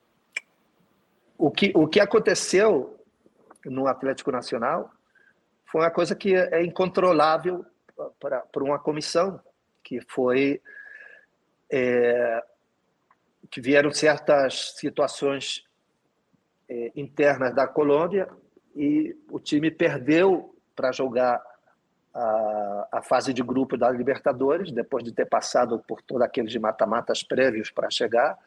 O, 1.37 1.51
que, 1.51 1.71
o 1.75 1.87
que 1.87 1.99
aconteceu 1.99 2.99
no 3.65 3.87
Atlético 3.87 4.31
Nacional 4.31 4.91
foi 5.65 5.81
uma 5.81 5.91
coisa 5.91 6.15
que 6.15 6.35
é 6.35 6.63
incontrolável 6.63 7.65
para 8.19 8.63
uma 8.63 8.79
comissão, 8.79 9.39
que 9.83 10.01
foi 10.01 10.61
é, 11.69 12.43
que 13.49 13.61
vieram 13.61 13.91
certas 13.91 14.73
situações 14.77 15.65
é, 16.69 16.91
internas 16.95 17.53
da 17.53 17.67
Colômbia 17.67 18.27
e 18.75 19.15
o 19.31 19.39
time 19.39 19.71
perdeu 19.71 20.53
para 20.75 20.91
jogar 20.91 21.41
a, 22.13 22.87
a 22.93 23.01
fase 23.01 23.33
de 23.33 23.41
grupo 23.41 23.77
da 23.77 23.89
Libertadores, 23.89 24.71
depois 24.71 25.03
de 25.03 25.11
ter 25.11 25.25
passado 25.25 25.79
por 25.87 26.01
todos 26.01 26.23
aqueles 26.23 26.55
mata-matas 26.57 27.23
prévios 27.23 27.71
para 27.71 27.89
chegar. 27.89 28.37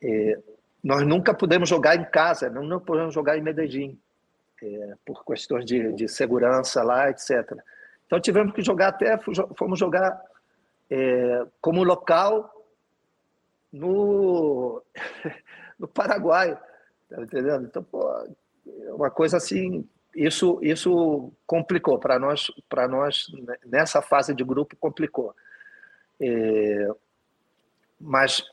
E 0.00 0.38
nós 0.82 1.06
nunca 1.06 1.32
pudemos 1.32 1.68
jogar 1.68 1.96
em 1.96 2.04
casa, 2.04 2.50
não, 2.50 2.62
não 2.62 2.80
podemos 2.80 3.14
jogar 3.14 3.38
em 3.38 3.42
Medellín, 3.42 3.98
é, 4.62 4.94
por 5.04 5.24
questões 5.24 5.64
de, 5.64 5.92
de 5.92 6.08
segurança 6.08 6.82
lá, 6.82 7.10
etc. 7.10 7.52
Então 8.12 8.20
tivemos 8.20 8.52
que 8.52 8.60
jogar 8.60 8.88
até, 8.88 9.18
fomos 9.56 9.78
jogar 9.78 10.22
é, 10.90 11.46
como 11.62 11.82
local 11.82 12.52
no, 13.72 14.82
no 15.80 15.88
Paraguai, 15.88 16.54
tá 17.08 17.22
entendendo? 17.22 17.64
Então, 17.64 17.82
pô, 17.82 18.06
é 18.66 18.92
uma 18.92 19.10
coisa 19.10 19.38
assim 19.38 19.88
isso, 20.14 20.58
isso 20.60 21.32
complicou 21.46 21.98
para 21.98 22.18
nós, 22.18 22.52
para 22.68 22.86
nós 22.86 23.28
nessa 23.64 24.02
fase 24.02 24.34
de 24.34 24.44
grupo 24.44 24.76
complicou. 24.76 25.34
É, 26.20 26.90
mas 27.98 28.44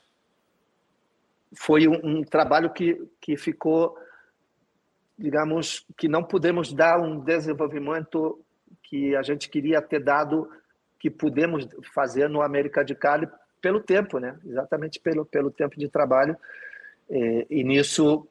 foi 1.54 1.86
um, 1.86 2.00
um, 2.02 2.24
trabalho 2.24 2.72
que, 2.72 3.06
que 3.20 3.36
ficou, 3.36 3.94
digamos, 5.18 5.84
que 5.98 6.08
não 6.08 6.24
pudemos 6.24 6.72
dar 6.72 6.98
um 6.98 7.20
desenvolvimento 7.20 8.42
que 8.82 9.14
a 9.16 9.22
gente 9.22 9.48
queria 9.48 9.80
ter 9.80 10.00
dado, 10.00 10.50
que 10.98 11.10
pudemos 11.10 11.66
fazer 11.94 12.28
no 12.28 12.42
América 12.42 12.84
de 12.84 12.94
Cali 12.94 13.28
pelo 13.60 13.80
tempo, 13.80 14.18
né? 14.18 14.38
Exatamente 14.44 14.98
pelo, 15.00 15.24
pelo 15.24 15.50
tempo 15.50 15.78
de 15.78 15.88
trabalho. 15.88 16.36
É, 17.08 17.46
e 17.50 17.64
nisso, 17.64 18.26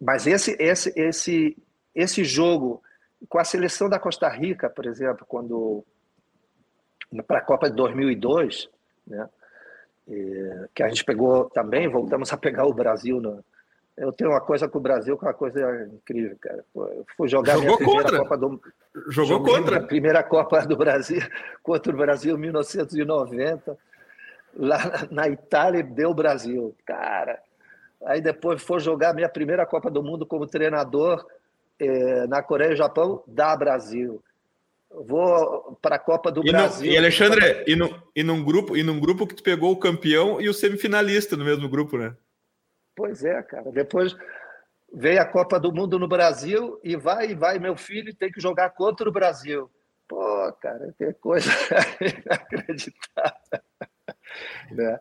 mas 0.00 0.26
esse, 0.26 0.56
esse, 0.58 0.92
esse 0.96 1.56
esse 1.94 2.24
jogo 2.24 2.82
com 3.28 3.38
a 3.38 3.44
seleção 3.44 3.88
da 3.88 3.98
Costa 3.98 4.28
Rica, 4.28 4.68
por 4.68 4.86
exemplo, 4.86 5.24
quando 5.26 5.84
para 7.26 7.38
a 7.38 7.44
Copa 7.44 7.70
de 7.70 7.76
2002, 7.76 8.68
né, 9.06 9.28
que 10.74 10.82
a 10.82 10.88
gente 10.88 11.04
pegou 11.04 11.48
também, 11.50 11.88
voltamos 11.88 12.32
a 12.32 12.36
pegar 12.36 12.66
o 12.66 12.74
Brasil. 12.74 13.20
No, 13.20 13.44
eu 13.96 14.12
tenho 14.12 14.30
uma 14.30 14.40
coisa 14.40 14.68
com 14.68 14.78
o 14.78 14.82
Brasil 14.82 15.16
que 15.16 15.24
é 15.24 15.28
uma 15.28 15.34
coisa 15.34 15.88
incrível, 15.92 16.36
cara. 16.40 16.64
Eu 16.74 17.06
fui 17.16 17.28
jogar 17.28 17.54
Jogou 17.54 17.78
minha 17.78 18.02
contra. 18.02 18.18
Copa 18.18 18.36
do 18.36 18.60
Jogou 19.08 19.42
contra. 19.42 19.76
A 19.78 19.82
primeira 19.82 20.22
Copa 20.22 20.66
do 20.66 20.76
Brasil 20.76 21.20
contra 21.62 21.92
o 21.92 21.96
Brasil 21.96 22.36
em 22.36 22.40
1990. 22.40 23.78
Lá 24.56 25.06
na 25.10 25.28
Itália 25.28 25.82
deu 25.82 26.10
o 26.10 26.14
Brasil. 26.14 26.74
Cara, 26.84 27.40
aí 28.04 28.20
depois 28.20 28.62
foi 28.62 28.80
jogar 28.80 29.10
a 29.10 29.14
minha 29.14 29.28
primeira 29.28 29.64
Copa 29.64 29.90
do 29.90 30.02
Mundo 30.02 30.26
como 30.26 30.46
treinador 30.46 31.24
é, 31.78 32.26
na 32.26 32.42
Coreia 32.42 32.72
e 32.72 32.76
Japão, 32.76 33.22
dá 33.26 33.56
Brasil. 33.56 34.22
vou 34.90 35.78
para 35.80 35.96
a 35.96 36.00
Copa 36.00 36.32
do 36.32 36.44
e 36.44 36.50
Brasil. 36.50 36.88
No, 36.88 36.92
e 36.92 36.98
Alexandre, 36.98 37.64
e, 37.66 37.76
no, 37.76 38.02
e, 38.14 38.22
num 38.24 38.44
grupo, 38.44 38.76
e 38.76 38.82
num 38.82 38.98
grupo 38.98 39.26
que 39.26 39.34
tu 39.34 39.42
pegou 39.42 39.72
o 39.72 39.78
campeão 39.78 40.40
e 40.40 40.48
o 40.48 40.54
semifinalista 40.54 41.36
no 41.36 41.44
mesmo 41.44 41.68
grupo, 41.68 41.96
né? 41.96 42.14
Pois 42.94 43.24
é, 43.24 43.42
cara. 43.42 43.70
Depois 43.72 44.16
veio 44.92 45.20
a 45.20 45.24
Copa 45.24 45.58
do 45.58 45.72
Mundo 45.72 45.98
no 45.98 46.08
Brasil 46.08 46.78
e 46.82 46.96
vai 46.96 47.34
vai 47.34 47.58
meu 47.58 47.76
filho 47.76 48.14
tem 48.14 48.30
que 48.30 48.40
jogar 48.40 48.70
contra 48.70 49.08
o 49.08 49.12
Brasil. 49.12 49.70
Pô, 50.06 50.52
cara, 50.60 50.94
tem 50.98 51.12
coisa 51.14 51.50
inacreditável. 52.00 53.60
né? 54.70 55.00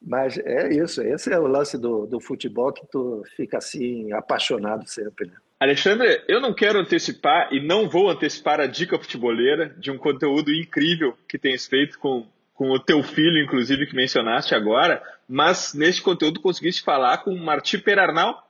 Mas 0.00 0.38
é 0.38 0.68
isso, 0.72 1.02
esse 1.02 1.32
é 1.32 1.38
o 1.38 1.46
lance 1.46 1.76
do, 1.78 2.06
do 2.06 2.20
futebol 2.20 2.72
que 2.72 2.86
tu 2.86 3.22
fica 3.34 3.58
assim 3.58 4.12
apaixonado 4.12 4.86
sempre, 4.86 5.26
né? 5.26 5.36
Alexandre, 5.58 6.22
eu 6.28 6.38
não 6.38 6.54
quero 6.54 6.78
antecipar 6.78 7.48
e 7.50 7.66
não 7.66 7.88
vou 7.88 8.10
antecipar 8.10 8.60
a 8.60 8.66
dica 8.66 8.98
futeboleira 8.98 9.70
de 9.78 9.90
um 9.90 9.96
conteúdo 9.96 10.52
incrível 10.52 11.16
que 11.26 11.38
tens 11.38 11.66
feito 11.66 11.98
com, 11.98 12.26
com 12.52 12.70
o 12.70 12.78
teu 12.78 13.02
filho, 13.02 13.42
inclusive, 13.42 13.86
que 13.86 13.96
mencionaste 13.96 14.54
agora, 14.54 15.02
mas 15.28 15.74
neste 15.74 16.02
conteúdo 16.02 16.40
conseguiste 16.40 16.82
falar 16.82 17.18
com 17.18 17.30
o 17.32 17.38
Marti 17.38 17.78
Perarnal, 17.78 18.42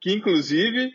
que 0.00 0.12
inclusive, 0.12 0.92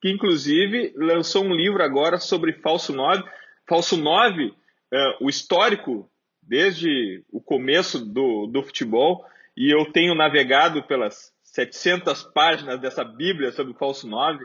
que 0.00 0.10
inclusive 0.10 0.92
lançou 0.96 1.44
um 1.44 1.54
livro 1.54 1.82
agora 1.82 2.18
sobre 2.18 2.52
falso 2.54 2.92
9. 2.92 3.22
Falso 3.68 3.96
9, 3.96 4.46
uh, 4.46 4.54
eh, 4.92 5.16
o 5.20 5.30
histórico 5.30 6.10
desde 6.42 7.24
o 7.30 7.40
começo 7.40 8.04
do, 8.04 8.46
do 8.46 8.62
futebol, 8.62 9.24
e 9.56 9.72
eu 9.72 9.92
tenho 9.92 10.14
navegado 10.14 10.82
pelas 10.82 11.32
700 11.44 12.24
páginas 12.24 12.80
dessa 12.80 13.04
Bíblia 13.04 13.52
sobre 13.52 13.72
o 13.72 13.76
falso 13.76 14.08
9. 14.08 14.44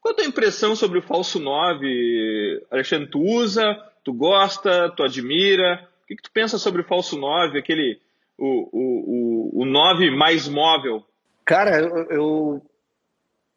Qual 0.00 0.12
a 0.12 0.16
tua 0.16 0.26
impressão 0.26 0.74
sobre 0.74 0.98
o 0.98 1.02
falso 1.02 1.38
9, 1.38 2.66
Alexandre? 2.70 3.10
Tu 3.10 3.18
usa, 3.18 3.74
tu 4.04 4.12
gosta, 4.12 4.90
tu 4.90 5.02
admira? 5.02 5.88
O 6.02 6.06
que, 6.06 6.16
que 6.16 6.22
tu 6.22 6.30
pensa 6.32 6.58
sobre 6.58 6.82
o 6.82 6.84
falso 6.84 7.18
9, 7.18 7.58
aquele, 7.58 8.00
o, 8.40 8.70
o, 8.72 9.60
o, 9.60 9.62
o 9.62 9.64
9 9.66 10.10
mais 10.10 10.48
móvel? 10.48 11.04
Cara, 11.44 11.78
eu, 11.78 12.10
eu, 12.10 12.62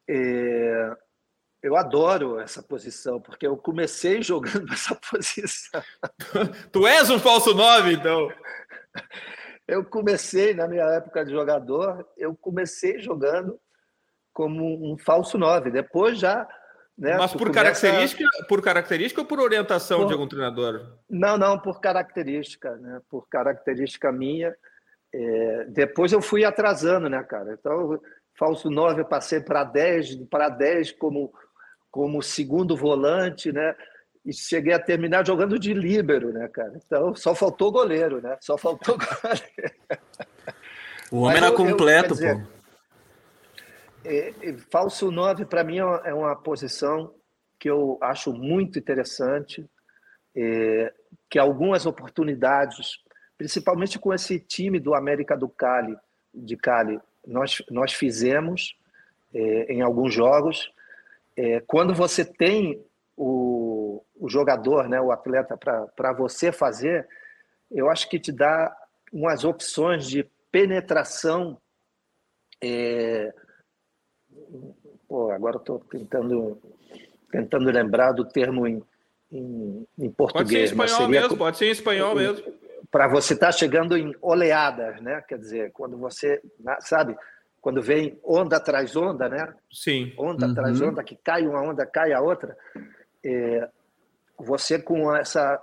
é, 0.10 0.96
eu 1.62 1.78
adoro 1.78 2.40
essa 2.40 2.62
posição, 2.62 3.22
porque 3.22 3.48
eu 3.48 3.56
comecei 3.56 4.22
jogando 4.24 4.72
essa 4.74 4.96
posição. 5.10 5.82
tu 6.72 6.86
és 6.86 7.10
um 7.10 7.20
falso 7.20 7.54
9, 7.54 7.94
então? 7.94 8.30
Eu 9.66 9.86
comecei, 9.86 10.54
na 10.54 10.68
minha 10.68 10.84
época 10.84 11.24
de 11.24 11.32
jogador, 11.32 12.06
eu 12.18 12.36
comecei 12.36 13.00
jogando 13.00 13.58
como 14.34 14.92
um 14.92 14.98
falso 14.98 15.38
9. 15.38 15.72
Depois 15.72 16.20
já. 16.20 16.48
Né, 16.98 17.18
Mas 17.18 17.32
por 17.32 17.48
começa... 17.48 17.64
característica, 17.64 18.26
por 18.48 18.62
característica 18.62 19.22
ou 19.22 19.28
por 19.28 19.40
orientação 19.40 20.02
por... 20.02 20.08
de 20.08 20.14
algum 20.14 20.28
treinador? 20.28 20.98
Não, 21.10 21.38
não, 21.38 21.58
por 21.58 21.80
característica, 21.80 22.76
né? 22.76 23.02
Por 23.10 23.28
característica 23.30 24.12
minha. 24.12 24.54
É... 25.14 25.66
Depois 25.66 26.12
eu 26.12 26.22
fui 26.22 26.44
atrasando, 26.44 27.10
né, 27.10 27.24
cara? 27.24 27.54
Então, 27.54 28.00
falso 28.38 28.70
9 28.70 29.02
eu 29.02 29.06
passei 29.06 29.40
para 29.40 29.64
10, 29.64 30.16
para 30.30 30.50
10 30.50 30.94
como, 30.94 31.34
como 31.92 32.22
segundo 32.22 32.76
volante, 32.76 33.52
né? 33.52 33.76
e 34.26 34.32
cheguei 34.32 34.74
a 34.74 34.80
terminar 34.80 35.26
jogando 35.26 35.60
de 35.60 35.74
líbero, 35.74 36.32
né, 36.32 36.48
cara? 36.48 36.74
Então 36.86 37.14
só 37.16 37.36
faltou 37.36 37.72
goleiro, 37.72 38.22
né? 38.22 38.38
Só 38.40 38.58
faltou 38.58 38.98
goleiro. 39.22 39.76
O 41.12 41.22
homem 41.22 41.38
era 41.38 41.52
completo, 41.52 42.14
eu, 42.14 42.16
dizer, 42.16 42.36
pô. 42.36 42.54
É, 44.06 44.34
é, 44.42 44.58
falso 44.72 45.12
9 45.12 45.46
para 45.46 45.64
mim 45.64 45.80
é, 45.80 46.10
é 46.10 46.14
uma 46.14 46.36
posição 46.36 47.14
que 47.60 47.70
eu 47.70 47.98
acho 48.02 48.34
muito 48.34 48.80
interessante, 48.80 49.66
é, 50.36 50.94
que 51.30 51.40
algumas 51.40 51.86
oportunidades, 51.86 52.98
principalmente 53.44 54.00
com 54.00 54.14
esse 54.14 54.40
time 54.40 54.80
do 54.80 54.96
América 54.96 55.36
do 55.36 55.50
Cali, 55.50 55.98
de 56.34 56.56
Cali, 56.56 56.98
nós, 57.28 57.62
nós 57.70 57.92
fizemos 57.92 58.74
é, 59.34 59.74
em 59.74 59.82
alguns 59.82 60.14
jogos. 60.14 60.72
É, 61.36 61.60
quando 61.60 61.94
você 61.94 62.24
tem 62.24 62.82
o, 63.18 64.02
o 64.16 64.30
jogador, 64.30 64.88
né, 64.88 65.02
o 65.02 65.12
atleta, 65.12 65.58
para 65.58 66.14
você 66.14 66.54
fazer, 66.54 67.06
eu 67.70 67.90
acho 67.90 68.10
que 68.10 68.18
te 68.18 68.32
dá 68.32 68.74
umas 69.12 69.44
opções 69.44 70.08
de 70.08 70.26
penetração. 70.50 71.60
É... 72.64 73.34
Pô, 75.06 75.32
agora 75.32 75.58
estou 75.58 75.80
tentando, 75.80 76.62
tentando 77.30 77.70
lembrar 77.70 78.14
do 78.14 78.24
termo 78.24 78.66
em, 78.66 78.82
em, 79.30 79.86
em 80.00 80.10
português. 80.10 80.32
Pode 80.34 80.50
ser 80.50 80.60
em 80.60 80.64
espanhol 80.64 81.10
mesmo, 81.10 81.38
pode 81.38 81.58
ser 81.58 81.66
em 81.66 81.72
espanhol 81.72 82.16
mesmo. 82.16 82.63
Para 82.94 83.08
você 83.08 83.34
estar 83.34 83.48
tá 83.48 83.52
chegando 83.52 83.98
em 83.98 84.16
oleadas, 84.22 85.02
né? 85.02 85.22
Quer 85.28 85.38
dizer, 85.38 85.72
quando 85.74 85.98
você, 85.98 86.42
sabe, 86.80 87.18
quando 87.60 87.82
vem 87.82 88.18
onda 88.24 88.56
atrás 88.56 88.96
onda, 88.96 89.28
né? 89.28 89.54
Sim. 89.70 90.14
Onda 90.18 90.46
uhum. 90.46 90.52
atrás 90.54 90.80
onda, 90.80 91.04
que 91.04 91.18
cai 91.18 91.46
uma 91.46 91.62
onda, 91.62 91.86
cai 91.86 92.14
a 92.14 92.22
outra 92.22 92.56
é, 93.24 93.70
você 94.38 94.78
com 94.78 95.16
essa, 95.16 95.60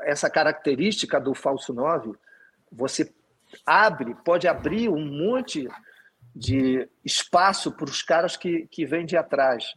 essa 0.00 0.28
característica 0.28 1.20
do 1.20 1.34
falso 1.34 1.72
9, 1.72 2.12
você 2.70 3.12
abre, 3.64 4.14
pode 4.24 4.48
abrir 4.48 4.88
um 4.88 5.04
monte 5.04 5.68
de 6.34 6.88
espaço 7.04 7.72
para 7.72 7.86
os 7.86 8.02
caras 8.02 8.36
que, 8.36 8.66
que 8.66 8.84
vêm 8.84 9.06
de 9.06 9.16
atrás. 9.16 9.74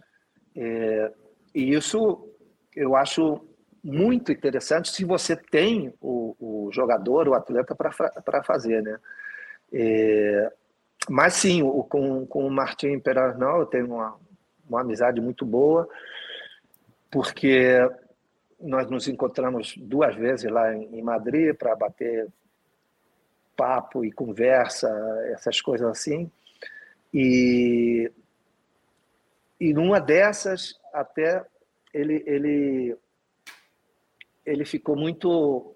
É, 0.56 1.14
e 1.54 1.74
isso 1.74 2.28
eu 2.76 2.96
acho 2.96 3.46
muito 3.84 4.32
interessante 4.32 4.92
se 4.92 5.04
você 5.04 5.36
tem 5.36 5.94
o, 6.02 6.36
o 6.40 6.72
jogador, 6.72 7.28
o 7.28 7.34
atleta 7.34 7.76
para 7.76 8.44
fazer, 8.44 8.82
né? 8.82 9.00
É, 9.74 10.52
mas 11.10 11.34
sim, 11.34 11.64
o, 11.64 11.84
com, 11.84 12.26
com 12.26 12.46
o 12.46 12.52
Martin 12.52 13.00
Perarnal 13.00 13.62
eu 13.62 13.66
tenho 13.66 13.88
uma, 13.88 14.16
uma 14.70 14.82
amizade 14.82 15.20
muito 15.20 15.46
boa 15.46 15.88
porque 17.10 17.78
nós 18.60 18.90
nos 18.90 19.08
encontramos 19.08 19.76
duas 19.78 20.16
vezes 20.16 20.50
lá 20.50 20.74
em 20.74 21.02
Madrid 21.02 21.56
para 21.56 21.76
bater 21.76 22.28
papo 23.56 24.06
e 24.06 24.12
conversa, 24.12 24.90
essas 25.34 25.60
coisas 25.62 25.88
assim. 25.88 26.32
E, 27.14 28.12
e 29.60 29.74
numa 29.74 30.00
dessas, 30.00 30.80
até 30.94 31.46
ele, 31.94 32.24
ele, 32.26 32.98
ele 34.46 34.66
ficou 34.66 34.96
muito 34.96 35.76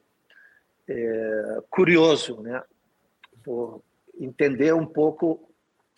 é, 0.88 1.62
curioso 1.70 2.42
né? 2.42 2.62
por 3.44 3.84
entender 4.20 4.74
um 4.74 4.86
pouco 4.86 5.50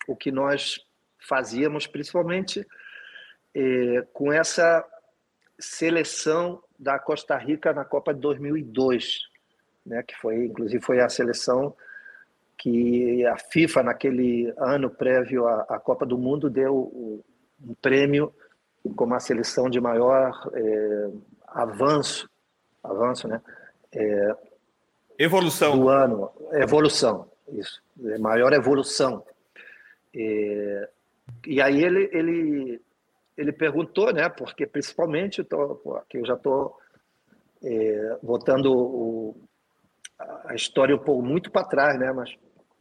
o 0.06 0.16
que 0.16 0.30
nós 0.30 0.80
fazíamos, 1.18 1.86
principalmente 1.86 2.66
é, 3.54 4.06
com 4.12 4.32
essa 4.32 4.84
seleção 5.58 6.62
da 6.78 6.98
Costa 6.98 7.36
Rica 7.36 7.72
na 7.72 7.84
Copa 7.84 8.14
de 8.14 8.20
2002, 8.20 9.28
né, 9.84 10.02
que 10.02 10.14
foi 10.16 10.46
inclusive 10.46 10.82
foi 10.82 11.00
a 11.00 11.08
seleção 11.08 11.74
que 12.56 13.24
a 13.26 13.36
FIFA 13.36 13.82
naquele 13.84 14.52
ano 14.58 14.90
prévio 14.90 15.46
à, 15.46 15.62
à 15.68 15.78
Copa 15.78 16.04
do 16.04 16.18
Mundo 16.18 16.50
deu 16.50 17.22
um 17.60 17.74
prêmio 17.80 18.32
como 18.96 19.14
a 19.14 19.20
seleção 19.20 19.68
de 19.68 19.80
maior 19.80 20.50
é, 20.54 21.10
avanço, 21.48 22.28
avanço, 22.82 23.28
né? 23.28 23.40
É, 23.92 24.36
evolução 25.18 25.78
do 25.78 25.88
ano, 25.88 26.30
evolução, 26.52 27.30
isso, 27.48 27.82
é, 28.04 28.18
maior 28.18 28.52
evolução. 28.52 29.24
É, 30.14 30.88
e 31.46 31.60
aí 31.60 31.82
ele 31.82 32.08
ele 32.12 32.80
ele 33.36 33.52
perguntou, 33.52 34.12
né? 34.12 34.28
Porque 34.28 34.66
principalmente 34.66 35.44
tô, 35.44 35.96
aqui 35.96 36.18
eu 36.18 36.26
já 36.26 36.34
estou 36.34 36.76
é, 37.62 38.18
botando 38.22 38.66
o, 38.72 39.36
a 40.44 40.54
história 40.54 40.94
um 40.94 40.98
pouco 40.98 41.22
muito 41.22 41.50
para 41.50 41.66
trás, 41.66 41.98
né? 41.98 42.12
Mas 42.12 42.34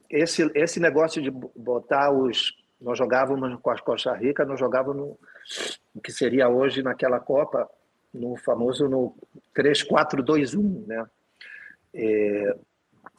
esse 0.10 0.50
esse 0.56 0.80
negócio 0.80 1.22
de 1.22 1.32
botar 1.32 2.12
os 2.12 2.56
nós 2.80 2.98
jogávamos 2.98 3.60
com 3.60 3.72
a 3.72 3.82
Costa 3.82 4.14
Rica, 4.14 4.45
nós 4.45 4.60
jogávamos 4.60 4.98
no, 4.98 5.20
o 5.95 6.02
que 6.02 6.12
seria 6.12 6.48
hoje 6.48 6.84
naquela 6.84 7.20
Copa 7.20 7.68
no 8.14 8.36
famoso 8.38 8.88
no 8.88 9.16
3-4-2-1, 9.55 10.88
né? 10.88 11.05
É, 11.93 12.58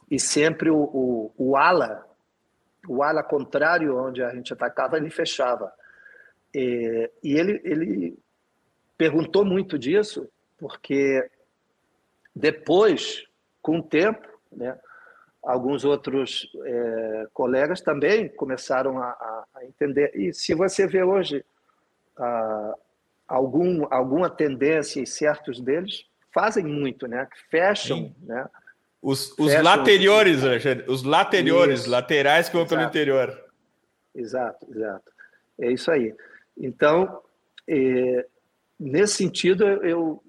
e 0.09 0.19
sempre 0.19 0.69
o, 0.69 0.77
o, 0.77 1.33
o 1.37 1.55
ala, 1.55 2.05
o 2.87 3.03
ala 3.03 3.21
contrário 3.23 3.97
onde 3.97 4.23
a 4.23 4.33
gente 4.33 4.51
atacava, 4.53 4.97
ele 4.97 5.09
fechava. 5.09 5.71
É, 6.55 7.11
e 7.23 7.33
ele, 7.37 7.61
ele 7.63 8.19
perguntou 8.97 9.45
muito 9.45 9.77
disso, 9.77 10.27
porque 10.57 11.29
depois, 12.35 13.25
com 13.61 13.79
o 13.79 13.83
tempo, 13.83 14.27
né, 14.51 14.77
alguns 15.43 15.85
outros 15.85 16.51
é, 16.65 17.27
colegas 17.33 17.81
também 17.81 18.27
começaram 18.29 18.97
a, 18.99 19.09
a, 19.55 19.65
entender. 19.65 20.11
E 20.15 20.33
se 20.33 20.53
você 20.53 20.87
vê 20.87 21.03
hoje 21.03 21.45
a, 22.17 22.75
algum, 23.29 23.85
alguma 23.91 24.29
tendência 24.29 25.01
e 25.01 25.07
certos 25.07 25.61
deles 25.61 26.03
fazem 26.33 26.65
muito, 26.65 27.07
né? 27.07 27.27
Fecham, 27.49 27.97
Sim. 27.97 28.15
né? 28.23 28.49
Os, 29.01 29.31
os 29.37 29.51
Fecham 29.51 29.63
lateriores, 29.63 30.43
Alexandre, 30.43 30.85
os 30.89 31.03
lateriores, 31.03 31.81
isso. 31.81 31.89
laterais 31.89 32.49
que 32.49 32.57
vão 32.57 32.65
pelo 32.65 32.81
interior. 32.81 33.45
Exato, 34.13 34.67
exato. 34.69 35.11
É 35.57 35.71
isso 35.71 35.89
aí. 35.89 36.13
Então, 36.57 37.21
é, 37.67 38.25
nesse 38.77 39.15
sentido, 39.15 39.63
eu, 39.63 40.21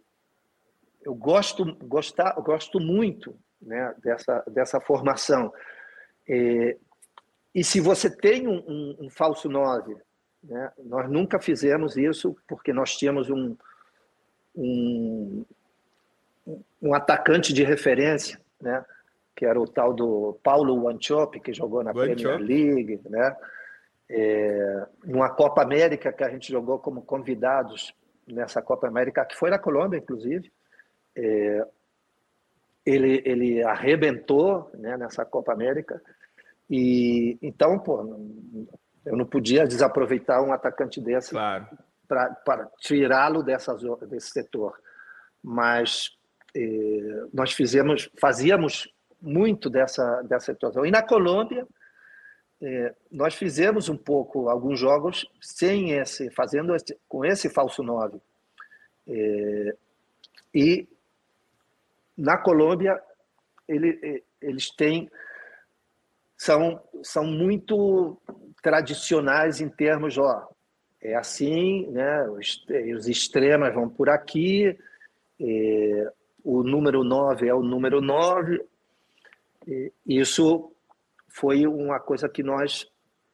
eu 1.02 1.14
gosto, 1.14 1.74
gostar, 1.82 2.32
gosto 2.34 2.78
muito 2.78 3.34
né, 3.60 3.92
dessa, 4.02 4.44
dessa 4.46 4.80
formação. 4.80 5.52
É, 6.28 6.76
e 7.52 7.64
se 7.64 7.80
você 7.80 8.08
tem 8.08 8.46
um, 8.46 8.62
um, 8.68 8.96
um 9.06 9.10
falso 9.10 9.48
9, 9.48 9.96
né, 10.42 10.72
nós 10.84 11.10
nunca 11.10 11.38
fizemos 11.38 11.96
isso 11.96 12.36
porque 12.48 12.72
nós 12.72 12.96
tínhamos 12.96 13.28
um, 13.30 13.56
um, 14.54 15.44
um 16.82 16.94
atacante 16.94 17.52
de 17.52 17.62
referência, 17.62 18.40
né, 18.60 18.84
que 19.36 19.44
era 19.44 19.60
o 19.60 19.66
tal 19.66 19.92
do 19.92 20.38
Paulo 20.42 20.84
Wanchop, 20.84 21.40
que 21.40 21.52
jogou 21.52 21.82
na 21.82 21.92
Premier 21.92 22.38
League, 22.38 23.00
né, 23.08 23.36
é, 24.08 24.86
numa 25.04 25.30
Copa 25.30 25.62
América 25.62 26.12
que 26.12 26.24
a 26.24 26.30
gente 26.30 26.50
jogou 26.50 26.78
como 26.78 27.02
convidados 27.02 27.94
nessa 28.26 28.60
Copa 28.60 28.88
América, 28.88 29.24
que 29.24 29.36
foi 29.36 29.50
na 29.50 29.58
Colômbia, 29.58 29.98
inclusive. 29.98 30.50
É, 31.14 31.66
ele, 32.84 33.22
ele 33.24 33.62
arrebentou 33.62 34.70
né, 34.74 34.96
nessa 34.96 35.24
Copa 35.24 35.52
América. 35.52 36.02
E 36.68 37.38
então, 37.42 37.78
pô, 37.78 38.18
eu 39.04 39.16
não 39.16 39.24
podia 39.24 39.66
desaproveitar 39.66 40.42
um 40.42 40.52
atacante 40.52 41.00
desse 41.00 41.30
claro. 41.30 41.66
para 42.06 42.66
tirá-lo 42.78 43.42
desse 43.42 44.30
setor. 44.30 44.78
Mas 45.42 46.16
eh, 46.54 47.24
nós 47.32 47.52
fizemos, 47.52 48.10
fazíamos 48.20 48.92
muito 49.20 49.70
dessa 49.70 50.22
dessa 50.22 50.52
situação. 50.52 50.84
E 50.84 50.90
na 50.90 51.02
Colômbia 51.02 51.66
eh, 52.60 52.94
nós 53.10 53.34
fizemos 53.34 53.88
um 53.88 53.96
pouco 53.96 54.48
alguns 54.48 54.78
jogos 54.78 55.26
sem 55.40 55.92
esse, 55.92 56.30
fazendo 56.30 56.74
esse, 56.74 56.96
com 57.08 57.24
esse 57.24 57.48
falso 57.48 57.82
9. 57.82 58.20
Eh, 59.08 59.76
e 60.54 60.88
na 62.16 62.36
Colômbia 62.36 63.00
ele, 63.66 64.22
eles 64.42 64.70
têm 64.70 65.10
são, 66.40 66.82
são 67.02 67.26
muito 67.26 68.16
tradicionais 68.62 69.60
em 69.60 69.68
termos, 69.68 70.18
ó, 70.18 70.48
é 71.00 71.14
assim, 71.14 71.86
né? 71.88 72.28
Os, 72.28 72.64
os 72.96 73.08
extremas 73.08 73.74
vão 73.74 73.88
por 73.88 74.08
aqui, 74.08 74.78
é, 75.40 76.12
o 76.44 76.62
número 76.62 77.02
9 77.02 77.48
é 77.48 77.54
o 77.54 77.62
número 77.62 78.00
9. 78.00 78.62
E 79.66 79.92
isso 80.06 80.70
foi 81.28 81.66
uma 81.66 81.98
coisa 81.98 82.28
que 82.28 82.42
nós, 82.42 82.86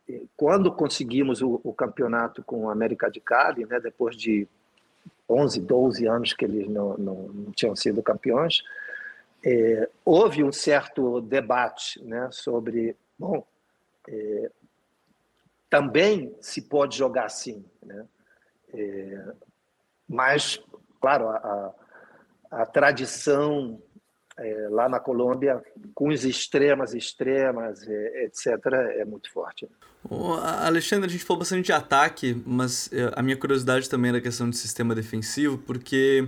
é, 0.08 0.22
quando 0.36 0.72
conseguimos 0.72 1.42
o, 1.42 1.60
o 1.64 1.72
campeonato 1.72 2.42
com 2.44 2.64
o 2.64 2.70
América 2.70 3.10
de 3.10 3.20
Cali, 3.20 3.64
né, 3.66 3.80
depois 3.80 4.16
de 4.16 4.46
11, 5.28 5.60
12 5.60 6.06
anos 6.06 6.32
que 6.32 6.44
eles 6.44 6.68
não, 6.68 6.96
não, 6.96 7.14
não 7.28 7.52
tinham 7.52 7.74
sido 7.74 8.02
campeões, 8.02 8.62
é, 9.44 9.88
houve 10.04 10.44
um 10.44 10.52
certo 10.52 11.20
debate 11.20 12.02
né, 12.04 12.28
sobre, 12.30 12.96
bom, 13.18 13.44
é, 14.08 14.50
também 15.76 16.34
se 16.40 16.62
pode 16.62 16.96
jogar 16.96 17.26
assim, 17.26 17.62
né? 17.84 18.06
É, 18.72 19.24
mas, 20.08 20.58
claro, 21.00 21.28
a, 21.28 21.36
a, 22.50 22.62
a 22.62 22.66
tradição 22.66 23.78
é, 24.38 24.68
lá 24.70 24.88
na 24.88 24.98
Colômbia, 24.98 25.62
com 25.94 26.08
os 26.08 26.24
extremas, 26.24 26.94
extremas, 26.94 27.86
é, 27.86 28.24
etc., 28.24 28.46
é 28.96 29.04
muito 29.04 29.30
forte. 29.30 29.68
Alexandre, 30.64 31.08
a 31.08 31.12
gente 31.12 31.24
falou 31.24 31.40
bastante 31.40 31.66
de 31.66 31.72
ataque, 31.72 32.42
mas 32.46 32.90
é, 32.90 33.12
a 33.14 33.22
minha 33.22 33.36
curiosidade 33.36 33.90
também 33.90 34.08
era 34.10 34.18
a 34.18 34.22
questão 34.22 34.48
de 34.48 34.56
sistema 34.56 34.94
defensivo, 34.94 35.58
porque 35.58 36.26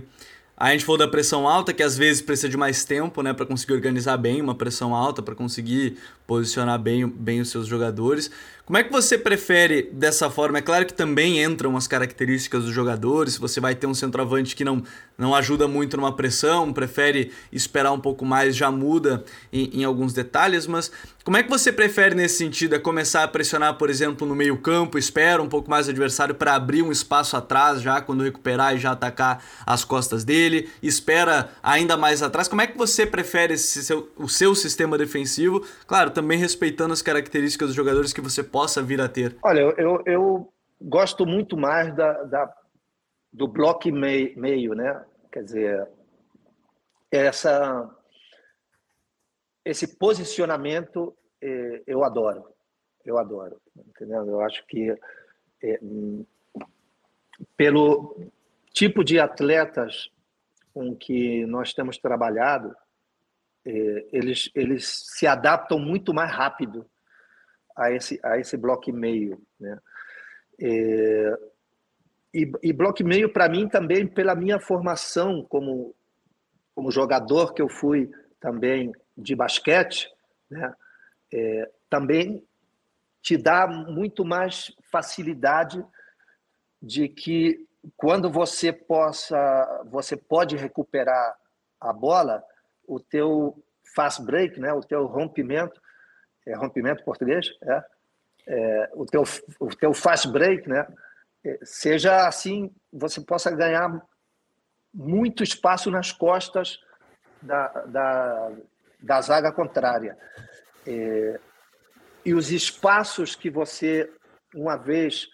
a 0.59 0.71
gente 0.71 0.83
falou 0.83 0.97
da 0.97 1.07
pressão 1.07 1.47
alta, 1.47 1.73
que 1.73 1.81
às 1.81 1.97
vezes 1.97 2.21
precisa 2.21 2.49
de 2.49 2.57
mais 2.57 2.83
tempo, 2.83 3.23
né, 3.23 3.31
para 3.31 3.45
conseguir 3.45 3.71
organizar 3.71 4.17
bem 4.17 4.41
uma 4.41 4.53
pressão 4.53 4.93
alta, 4.93 5.23
para 5.23 5.33
conseguir 5.33 5.97
posicionar 6.27 6.77
bem, 6.77 7.07
bem 7.07 7.39
os 7.39 7.49
seus 7.49 7.65
jogadores. 7.65 8.29
Como 8.69 8.77
é 8.77 8.83
que 8.83 8.91
você 8.91 9.17
prefere 9.17 9.89
dessa 9.91 10.29
forma? 10.29 10.59
É 10.59 10.61
claro 10.61 10.85
que 10.85 10.93
também 10.93 11.43
entram 11.43 11.75
as 11.75 11.87
características 11.87 12.65
dos 12.65 12.71
jogadores. 12.71 13.35
Você 13.35 13.59
vai 13.59 13.73
ter 13.73 13.87
um 13.87 13.95
centroavante 13.95 14.55
que 14.55 14.63
não, 14.63 14.83
não 15.17 15.33
ajuda 15.33 15.67
muito 15.67 15.97
numa 15.97 16.15
pressão, 16.15 16.71
prefere 16.71 17.31
esperar 17.51 17.91
um 17.91 17.99
pouco 17.99 18.23
mais, 18.23 18.55
já 18.55 18.69
muda 18.69 19.25
em, 19.51 19.79
em 19.79 19.83
alguns 19.83 20.13
detalhes. 20.13 20.67
Mas 20.67 20.91
como 21.29 21.37
é 21.37 21.43
que 21.43 21.49
você 21.49 21.71
prefere 21.71 22.15
nesse 22.15 22.37
sentido? 22.37 22.75
É 22.75 22.79
começar 22.79 23.23
a 23.23 23.27
pressionar, 23.27 23.75
por 23.75 23.89
exemplo, 23.89 24.27
no 24.27 24.33
meio-campo, 24.33 24.97
espera 24.97 25.43
um 25.43 25.49
pouco 25.49 25.69
mais 25.69 25.87
o 25.87 25.91
adversário 25.91 26.33
para 26.33 26.55
abrir 26.55 26.81
um 26.81 26.91
espaço 26.91 27.35
atrás 27.35 27.81
já 27.81 28.01
quando 28.01 28.23
recuperar 28.23 28.75
e 28.75 28.79
já 28.79 28.93
atacar 28.93 29.43
as 29.65 29.83
costas 29.83 30.23
dele, 30.23 30.69
espera 30.81 31.51
ainda 31.61 31.97
mais 31.97 32.23
atrás. 32.23 32.47
Como 32.47 32.61
é 32.61 32.67
que 32.67 32.77
você 32.77 33.05
prefere 33.05 33.57
seu, 33.57 34.09
o 34.17 34.29
seu 34.29 34.55
sistema 34.55 34.97
defensivo? 34.97 35.63
Claro, 35.85 36.09
também 36.09 36.39
respeitando 36.39 36.93
as 36.93 37.01
características 37.01 37.67
dos 37.67 37.75
jogadores 37.75 38.13
que 38.13 38.21
você 38.21 38.41
possa 38.59 38.83
vir 38.83 38.99
a 38.99 39.07
ter. 39.07 39.37
Olha, 39.41 39.61
eu, 39.77 40.03
eu 40.05 40.53
gosto 40.81 41.25
muito 41.25 41.55
mais 41.55 41.95
da, 41.95 42.23
da 42.23 42.53
do 43.31 43.47
bloco 43.47 43.89
meio, 43.89 44.73
né? 44.73 45.05
Quer 45.31 45.43
dizer, 45.43 45.87
essa, 47.09 47.89
esse 49.63 49.95
posicionamento 49.95 51.15
eh, 51.41 51.83
eu 51.87 52.03
adoro, 52.03 52.43
eu 53.05 53.17
adoro, 53.17 53.61
entendeu? 53.77 54.27
Eu 54.27 54.41
acho 54.41 54.65
que 54.67 54.93
eh, 55.63 55.79
pelo 57.55 58.29
tipo 58.73 59.05
de 59.05 59.21
atletas 59.21 60.11
com 60.73 60.93
que 60.93 61.45
nós 61.45 61.73
temos 61.73 61.97
trabalhado, 61.97 62.75
é, 63.65 63.71
eles, 64.11 64.51
eles 64.53 64.85
se 65.15 65.25
adaptam 65.25 65.79
muito 65.79 66.13
mais 66.13 66.31
rápido 66.31 66.85
a 67.75 67.91
esse, 67.91 68.19
a 68.23 68.37
esse 68.37 68.57
bloco 68.57 68.89
e 68.89 68.93
meio. 68.93 69.41
Né? 69.59 69.79
É, 70.61 71.39
e, 72.33 72.51
e 72.61 72.73
bloco 72.73 73.01
e 73.01 73.05
meio, 73.05 73.31
para 73.31 73.49
mim, 73.49 73.67
também 73.67 74.07
pela 74.07 74.35
minha 74.35 74.59
formação 74.59 75.43
como, 75.43 75.95
como 76.75 76.91
jogador 76.91 77.53
que 77.53 77.61
eu 77.61 77.69
fui 77.69 78.11
também 78.39 78.91
de 79.17 79.35
basquete, 79.35 80.09
né? 80.49 80.73
É, 81.31 81.69
também 81.89 82.43
te 83.21 83.37
dá 83.37 83.67
muito 83.67 84.25
mais 84.25 84.71
facilidade 84.91 85.85
de 86.81 87.07
que 87.07 87.67
quando 87.95 88.29
você 88.29 88.71
possa 88.71 89.83
você 89.91 90.15
pode 90.17 90.55
recuperar 90.55 91.37
a 91.79 91.93
bola 91.93 92.43
o 92.87 92.99
teu 92.99 93.63
fast 93.93 94.23
break, 94.23 94.59
né, 94.59 94.73
o 94.73 94.81
teu 94.81 95.05
rompimento, 95.05 95.79
é 96.45 96.55
rompimento 96.55 97.03
português, 97.03 97.47
é, 97.61 97.83
é 98.47 98.89
o 98.93 99.05
teu 99.05 99.23
o 99.59 99.67
teu 99.75 99.93
fast 99.93 100.27
break, 100.31 100.67
né, 100.67 100.85
é, 101.45 101.59
seja 101.63 102.27
assim, 102.27 102.73
você 102.91 103.21
possa 103.21 103.51
ganhar 103.51 104.01
muito 104.93 105.43
espaço 105.43 105.89
nas 105.91 106.11
costas 106.11 106.79
da, 107.41 107.67
da, 107.85 108.51
da 108.99 109.21
zaga 109.21 109.51
contrária. 109.51 110.17
É, 110.85 111.39
e 112.25 112.33
os 112.33 112.51
espaços 112.51 113.35
que 113.35 113.49
você, 113.49 114.11
uma 114.53 114.75
vez, 114.75 115.27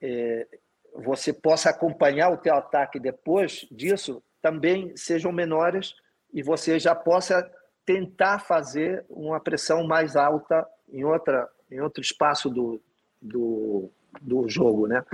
é, 0.00 0.46
você 0.94 1.32
possa 1.32 1.70
acompanhar 1.70 2.30
o 2.30 2.38
teu 2.38 2.54
ataque 2.54 2.98
depois 2.98 3.66
disso, 3.70 4.22
também 4.40 4.96
sejam 4.96 5.32
menores 5.32 5.94
e 6.32 6.42
você 6.42 6.78
já 6.78 6.94
possa 6.94 7.48
tentar 7.86 8.40
fazer 8.40 9.04
uma 9.08 9.38
pressão 9.38 9.86
mais 9.86 10.16
alta 10.16 10.66
em 10.92 11.04
outra 11.04 11.48
em 11.70 11.80
outro 11.80 12.00
espaço 12.00 12.48
do, 12.48 12.80
do, 13.20 13.90
do 14.20 14.48
jogo, 14.48 14.86
né? 14.86 15.04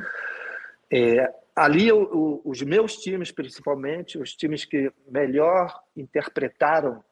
É, 0.90 1.32
ali 1.56 1.90
o, 1.90 2.42
os 2.44 2.60
meus 2.62 2.96
times 2.96 3.30
principalmente 3.30 4.18
os 4.18 4.34
times 4.34 4.64
que 4.64 4.90
melhor 5.06 5.82
interpretaram 5.96 7.04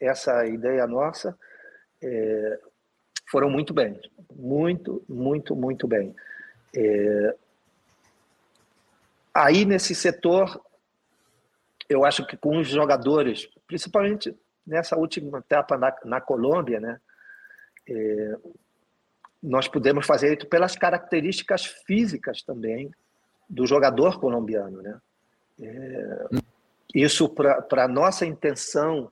essa 0.00 0.46
ideia 0.46 0.86
nossa 0.86 1.38
é, 2.02 2.60
foram 3.30 3.48
muito 3.48 3.72
bem 3.72 3.98
muito 4.34 5.02
muito 5.08 5.56
muito 5.56 5.86
bem 5.86 6.14
é, 6.74 7.36
aí 9.34 9.64
nesse 9.64 9.94
setor 9.94 10.60
eu 11.92 12.04
acho 12.04 12.26
que 12.26 12.36
com 12.36 12.58
os 12.58 12.68
jogadores, 12.68 13.48
principalmente 13.66 14.34
nessa 14.66 14.96
última 14.96 15.38
etapa 15.38 15.76
na, 15.76 15.94
na 16.04 16.20
Colômbia, 16.20 16.80
né, 16.80 17.00
é, 17.88 18.36
nós 19.42 19.66
podemos 19.66 20.06
fazer 20.06 20.36
isso 20.36 20.46
pelas 20.46 20.76
características 20.76 21.64
físicas 21.64 22.42
também 22.42 22.90
do 23.48 23.66
jogador 23.66 24.20
colombiano, 24.20 24.80
né? 24.80 25.00
É, 25.60 26.26
isso 26.94 27.28
para 27.28 27.84
a 27.84 27.88
nossa 27.88 28.24
intenção 28.24 29.10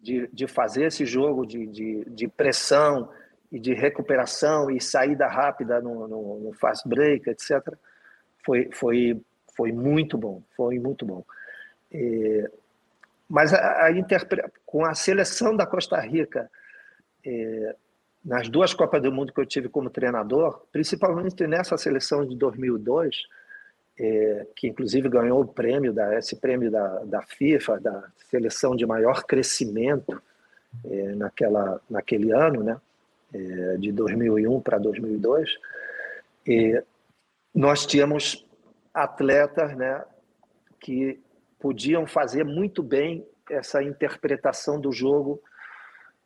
de, 0.00 0.28
de 0.32 0.46
fazer 0.46 0.84
esse 0.84 1.06
jogo 1.06 1.46
de, 1.46 1.66
de, 1.66 2.04
de, 2.04 2.28
pressão 2.28 3.08
e 3.50 3.58
de 3.58 3.72
recuperação 3.72 4.70
e 4.70 4.80
saída 4.80 5.26
rápida 5.26 5.80
no, 5.80 6.06
no, 6.06 6.40
no 6.40 6.52
fast 6.52 6.86
break, 6.88 7.30
etc., 7.30 7.74
foi, 8.44 8.68
foi, 8.72 9.20
foi 9.56 9.72
muito 9.72 10.18
bom, 10.18 10.42
foi 10.54 10.78
muito 10.78 11.06
bom. 11.06 11.24
É, 11.90 12.50
mas 13.34 13.52
a, 13.52 13.86
a 13.86 13.90
interpre... 13.90 14.44
com 14.64 14.84
a 14.84 14.94
seleção 14.94 15.56
da 15.56 15.66
Costa 15.66 15.98
Rica, 15.98 16.48
é, 17.26 17.74
nas 18.24 18.48
duas 18.48 18.72
Copas 18.72 19.02
do 19.02 19.10
Mundo 19.10 19.32
que 19.32 19.40
eu 19.40 19.44
tive 19.44 19.68
como 19.68 19.90
treinador, 19.90 20.62
principalmente 20.70 21.44
nessa 21.44 21.76
seleção 21.76 22.24
de 22.24 22.36
2002, 22.36 23.24
é, 23.98 24.46
que 24.54 24.68
inclusive 24.68 25.08
ganhou 25.08 25.40
o 25.40 25.48
prêmio 25.48 25.92
da 25.92 26.16
esse 26.16 26.36
prêmio 26.36 26.70
da, 26.70 27.04
da 27.06 27.22
FIFA 27.22 27.80
da 27.80 28.04
seleção 28.30 28.76
de 28.76 28.86
maior 28.86 29.24
crescimento 29.24 30.22
é, 30.84 31.14
naquela 31.16 31.80
naquele 31.90 32.30
ano, 32.30 32.62
né, 32.62 32.80
de 33.80 33.90
2001 33.90 34.60
para 34.60 34.78
2002, 34.78 35.58
nós 37.52 37.84
tínhamos 37.84 38.46
atletas, 38.94 39.76
né, 39.76 40.04
que 40.78 41.20
podiam 41.64 42.06
fazer 42.06 42.44
muito 42.44 42.82
bem 42.82 43.26
essa 43.48 43.82
interpretação 43.82 44.78
do 44.78 44.92
jogo 44.92 45.42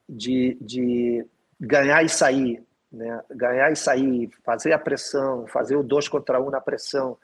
de, 0.09 0.59
de 0.61 1.25
ganhar 1.61 2.03
e 2.03 2.09
sair, 2.09 2.61
né? 2.91 3.23
ganhar 3.31 3.71
e 3.71 3.77
sair, 3.77 4.31
fazer 4.43 4.73
a 4.73 4.79
pressão, 4.81 5.47
fazer 5.47 5.77
o 5.77 5.83
dois 5.85 6.09
contra 6.09 6.43
um 6.43 6.51
na 6.51 6.61
pressão, 6.61 7.17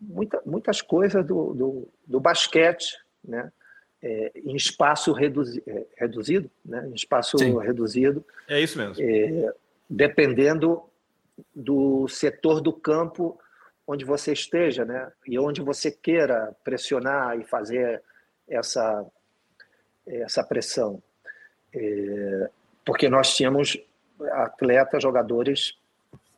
Muita, 0.00 0.40
muitas 0.46 0.80
coisas 0.80 1.24
do, 1.24 1.54
do, 1.54 1.88
do 2.06 2.20
basquete, 2.20 2.98
né? 3.24 3.52
É, 4.00 4.32
em 4.34 4.56
espaço 4.56 5.12
reduzi, 5.12 5.62
é, 5.64 5.86
reduzido, 5.96 6.50
né? 6.64 6.88
em 6.88 6.94
espaço 6.94 7.38
Sim. 7.38 7.56
reduzido. 7.58 8.24
É 8.48 8.60
isso 8.60 8.76
mesmo. 8.76 8.96
É, 9.00 9.52
dependendo 9.88 10.82
do 11.54 12.08
setor 12.08 12.60
do 12.60 12.72
campo 12.72 13.38
onde 13.86 14.04
você 14.04 14.32
esteja, 14.32 14.84
né? 14.84 15.10
E 15.26 15.38
onde 15.38 15.60
você 15.60 15.90
queira 15.90 16.54
pressionar 16.64 17.38
e 17.38 17.44
fazer 17.44 18.02
essa 18.48 19.04
essa 20.04 20.42
pressão, 20.42 21.00
é, 21.72 22.50
porque 22.84 23.08
nós 23.08 23.36
tínhamos 23.36 23.78
atletas, 24.32 25.02
jogadores 25.02 25.78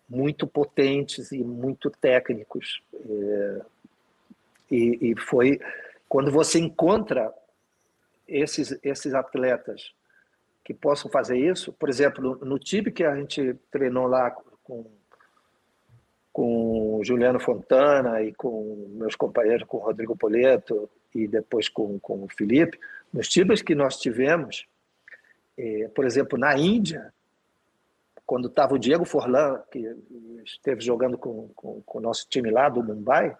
muito 0.08 0.46
potentes 0.46 1.32
e 1.32 1.42
muito 1.42 1.90
técnicos. 1.90 2.82
É, 2.94 3.60
e, 4.70 5.10
e, 5.10 5.20
foi 5.20 5.58
quando 6.08 6.30
você 6.30 6.58
encontra 6.58 7.32
esses, 8.26 8.78
esses 8.82 9.14
atletas 9.14 9.92
que 10.64 10.72
possam 10.72 11.10
fazer 11.10 11.36
isso, 11.36 11.72
por 11.72 11.88
exemplo, 11.88 12.38
no, 12.42 12.58
time 12.58 12.90
que 12.90 13.04
a 13.04 13.14
gente 13.16 13.54
treinou 13.70 14.06
lá 14.06 14.30
com, 14.62 14.86
com 16.34 17.00
Juliano 17.04 17.38
Fontana 17.38 18.20
e 18.20 18.34
com 18.34 18.88
meus 18.98 19.14
companheiros, 19.14 19.68
com 19.68 19.78
Rodrigo 19.78 20.16
Poleto 20.16 20.90
e 21.14 21.28
depois 21.28 21.68
com, 21.68 21.96
com 22.00 22.24
o 22.24 22.28
Felipe, 22.28 22.76
nos 23.12 23.28
times 23.28 23.62
que 23.62 23.72
nós 23.72 23.98
tivemos, 23.98 24.66
é, 25.56 25.86
por 25.94 26.04
exemplo, 26.04 26.36
na 26.36 26.58
Índia, 26.58 27.14
quando 28.26 28.48
estava 28.48 28.74
o 28.74 28.78
Diego 28.80 29.04
Forlan, 29.04 29.62
que 29.70 29.96
esteve 30.44 30.80
jogando 30.80 31.16
com, 31.16 31.50
com, 31.54 31.80
com, 31.82 31.98
o 31.98 32.00
nosso 32.00 32.26
time 32.28 32.50
lá 32.50 32.68
do 32.68 32.82
Mumbai, 32.82 33.36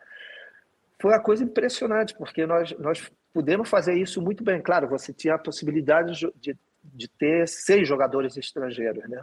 foi 1.03 1.11
uma 1.11 1.21
coisa 1.21 1.43
impressionante, 1.43 2.15
porque 2.15 2.47
nós, 2.47 2.79
nós 2.79 3.11
pudemos 3.33 3.69
fazer 3.69 3.95
isso 3.95 4.23
muito 4.23 4.45
bem. 4.45 4.63
Claro, 4.63 4.87
você 4.87 5.13
tinha 5.13 5.35
a 5.35 5.39
possibilidade 5.39 6.17
de, 6.17 6.33
de, 6.37 6.57
de 6.81 7.09
ter 7.09 7.49
seis 7.49 7.89
jogadores 7.89 8.37
estrangeiros, 8.37 9.09
né? 9.09 9.21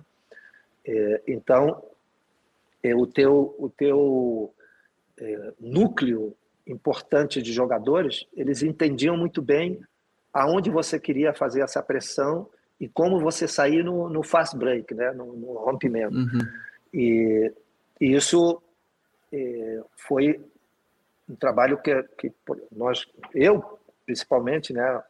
É, 0.86 1.22
então, 1.26 1.82
é, 2.84 2.96
o 2.96 3.06
teu, 3.06 3.56
o 3.58 3.70
teu 3.70 4.54
é, 5.20 5.54
núcleo 5.60 6.36
importante 6.66 7.42
de 7.42 7.52
jogadores, 7.52 8.26
eles 8.34 8.62
entendiam 8.64 9.18
muito 9.18 9.42
bem 9.42 9.82
aonde 10.34 10.70
você 10.70 11.00
queria 11.00 11.34
fazer 11.34 11.62
essa 11.62 11.82
pressão 11.82 12.50
e 12.80 12.88
como 12.88 13.20
você 13.20 13.48
sair 13.48 13.84
no, 13.84 14.10
no 14.10 14.24
fast 14.24 14.58
break, 14.58 14.94
né, 14.94 15.12
no, 15.12 15.34
no 15.34 15.54
rompimento. 15.54 16.16
Uhum. 16.16 16.40
E, 16.94 17.54
e, 18.00 18.16
isso 18.16 18.62
é, 19.32 19.84
foi 19.96 20.40
um 21.30 21.36
trabalho 21.36 21.78
que, 21.78 22.04
que 22.18 22.34
nós, 22.72 23.06
eu 23.34 23.80
principalmente, 24.06 24.74
né, 24.74 25.04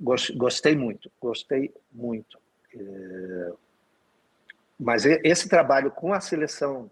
gostei 0.00 0.76
muito, 0.76 1.10
gostei 1.20 1.72
muito. 1.92 2.38
É, 2.74 3.52
mas 4.80 5.04
esse 5.04 5.46
trabalho 5.46 5.90
com 5.90 6.14
a 6.14 6.20
seleção 6.20 6.90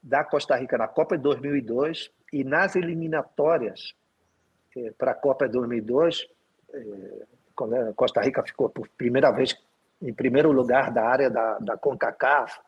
da 0.00 0.22
Costa 0.22 0.54
Rica 0.54 0.78
na 0.78 0.86
Copa 0.86 1.16
de 1.16 1.22
2002 1.24 2.12
e 2.32 2.44
nas 2.44 2.76
eliminatórias 2.76 3.92
é, 4.76 4.92
para 4.96 5.10
a 5.10 5.14
Copa 5.14 5.46
de 5.46 5.52
2002, 5.52 6.28
quando 7.56 7.74
a 7.74 7.92
Costa 7.92 8.20
Rica 8.20 8.42
ficou 8.44 8.68
por 8.68 8.88
primeira 8.88 9.32
vez 9.32 9.56
em 10.00 10.12
primeiro 10.12 10.52
lugar 10.52 10.92
da 10.92 11.02
área 11.04 11.30
da, 11.30 11.58
da 11.58 11.76
CONCACAF, 11.76 12.60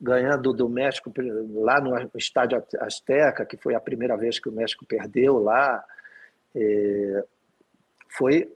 ganhando 0.00 0.52
do 0.52 0.68
México 0.68 1.12
lá 1.54 1.80
no 1.80 2.10
estádio 2.14 2.62
Azteca, 2.78 3.46
que 3.46 3.56
foi 3.56 3.74
a 3.74 3.80
primeira 3.80 4.16
vez 4.16 4.38
que 4.38 4.48
o 4.48 4.52
México 4.52 4.84
perdeu 4.84 5.38
lá. 5.38 5.82
É, 6.54 7.24
foi, 8.08 8.54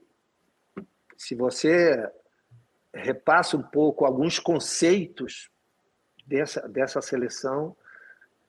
se 1.17 1.33
você 1.33 2.07
repassa 2.97 3.57
um 3.57 3.63
pouco 3.63 4.05
alguns 4.05 4.39
conceitos 4.39 5.49
dessa, 6.25 6.67
dessa 6.67 7.01
seleção, 7.01 7.75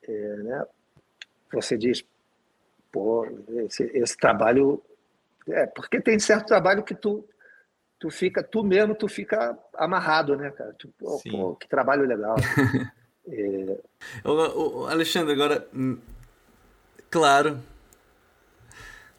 é, 0.03 0.35
né, 0.37 0.65
você 1.51 1.77
diz, 1.77 2.03
pô, 2.91 3.25
esse, 3.65 3.83
esse 3.93 4.17
trabalho 4.17 4.83
é, 5.47 5.65
porque 5.65 5.99
tem 5.99 6.19
certo 6.19 6.47
trabalho 6.47 6.83
que 6.83 6.93
tu, 6.93 7.27
tu 7.99 8.09
fica, 8.09 8.43
tu 8.43 8.63
mesmo, 8.63 8.95
tu 8.95 9.07
fica 9.07 9.57
amarrado, 9.75 10.35
né, 10.35 10.51
cara? 10.51 10.73
Tu, 10.77 10.87
pô, 10.97 11.21
pô, 11.29 11.55
que 11.55 11.67
trabalho 11.67 12.05
legal. 12.05 12.35
é... 13.27 13.77
o, 14.23 14.81
o 14.81 14.87
Alexandre, 14.87 15.33
agora, 15.33 15.67
hum, 15.73 15.97
claro, 17.09 17.59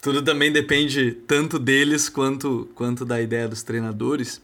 tudo 0.00 0.22
também 0.22 0.52
depende 0.52 1.12
tanto 1.12 1.58
deles 1.58 2.08
quanto, 2.08 2.70
quanto 2.74 3.04
da 3.04 3.20
ideia 3.20 3.48
dos 3.48 3.62
treinadores. 3.62 4.40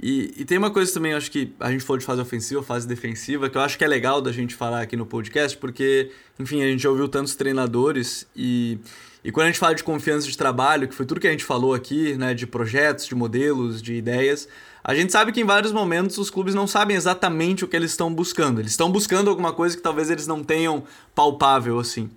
E, 0.00 0.34
e, 0.36 0.44
tem 0.44 0.58
uma 0.58 0.70
coisa 0.70 0.92
também, 0.92 1.14
acho 1.14 1.30
que 1.30 1.54
a 1.58 1.70
gente 1.70 1.82
falou 1.82 1.98
de 1.98 2.04
fase 2.04 2.20
ofensiva, 2.20 2.62
fase 2.62 2.86
defensiva, 2.86 3.48
que 3.48 3.56
eu 3.56 3.62
acho 3.62 3.78
que 3.78 3.84
é 3.84 3.88
legal 3.88 4.20
da 4.20 4.30
gente 4.30 4.54
falar 4.54 4.82
aqui 4.82 4.94
no 4.94 5.06
podcast, 5.06 5.56
porque, 5.56 6.10
enfim, 6.38 6.62
a 6.62 6.66
gente 6.66 6.82
já 6.82 6.90
ouviu 6.90 7.08
tantos 7.08 7.34
treinadores 7.34 8.26
e, 8.36 8.78
e 9.24 9.32
quando 9.32 9.44
a 9.44 9.50
gente 9.50 9.58
fala 9.58 9.74
de 9.74 9.82
confiança 9.82 10.28
de 10.28 10.36
trabalho, 10.36 10.86
que 10.86 10.94
foi 10.94 11.06
tudo 11.06 11.18
que 11.18 11.26
a 11.26 11.30
gente 11.30 11.44
falou 11.44 11.72
aqui, 11.72 12.14
né, 12.14 12.34
de 12.34 12.46
projetos, 12.46 13.06
de 13.06 13.14
modelos, 13.14 13.80
de 13.80 13.94
ideias, 13.94 14.46
a 14.84 14.94
gente 14.94 15.10
sabe 15.10 15.32
que 15.32 15.40
em 15.40 15.44
vários 15.44 15.72
momentos 15.72 16.18
os 16.18 16.30
clubes 16.30 16.54
não 16.54 16.66
sabem 16.66 16.96
exatamente 16.96 17.64
o 17.64 17.68
que 17.68 17.74
eles 17.74 17.90
estão 17.90 18.12
buscando. 18.12 18.60
Eles 18.60 18.70
estão 18.70 18.88
buscando 18.88 19.28
alguma 19.28 19.52
coisa 19.52 19.76
que 19.76 19.82
talvez 19.82 20.10
eles 20.10 20.28
não 20.28 20.44
tenham 20.44 20.84
palpável 21.12 21.80
assim. 21.80 22.08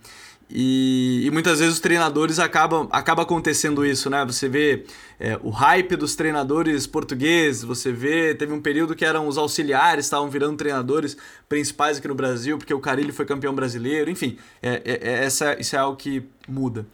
E, 0.52 1.22
e, 1.26 1.32
muitas 1.32 1.60
vezes 1.60 1.76
os 1.76 1.80
treinadores 1.80 2.40
acabam 2.40 2.88
acaba 2.92 3.22
acontecendo 3.22 3.86
isso, 3.86 4.10
né? 4.10 4.26
Você 4.26 4.50
vê 4.50 4.84
é, 5.20 5.40
o 5.44 5.52
hype 5.52 5.96
dos 5.96 6.16
treinadores 6.16 6.88
portugueses, 6.88 7.64
você 7.64 7.92
vê, 7.92 8.34
teve 8.34 8.52
um 8.52 8.60
período 8.60 8.96
que 8.96 9.06
eram 9.06 9.28
os 9.28 9.38
auxiliares, 9.38 10.06
estavam 10.06 10.28
virando 10.28 10.58
treinadores 10.58 11.16
principais 11.48 12.00
aqui 12.00 12.08
no 12.08 12.16
Brasil, 12.16 12.58
porque 12.58 12.74
o 12.74 12.80
Carilli 12.80 13.12
foi 13.12 13.26
campeão 13.26 13.54
brasileiro, 13.54 14.10
enfim, 14.10 14.38
é, 14.60 14.82
é, 14.84 15.10
é 15.10 15.26
essa, 15.26 15.60
isso 15.60 15.76
é 15.76 15.80
algo 15.80 15.96
que 15.96 16.24
muda. 16.48 16.88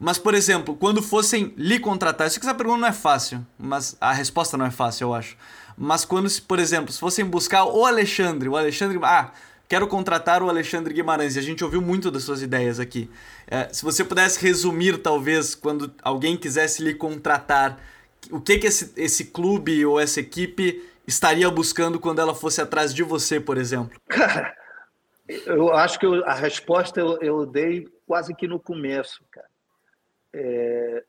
Mas, 0.00 0.18
por 0.18 0.34
exemplo, 0.34 0.74
quando 0.74 1.02
fossem 1.02 1.52
lhe 1.56 1.78
contratar, 1.78 2.26
eu 2.26 2.30
sei 2.30 2.40
que 2.40 2.46
essa 2.46 2.54
pergunta 2.54 2.80
não 2.80 2.88
é 2.88 2.92
fácil, 2.92 3.46
mas 3.58 3.94
a 4.00 4.12
resposta 4.12 4.56
não 4.56 4.64
é 4.64 4.70
fácil, 4.70 5.04
eu 5.04 5.14
acho. 5.14 5.36
Mas 5.76 6.04
quando, 6.04 6.28
por 6.42 6.58
exemplo, 6.58 6.92
se 6.92 6.98
fossem 6.98 7.24
buscar 7.24 7.64
o 7.64 7.84
Alexandre, 7.84 8.48
o 8.48 8.56
Alexandre, 8.56 8.98
ah, 9.02 9.30
quero 9.72 9.88
contratar 9.88 10.42
o 10.42 10.50
Alexandre 10.50 10.92
Guimarães. 10.92 11.34
E 11.34 11.38
a 11.38 11.42
gente 11.42 11.64
ouviu 11.64 11.80
muito 11.80 12.10
das 12.10 12.24
suas 12.24 12.42
ideias 12.42 12.78
aqui. 12.78 13.10
É, 13.50 13.72
se 13.72 13.82
você 13.82 14.04
pudesse 14.04 14.38
resumir, 14.38 14.98
talvez, 14.98 15.54
quando 15.54 15.90
alguém 16.02 16.36
quisesse 16.36 16.84
lhe 16.84 16.92
contratar, 16.92 17.80
o 18.30 18.38
que, 18.38 18.58
que 18.58 18.66
esse, 18.66 18.92
esse 19.00 19.24
clube 19.24 19.82
ou 19.86 19.98
essa 19.98 20.20
equipe 20.20 20.86
estaria 21.06 21.50
buscando 21.50 21.98
quando 21.98 22.20
ela 22.20 22.34
fosse 22.34 22.60
atrás 22.60 22.92
de 22.92 23.02
você, 23.02 23.40
por 23.40 23.56
exemplo? 23.56 23.98
Cara, 24.10 24.54
eu 25.46 25.72
acho 25.72 25.98
que 25.98 26.04
eu, 26.04 26.22
a 26.26 26.34
resposta 26.34 27.00
eu, 27.00 27.18
eu, 27.22 27.46
dei 27.46 27.88
quase 28.06 28.34
que 28.34 28.46
no 28.46 28.60
começo, 28.60 29.24
cara. 29.30 29.48
É, 30.34 31.02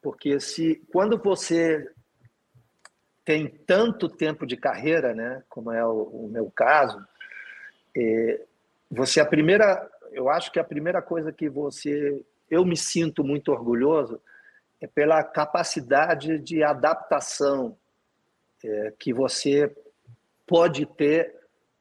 porque 0.00 0.40
se 0.40 0.82
quando 0.90 1.18
você 1.18 1.86
tem 3.22 3.48
tanto 3.66 4.08
tempo 4.08 4.46
de 4.46 4.56
carreira, 4.56 5.12
né, 5.14 5.42
como 5.50 5.70
é 5.70 5.84
o, 5.84 6.04
o 6.04 6.28
meu 6.28 6.50
caso, 6.50 6.98
você 8.90 9.20
a 9.20 9.26
primeira 9.26 9.90
eu 10.12 10.28
acho 10.28 10.52
que 10.52 10.58
a 10.58 10.64
primeira 10.64 11.00
coisa 11.02 11.32
que 11.32 11.48
você, 11.48 12.24
eu 12.50 12.64
me 12.64 12.76
sinto 12.76 13.24
muito 13.24 13.50
orgulhoso 13.50 14.20
é 14.80 14.86
pela 14.86 15.22
capacidade 15.24 16.38
de 16.38 16.62
adaptação 16.62 17.76
é, 18.64 18.94
que 18.98 19.12
você 19.12 19.74
pode 20.46 20.86
ter 20.86 21.34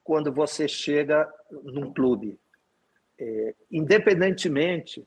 quando 0.04 0.32
você 0.32 0.68
chega 0.68 1.32
num 1.52 1.94
clube, 1.94 2.40
é, 3.20 3.56
independentemente 3.72 5.06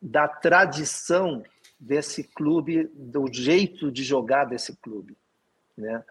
da 0.00 0.28
tradição 0.28 1.42
desse 1.78 2.24
clube, 2.24 2.90
do 2.94 3.32
jeito 3.32 3.90
de 3.90 4.02
jogar 4.02 4.44
desse 4.44 4.76
clube, 4.76 5.16
né? 5.76 6.04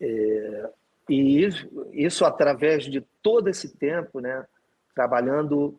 É, 0.00 0.70
e 1.10 1.44
isso, 1.92 2.24
através 2.24 2.84
de 2.84 3.00
todo 3.20 3.48
esse 3.48 3.76
tempo, 3.76 4.20
né, 4.20 4.46
trabalhando 4.94 5.78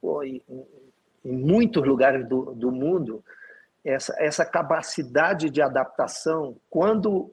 pô, 0.00 0.22
em, 0.24 0.42
em, 1.24 1.32
muitos 1.32 1.86
lugares 1.86 2.28
do, 2.28 2.52
do 2.54 2.72
mundo, 2.72 3.24
essa, 3.84 4.14
essa 4.18 4.44
capacidade 4.44 5.50
de 5.50 5.62
adaptação, 5.62 6.56
quando 6.68 7.32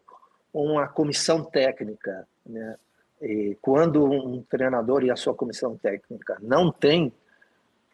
uma 0.53 0.87
comissão 0.87 1.43
técnica, 1.43 2.27
né, 2.45 2.77
quando 3.61 4.03
um 4.05 4.43
treinador 4.43 5.03
e 5.03 5.09
a 5.09 5.15
sua 5.15 5.33
comissão 5.33 5.75
técnica 5.77 6.37
não 6.41 6.71
tem, 6.71 7.11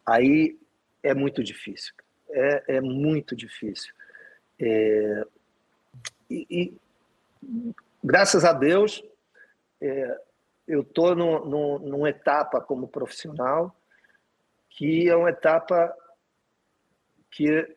aí 0.06 0.58
é 1.02 1.14
muito 1.14 1.44
difícil. 1.44 1.94
É, 2.30 2.76
é 2.76 2.82
muito 2.82 3.36
difícil. 3.36 3.94
É, 4.60 5.26
e, 6.30 6.46
e, 6.50 6.78
graças 8.04 8.44
a 8.44 8.52
Deus, 8.52 9.04
é, 9.82 10.22
eu 10.68 10.82
estou 10.82 11.16
numa 11.16 12.10
etapa 12.10 12.62
como 12.62 12.88
profissional 12.88 13.76
que 14.70 15.10
é 15.10 15.16
uma 15.16 15.30
etapa 15.30 15.94
que, 17.32 17.76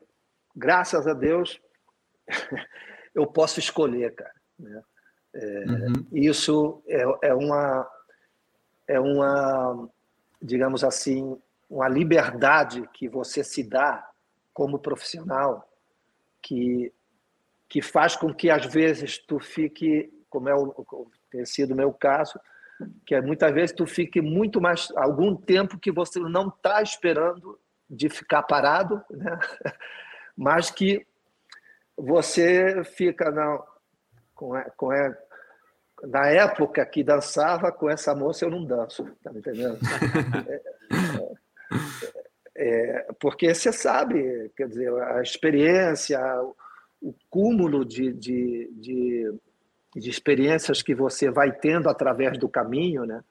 graças 0.55 1.07
a 1.07 1.15
Deus, 1.15 1.61
eu 3.15 3.27
posso 3.27 3.59
escolher, 3.59 4.15
cara. 4.15 4.35
Né? 4.59 4.83
É, 5.35 5.65
uhum. 5.65 6.07
Isso 6.13 6.83
é, 6.87 7.29
é, 7.29 7.35
uma, 7.35 7.91
é 8.87 9.01
uma, 9.01 9.89
digamos 10.41 10.85
assim, 10.85 11.41
uma 11.69 11.89
liberdade 11.89 12.87
que 12.93 13.09
você 13.09 13.43
se 13.43 13.65
dá 13.65 14.09
como 14.53 14.79
profissional 14.79 15.69
que, 16.41 16.93
que 17.69 17.81
faz 17.81 18.15
com 18.15 18.33
que, 18.33 18.51
às 18.51 18.67
vezes, 18.67 19.19
tu 19.19 19.41
fique, 19.41 20.13
como 20.29 20.49
é 20.49 20.55
o, 20.55 21.11
tem 21.33 21.45
sido 21.45 21.73
o 21.73 21.77
meu 21.77 21.93
caso, 21.93 22.39
que 23.07 23.15
é, 23.15 23.21
muitas 23.21 23.53
vezes 23.53 23.75
tu 23.75 23.87
fique 23.87 24.21
muito 24.21 24.61
mais, 24.61 24.93
algum 24.97 25.35
tempo 25.35 25.79
que 25.79 25.91
você 25.91 26.21
não 26.21 26.49
está 26.49 26.83
esperando 26.83 27.59
de 27.89 28.09
ficar 28.09 28.43
parado, 28.43 29.03
né? 29.11 29.39
mas 30.37 30.71
que 30.71 31.07
você 31.97 32.83
fica, 32.85 33.31
não, 33.31 33.63
com, 34.35 34.53
com, 34.77 34.89
na 36.05 36.27
época 36.29 36.85
que 36.87 37.05
dançava 37.05 37.71
com 37.71 37.89
essa 37.89 38.15
moça 38.15 38.45
eu 38.45 38.51
não 38.51 38.65
danço, 38.65 39.05
tá 39.23 39.33
me 39.33 39.39
entendendo? 39.39 39.79
É, 42.55 42.65
é, 42.65 42.99
é, 42.99 43.09
porque 43.19 43.55
você 43.55 43.73
sabe, 43.73 44.51
quer 44.55 44.69
dizer, 44.69 44.93
a 45.05 45.23
experiência, 45.23 46.21
o 47.01 47.15
cúmulo 47.31 47.83
de, 47.83 48.13
de, 48.13 48.71
de, 48.75 49.35
de 49.95 50.09
experiências 50.09 50.83
que 50.83 50.95
você 50.95 51.31
vai 51.31 51.53
tendo 51.53 51.89
através 51.89 52.39
do 52.39 52.49
caminho, 52.49 53.05
né? 53.05 53.23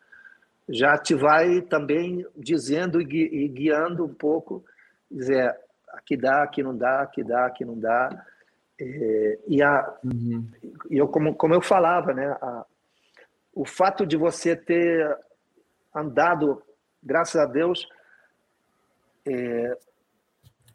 já 0.70 0.98
te 0.98 1.14
vai 1.14 1.62
também 1.62 2.26
dizendo 2.36 3.02
e 3.02 3.48
guiando 3.48 4.06
um 4.06 4.14
pouco, 4.14 4.64
dizer 5.10 5.54
aqui 5.90 6.16
dá, 6.16 6.44
aqui 6.44 6.64
não 6.64 6.76
dá, 6.76 7.02
aqui 7.02 7.24
dá, 7.24 7.46
aqui 7.46 7.66
não 7.66 7.78
dá. 7.78 8.26
É, 8.80 9.40
e 9.48 9.62
a, 9.62 9.94
uhum. 10.04 10.48
eu, 10.90 11.08
como, 11.08 11.36
como 11.36 11.54
eu 11.54 11.62
falava, 11.62 12.14
né, 12.14 12.26
a, 12.42 12.66
o 13.54 13.66
fato 13.66 14.06
de 14.06 14.18
você 14.18 14.56
ter 14.56 15.18
andado, 15.94 16.64
graças 17.04 17.36
a 17.36 17.46
Deus, 17.46 17.88
é, 19.28 19.78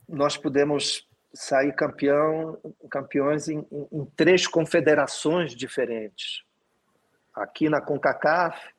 nós 0.09 0.37
pudemos 0.37 1.06
sair 1.37 1.73
campeão, 1.73 2.59
campeões 2.91 3.49
em, 3.49 3.59
em, 3.71 3.89
em, 3.93 4.05
três 4.17 4.47
confederações 4.47 5.55
diferentes. 5.55 6.43
Aqui 7.35 7.69
na 7.69 7.81
CONCACAF, 7.81 8.73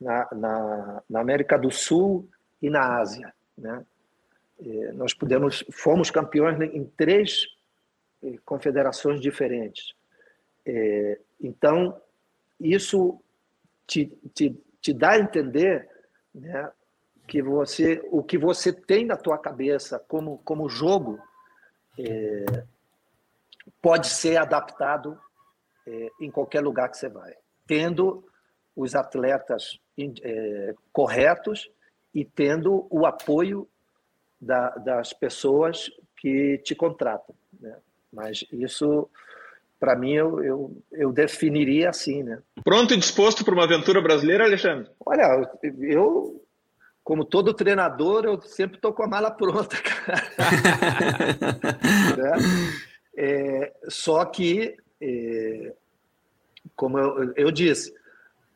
na, 0.00 0.28
na, 0.32 1.02
na 1.10 1.20
América 1.20 1.58
do 1.58 1.70
Sul 1.70 2.28
e 2.62 2.70
na 2.70 2.98
Ásia. 2.98 3.34
Né? 3.58 3.84
É, 4.60 4.92
nós 4.92 5.12
pudemos, 5.12 5.64
fomos 5.72 6.10
campeões 6.10 6.58
em 6.60 6.84
três 6.84 7.48
confederações 8.44 9.20
diferentes. 9.20 9.92
É, 10.64 11.18
então, 11.40 12.00
isso 12.60 13.20
te, 13.86 14.06
te, 14.32 14.56
te 14.80 14.92
dá 14.92 15.10
a 15.10 15.18
entender 15.18 15.88
né, 16.32 16.70
que 17.26 17.42
você, 17.42 18.00
o 18.10 18.22
que 18.22 18.38
você 18.38 18.72
tem 18.72 19.04
na 19.04 19.16
tua 19.16 19.36
cabeça 19.36 19.98
como, 19.98 20.38
como 20.38 20.68
jogo 20.68 21.18
é, 21.98 22.64
pode 23.80 24.08
ser 24.08 24.36
adaptado 24.36 25.18
é, 25.86 26.10
em 26.20 26.30
qualquer 26.30 26.60
lugar 26.60 26.88
que 26.90 26.96
você 26.96 27.08
vai, 27.08 27.34
tendo 27.66 28.24
os 28.74 28.94
atletas 28.94 29.78
é, 30.22 30.74
corretos 30.92 31.70
e 32.14 32.24
tendo 32.24 32.86
o 32.90 33.06
apoio 33.06 33.68
da, 34.40 34.70
das 34.70 35.12
pessoas 35.12 35.90
que 36.16 36.58
te 36.58 36.74
contratam. 36.74 37.34
Né? 37.60 37.76
Mas 38.12 38.44
isso, 38.52 39.08
para 39.80 39.96
mim, 39.96 40.12
eu, 40.12 40.42
eu, 40.42 40.82
eu, 40.92 41.12
definiria 41.12 41.90
assim, 41.90 42.22
né? 42.22 42.38
Pronto 42.62 42.94
e 42.94 42.98
disposto 42.98 43.44
para 43.44 43.54
uma 43.54 43.64
aventura 43.64 44.00
brasileira, 44.00 44.44
Alexandre? 44.44 44.90
Olha, 45.04 45.50
eu, 45.80 46.42
como 47.06 47.24
todo 47.24 47.54
treinador, 47.54 48.24
eu 48.24 48.40
sempre 48.40 48.78
estou 48.78 48.92
com 48.92 49.04
a 49.04 49.06
mala 49.06 49.30
pronta, 49.30 49.76
né? 52.18 52.32
é, 53.16 53.72
só 53.88 54.24
que, 54.24 54.76
é, 55.00 55.72
como 56.74 56.98
eu, 56.98 57.32
eu 57.36 57.52
disse, 57.52 57.94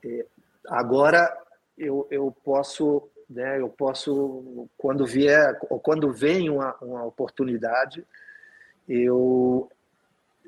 é, 0.04 0.26
agora 0.66 1.32
eu, 1.78 2.08
eu 2.10 2.34
posso 2.42 3.08
né, 3.28 3.60
eu 3.60 3.68
posso 3.68 4.68
quando 4.76 5.06
vier 5.06 5.56
ou 5.70 5.78
quando 5.78 6.12
vem 6.12 6.50
uma, 6.50 6.74
uma 6.82 7.04
oportunidade 7.04 8.04
eu 8.88 9.70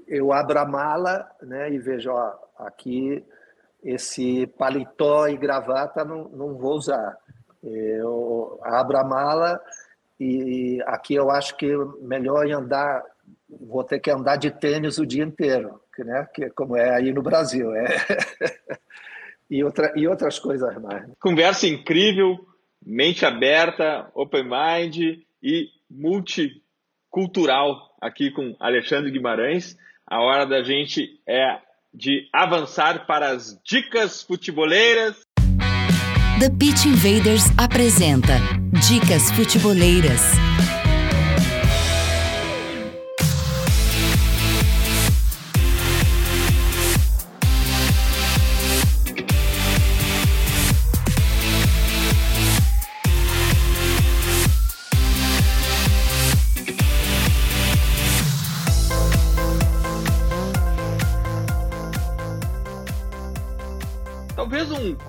eu 0.09 0.33
abro 0.33 0.59
a 0.59 0.67
mala, 0.67 1.31
né, 1.41 1.71
e 1.71 1.79
vejo, 1.79 2.11
ó, 2.11 2.35
aqui 2.59 3.25
esse 3.81 4.49
paletó 4.59 5.29
e 5.29 5.37
gravata 5.37 6.05
não, 6.05 6.25
não 6.31 6.55
vou 6.55 6.75
usar. 6.75 7.17
Eu 7.63 8.61
abro 8.63 8.99
a 8.99 9.05
mala 9.05 9.61
e 10.19 10.83
aqui 10.87 11.15
eu 11.15 11.31
acho 11.31 11.57
que 11.57 11.67
melhor 12.01 12.47
andar, 12.51 13.03
vou 13.49 13.85
ter 13.85 14.01
que 14.01 14.11
andar 14.11 14.37
de 14.37 14.51
tênis 14.51 14.99
o 14.99 15.07
dia 15.07 15.25
inteiro, 15.25 15.81
né? 15.99 16.29
Que 16.35 16.51
como 16.51 16.77
é 16.77 16.97
aí 16.97 17.13
no 17.13 17.23
Brasil, 17.23 17.75
é. 17.75 17.87
e, 19.51 19.63
outra, 19.63 19.93
e 19.97 20.07
outras 20.07 20.39
coisas 20.39 20.81
mais. 20.81 21.05
Conversa 21.21 21.67
incrível, 21.67 22.39
mente 22.85 23.25
aberta, 23.25 24.11
open 24.15 24.45
mind 24.45 25.23
e 25.43 25.69
multicultural 25.91 27.95
aqui 28.01 28.31
com 28.31 28.57
Alexandre 28.59 29.11
Guimarães. 29.11 29.77
A 30.07 30.21
hora 30.21 30.45
da 30.45 30.63
gente 30.63 31.21
é 31.27 31.59
de 31.95 32.29
avançar 32.33 33.07
para 33.07 33.31
as 33.31 33.61
dicas 33.65 34.23
futeboleiras. 34.23 35.21
The 36.43 36.51
Pitch 36.51 36.87
Invaders 36.87 37.45
apresenta 37.57 38.41
Dicas 38.89 39.31
Futeboleiras. 39.31 40.23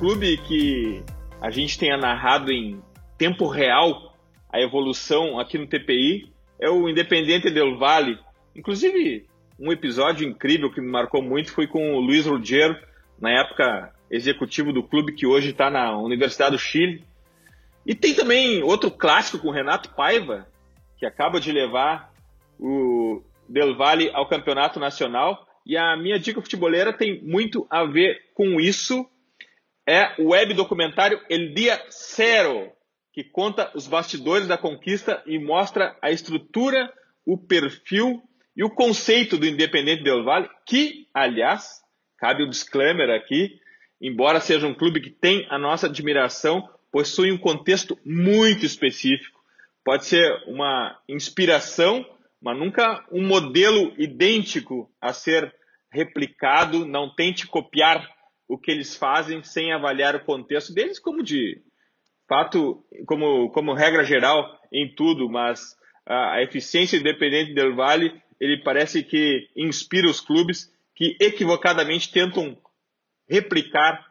clube 0.03 0.37
que 0.37 1.01
a 1.43 1.49
gente 1.49 1.77
tenha 1.77 1.97
narrado 1.97 2.53
em 2.53 2.81
tempo 3.17 3.47
real 3.47 4.15
a 4.49 4.61
evolução 4.61 5.37
aqui 5.37 5.57
no 5.57 5.67
TPI 5.67 6.31
é 6.57 6.69
o 6.69 6.87
Independente 6.87 7.49
del 7.49 7.77
Valle. 7.77 8.17
Inclusive, 8.55 9.27
um 9.59 9.69
episódio 9.69 10.25
incrível 10.25 10.71
que 10.71 10.79
me 10.79 10.89
marcou 10.89 11.21
muito 11.21 11.51
foi 11.51 11.67
com 11.67 11.95
o 11.95 11.99
Luiz 11.99 12.25
Ruggiero, 12.25 12.77
na 13.19 13.29
época 13.29 13.93
executivo 14.09 14.71
do 14.71 14.83
clube 14.83 15.11
que 15.11 15.27
hoje 15.27 15.49
está 15.49 15.69
na 15.69 15.97
Universidade 15.97 16.51
do 16.51 16.57
Chile. 16.57 17.03
E 17.85 17.93
tem 17.93 18.13
também 18.13 18.63
outro 18.63 18.89
clássico 18.89 19.39
com 19.39 19.49
o 19.49 19.53
Renato 19.53 19.89
Paiva, 19.89 20.47
que 20.97 21.05
acaba 21.05 21.41
de 21.41 21.51
levar 21.51 22.13
o 22.57 23.21
Del 23.49 23.75
Valle 23.75 24.09
ao 24.13 24.29
campeonato 24.29 24.79
nacional. 24.79 25.45
E 25.65 25.75
a 25.75 25.97
minha 25.97 26.17
dica 26.17 26.41
futeboleira 26.41 26.93
tem 26.93 27.21
muito 27.21 27.67
a 27.69 27.83
ver 27.83 28.31
com 28.33 28.61
isso. 28.61 29.05
É 29.87 30.13
o 30.17 30.29
web 30.29 30.53
documentário 30.53 31.19
El 31.29 31.53
Dia 31.53 31.81
Zero, 31.91 32.71
que 33.11 33.23
conta 33.23 33.71
os 33.75 33.85
bastidores 33.87 34.47
da 34.47 34.57
conquista 34.57 35.21
e 35.25 35.37
mostra 35.37 35.97
a 36.01 36.09
estrutura, 36.09 36.91
o 37.25 37.37
perfil 37.37 38.21
e 38.55 38.63
o 38.63 38.69
conceito 38.69 39.37
do 39.37 39.45
Independente 39.45 40.03
Del 40.03 40.23
Valle, 40.23 40.49
que, 40.65 41.07
aliás, 41.13 41.81
cabe 42.17 42.43
o 42.43 42.47
um 42.47 42.49
disclaimer 42.49 43.09
aqui, 43.09 43.59
embora 44.01 44.39
seja 44.39 44.67
um 44.67 44.73
clube 44.73 45.01
que 45.01 45.09
tem 45.09 45.45
a 45.49 45.57
nossa 45.57 45.87
admiração, 45.87 46.69
possui 46.91 47.31
um 47.31 47.37
contexto 47.37 47.97
muito 48.05 48.65
específico. 48.65 49.39
Pode 49.83 50.05
ser 50.05 50.31
uma 50.47 50.97
inspiração, 51.09 52.05
mas 52.41 52.57
nunca 52.57 53.05
um 53.11 53.25
modelo 53.25 53.93
idêntico 53.97 54.89
a 55.01 55.11
ser 55.11 55.53
replicado. 55.91 56.85
Não 56.85 57.13
tente 57.13 57.47
copiar 57.47 58.07
o 58.53 58.57
que 58.57 58.69
eles 58.69 58.95
fazem 58.95 59.41
sem 59.41 59.73
avaliar 59.73 60.15
o 60.15 60.23
contexto 60.23 60.71
deles, 60.71 60.99
como 60.99 61.23
de 61.23 61.59
fato, 62.29 62.85
como, 63.07 63.49
como 63.49 63.73
regra 63.73 64.03
geral 64.03 64.47
em 64.71 64.93
tudo, 64.93 65.27
mas 65.27 65.75
a, 66.05 66.35
a 66.35 66.43
eficiência 66.43 66.97
independente 66.97 67.55
del 67.55 67.75
Vale, 67.75 68.13
ele 68.39 68.61
parece 68.63 69.01
que 69.01 69.49
inspira 69.57 70.07
os 70.07 70.21
clubes 70.21 70.71
que 70.95 71.17
equivocadamente 71.19 72.11
tentam 72.11 72.55
replicar 73.27 74.05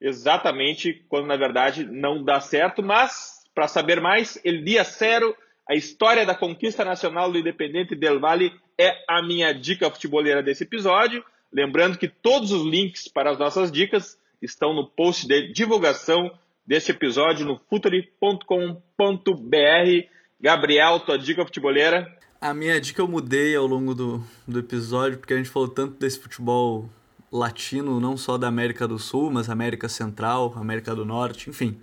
exatamente 0.00 1.04
quando 1.08 1.28
na 1.28 1.36
verdade 1.36 1.84
não 1.84 2.24
dá 2.24 2.40
certo, 2.40 2.82
mas 2.82 3.44
para 3.54 3.68
saber 3.68 4.00
mais, 4.00 4.36
El 4.44 4.64
Dia 4.64 4.82
Zero, 4.82 5.32
a 5.68 5.76
história 5.76 6.26
da 6.26 6.34
conquista 6.34 6.84
nacional 6.84 7.30
do 7.30 7.38
Independente 7.38 7.94
Del 7.94 8.18
Valle 8.18 8.52
é 8.76 9.04
a 9.08 9.22
minha 9.22 9.52
dica 9.52 9.88
futeboleira 9.88 10.42
desse 10.42 10.64
episódio. 10.64 11.24
Lembrando 11.52 11.98
que 11.98 12.08
todos 12.08 12.50
os 12.50 12.64
links 12.64 13.08
para 13.08 13.30
as 13.30 13.38
nossas 13.38 13.70
dicas 13.70 14.18
estão 14.42 14.74
no 14.74 14.86
post 14.86 15.26
de 15.26 15.52
divulgação 15.52 16.30
desse 16.66 16.90
episódio 16.90 17.46
no 17.46 17.60
futuri.com.br. 17.70 18.46
Gabriel, 20.40 21.00
tua 21.00 21.18
dica 21.18 21.44
futeboleira? 21.44 22.14
A 22.40 22.52
minha 22.52 22.80
dica 22.80 23.00
eu 23.00 23.08
mudei 23.08 23.56
ao 23.56 23.66
longo 23.66 23.94
do, 23.94 24.22
do 24.46 24.58
episódio, 24.58 25.18
porque 25.18 25.32
a 25.32 25.36
gente 25.36 25.48
falou 25.48 25.68
tanto 25.68 25.98
desse 25.98 26.18
futebol 26.18 26.90
latino, 27.32 27.98
não 27.98 28.16
só 28.16 28.36
da 28.36 28.46
América 28.46 28.86
do 28.86 28.98
Sul, 28.98 29.30
mas 29.30 29.48
América 29.48 29.88
Central, 29.88 30.52
América 30.56 30.94
do 30.94 31.04
Norte, 31.04 31.48
enfim. 31.48 31.78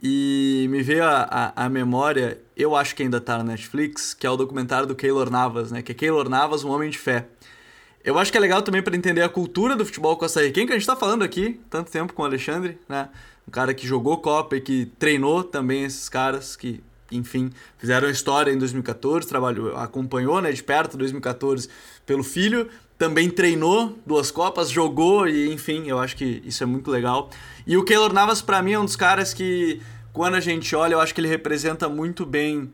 E 0.00 0.66
me 0.70 0.82
veio 0.82 1.04
a, 1.04 1.52
a, 1.56 1.64
a 1.64 1.68
memória, 1.68 2.40
eu 2.56 2.76
acho 2.76 2.94
que 2.94 3.02
ainda 3.02 3.20
tá 3.20 3.38
na 3.38 3.44
Netflix, 3.44 4.14
que 4.14 4.26
é 4.26 4.30
o 4.30 4.36
documentário 4.36 4.86
do 4.86 4.94
Keylor 4.94 5.28
Navas, 5.28 5.72
né? 5.72 5.82
Que 5.82 5.90
é 5.90 5.94
Keylor 5.94 6.28
Navas, 6.28 6.62
um 6.62 6.70
homem 6.70 6.88
de 6.88 6.98
fé. 6.98 7.26
Eu 8.08 8.18
acho 8.18 8.32
que 8.32 8.38
é 8.38 8.40
legal 8.40 8.62
também 8.62 8.80
para 8.80 8.96
entender 8.96 9.20
a 9.20 9.28
cultura 9.28 9.76
do 9.76 9.84
futebol 9.84 10.16
costarriquenho, 10.16 10.66
que 10.66 10.72
a 10.72 10.78
gente 10.78 10.86
tá 10.86 10.96
falando 10.96 11.22
aqui 11.22 11.60
tanto 11.68 11.90
tempo 11.90 12.14
com 12.14 12.22
o 12.22 12.24
Alexandre, 12.24 12.78
né? 12.88 13.10
Um 13.46 13.50
cara 13.50 13.74
que 13.74 13.86
jogou 13.86 14.16
Copa 14.16 14.56
e 14.56 14.62
que 14.62 14.86
treinou 14.98 15.44
também 15.44 15.84
esses 15.84 16.08
caras 16.08 16.56
que, 16.56 16.82
enfim, 17.12 17.50
fizeram 17.76 18.08
história 18.08 18.50
em 18.50 18.56
2014, 18.56 19.28
trabalhou, 19.28 19.76
acompanhou, 19.76 20.40
né, 20.40 20.50
de 20.50 20.62
perto 20.62 20.96
2014 20.96 21.68
pelo 22.06 22.22
filho, 22.22 22.70
também 22.96 23.28
treinou 23.28 23.98
duas 24.06 24.30
Copas, 24.30 24.70
jogou 24.70 25.28
e 25.28 25.52
enfim, 25.52 25.86
eu 25.86 25.98
acho 25.98 26.16
que 26.16 26.42
isso 26.46 26.62
é 26.62 26.66
muito 26.66 26.90
legal. 26.90 27.28
E 27.66 27.76
o 27.76 27.84
Keylor 27.84 28.14
Navas 28.14 28.40
para 28.40 28.62
mim 28.62 28.72
é 28.72 28.78
um 28.78 28.86
dos 28.86 28.96
caras 28.96 29.34
que 29.34 29.82
quando 30.14 30.34
a 30.34 30.40
gente 30.40 30.74
olha, 30.74 30.94
eu 30.94 31.00
acho 31.00 31.14
que 31.14 31.20
ele 31.20 31.28
representa 31.28 31.90
muito 31.90 32.24
bem 32.24 32.72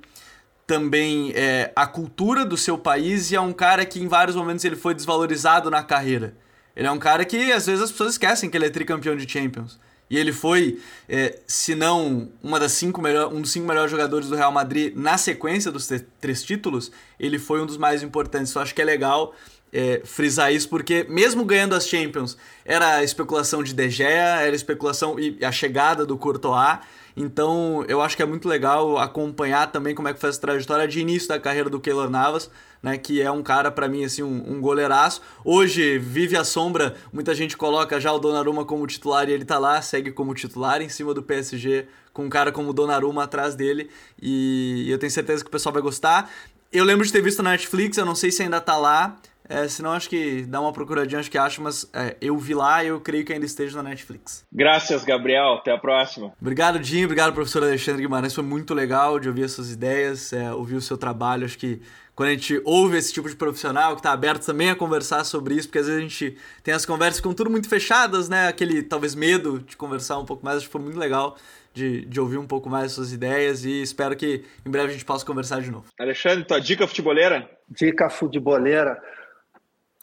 também 0.66 1.32
é, 1.34 1.72
a 1.76 1.86
cultura 1.86 2.44
do 2.44 2.56
seu 2.56 2.78
país 2.78 3.30
e 3.30 3.36
é 3.36 3.40
um 3.40 3.52
cara 3.52 3.84
que 3.84 4.00
em 4.00 4.08
vários 4.08 4.36
momentos 4.36 4.64
ele 4.64 4.76
foi 4.76 4.94
desvalorizado 4.94 5.70
na 5.70 5.82
carreira. 5.82 6.34
Ele 6.74 6.86
é 6.86 6.90
um 6.90 6.98
cara 6.98 7.24
que 7.24 7.52
às 7.52 7.66
vezes 7.66 7.82
as 7.82 7.90
pessoas 7.90 8.12
esquecem 8.12 8.50
que 8.50 8.56
ele 8.56 8.66
é 8.66 8.70
tricampeão 8.70 9.16
de 9.16 9.30
Champions. 9.30 9.78
E 10.10 10.18
ele 10.18 10.32
foi, 10.32 10.80
é, 11.08 11.40
se 11.46 11.74
não 11.74 12.28
uma 12.42 12.60
das 12.60 12.72
cinco 12.72 13.00
melhor, 13.00 13.32
um 13.32 13.40
dos 13.40 13.50
cinco 13.50 13.66
melhores 13.66 13.90
jogadores 13.90 14.28
do 14.28 14.36
Real 14.36 14.52
Madrid 14.52 14.94
na 14.94 15.16
sequência 15.16 15.72
dos 15.72 15.90
três 16.20 16.42
títulos, 16.42 16.92
ele 17.18 17.38
foi 17.38 17.60
um 17.60 17.66
dos 17.66 17.78
mais 17.78 18.02
importantes. 18.02 18.54
Eu 18.54 18.60
acho 18.62 18.74
que 18.74 18.82
é 18.82 18.84
legal 18.84 19.34
é, 19.74 20.02
frisar 20.04 20.52
isso, 20.52 20.68
porque 20.68 21.04
mesmo 21.08 21.44
ganhando 21.44 21.74
as 21.74 21.88
Champions, 21.88 22.38
era 22.64 23.02
especulação 23.02 23.60
de 23.60 23.74
De 23.74 23.90
Gea, 23.90 24.40
era 24.40 24.54
especulação 24.54 25.18
e 25.18 25.44
a 25.44 25.50
chegada 25.50 26.06
do 26.06 26.16
Courtois. 26.16 26.78
Então 27.16 27.84
eu 27.88 28.00
acho 28.00 28.16
que 28.16 28.22
é 28.22 28.26
muito 28.26 28.48
legal 28.48 28.98
acompanhar 28.98 29.70
também 29.72 29.94
como 29.94 30.06
é 30.06 30.14
que 30.14 30.20
foi 30.20 30.30
essa 30.30 30.40
trajetória 30.40 30.86
de 30.86 31.00
início 31.00 31.28
da 31.28 31.40
carreira 31.40 31.68
do 31.68 31.80
Keylor 31.80 32.08
Navas, 32.08 32.50
né, 32.82 32.98
que 32.98 33.20
é 33.20 33.30
um 33.30 33.42
cara 33.42 33.70
para 33.70 33.88
mim 33.88 34.04
assim 34.04 34.22
um, 34.22 34.52
um, 34.52 34.60
goleiraço. 34.60 35.20
Hoje 35.44 35.98
vive 35.98 36.36
a 36.36 36.44
sombra, 36.44 36.94
muita 37.12 37.34
gente 37.34 37.56
coloca 37.56 38.00
já 38.00 38.12
o 38.12 38.18
Donnarumma 38.18 38.64
como 38.64 38.86
titular 38.86 39.28
e 39.28 39.32
ele 39.32 39.44
tá 39.44 39.58
lá, 39.58 39.80
segue 39.82 40.12
como 40.12 40.34
titular 40.34 40.82
em 40.82 40.88
cima 40.88 41.12
do 41.12 41.22
PSG 41.22 41.86
com 42.12 42.26
um 42.26 42.28
cara 42.28 42.52
como 42.52 42.70
o 42.70 42.72
Donnarumma 42.72 43.24
atrás 43.24 43.56
dele 43.56 43.90
e 44.20 44.86
eu 44.88 44.98
tenho 44.98 45.10
certeza 45.10 45.42
que 45.42 45.48
o 45.48 45.52
pessoal 45.52 45.72
vai 45.72 45.82
gostar. 45.82 46.30
Eu 46.72 46.84
lembro 46.84 47.04
de 47.04 47.12
ter 47.12 47.22
visto 47.22 47.42
na 47.42 47.50
Netflix, 47.50 47.96
eu 47.96 48.04
não 48.04 48.16
sei 48.16 48.32
se 48.32 48.42
ainda 48.42 48.60
tá 48.60 48.76
lá. 48.76 49.16
É, 49.48 49.68
senão 49.68 49.92
acho 49.92 50.08
que 50.08 50.42
dá 50.42 50.60
uma 50.60 50.72
procuradinha, 50.72 51.20
acho 51.20 51.30
que 51.30 51.36
acho, 51.36 51.60
mas 51.60 51.88
é, 51.92 52.16
eu 52.20 52.36
vi 52.38 52.54
lá 52.54 52.82
e 52.82 52.88
eu 52.88 53.00
creio 53.00 53.24
que 53.24 53.32
ainda 53.32 53.44
esteja 53.44 53.76
na 53.76 53.90
Netflix. 53.90 54.44
Graças, 54.50 55.04
Gabriel. 55.04 55.54
Até 55.54 55.72
a 55.72 55.78
próxima. 55.78 56.32
Obrigado, 56.40 56.78
Dinho. 56.78 57.04
Obrigado, 57.04 57.34
professor 57.34 57.62
Alexandre 57.62 58.02
Guimarães. 58.02 58.34
Foi 58.34 58.44
muito 58.44 58.72
legal 58.72 59.20
de 59.20 59.28
ouvir 59.28 59.44
as 59.44 59.52
suas 59.52 59.70
ideias, 59.70 60.32
é, 60.32 60.52
ouvir 60.52 60.76
o 60.76 60.80
seu 60.80 60.96
trabalho. 60.96 61.44
Acho 61.44 61.58
que 61.58 61.82
quando 62.14 62.28
a 62.28 62.32
gente 62.32 62.60
ouve 62.64 62.96
esse 62.96 63.12
tipo 63.12 63.28
de 63.28 63.36
profissional 63.36 63.92
que 63.92 64.00
está 64.00 64.12
aberto 64.12 64.46
também 64.46 64.70
a 64.70 64.76
conversar 64.76 65.24
sobre 65.24 65.54
isso, 65.54 65.68
porque 65.68 65.80
às 65.80 65.86
vezes 65.86 65.98
a 65.98 66.02
gente 66.02 66.38
tem 66.62 66.72
as 66.72 66.86
conversas 66.86 67.20
com 67.20 67.34
tudo 67.34 67.50
muito 67.50 67.68
fechadas, 67.68 68.28
né? 68.28 68.48
Aquele 68.48 68.82
talvez 68.82 69.14
medo 69.14 69.58
de 69.58 69.76
conversar 69.76 70.18
um 70.18 70.24
pouco 70.24 70.44
mais. 70.44 70.58
Acho 70.58 70.66
que 70.66 70.72
foi 70.72 70.80
muito 70.80 70.98
legal 70.98 71.36
de, 71.74 72.04
de 72.06 72.20
ouvir 72.20 72.38
um 72.38 72.46
pouco 72.46 72.70
mais 72.70 72.92
suas 72.92 73.12
ideias 73.12 73.64
e 73.64 73.82
espero 73.82 74.16
que 74.16 74.44
em 74.64 74.70
breve 74.70 74.90
a 74.90 74.92
gente 74.92 75.04
possa 75.04 75.26
conversar 75.26 75.60
de 75.60 75.70
novo. 75.70 75.86
Alexandre, 75.98 76.44
tua 76.44 76.60
dica 76.60 76.86
futeboleira? 76.86 77.50
Dica 77.68 78.08
futeboleira. 78.08 79.02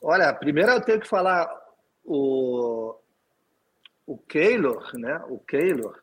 Olha, 0.01 0.33
primeiro 0.33 0.71
eu 0.71 0.81
tenho 0.81 0.99
que 0.99 1.07
falar 1.07 1.47
o, 2.03 2.95
o 4.07 4.17
Keylor, 4.17 4.91
né? 4.97 5.21
O 5.29 5.37
Keylor, 5.37 6.01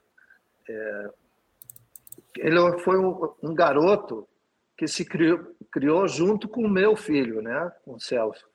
é, 0.68 1.10
ele 2.36 2.78
foi 2.78 2.96
um, 2.96 3.34
um, 3.42 3.54
garoto 3.54 4.28
que 4.76 4.86
se 4.86 5.04
criou, 5.04 5.52
criou 5.72 6.06
junto 6.06 6.48
com 6.48 6.62
o 6.62 6.70
meu 6.70 6.94
filho, 6.94 7.42
né? 7.42 7.72
Com 7.84 7.94
o 7.94 8.00
Celso. 8.00 8.46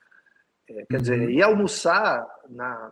É, 0.68 0.86
quer 0.86 0.96
uhum. 0.96 1.02
dizer, 1.02 1.30
ia 1.30 1.44
almoçar 1.44 2.26
na, 2.48 2.90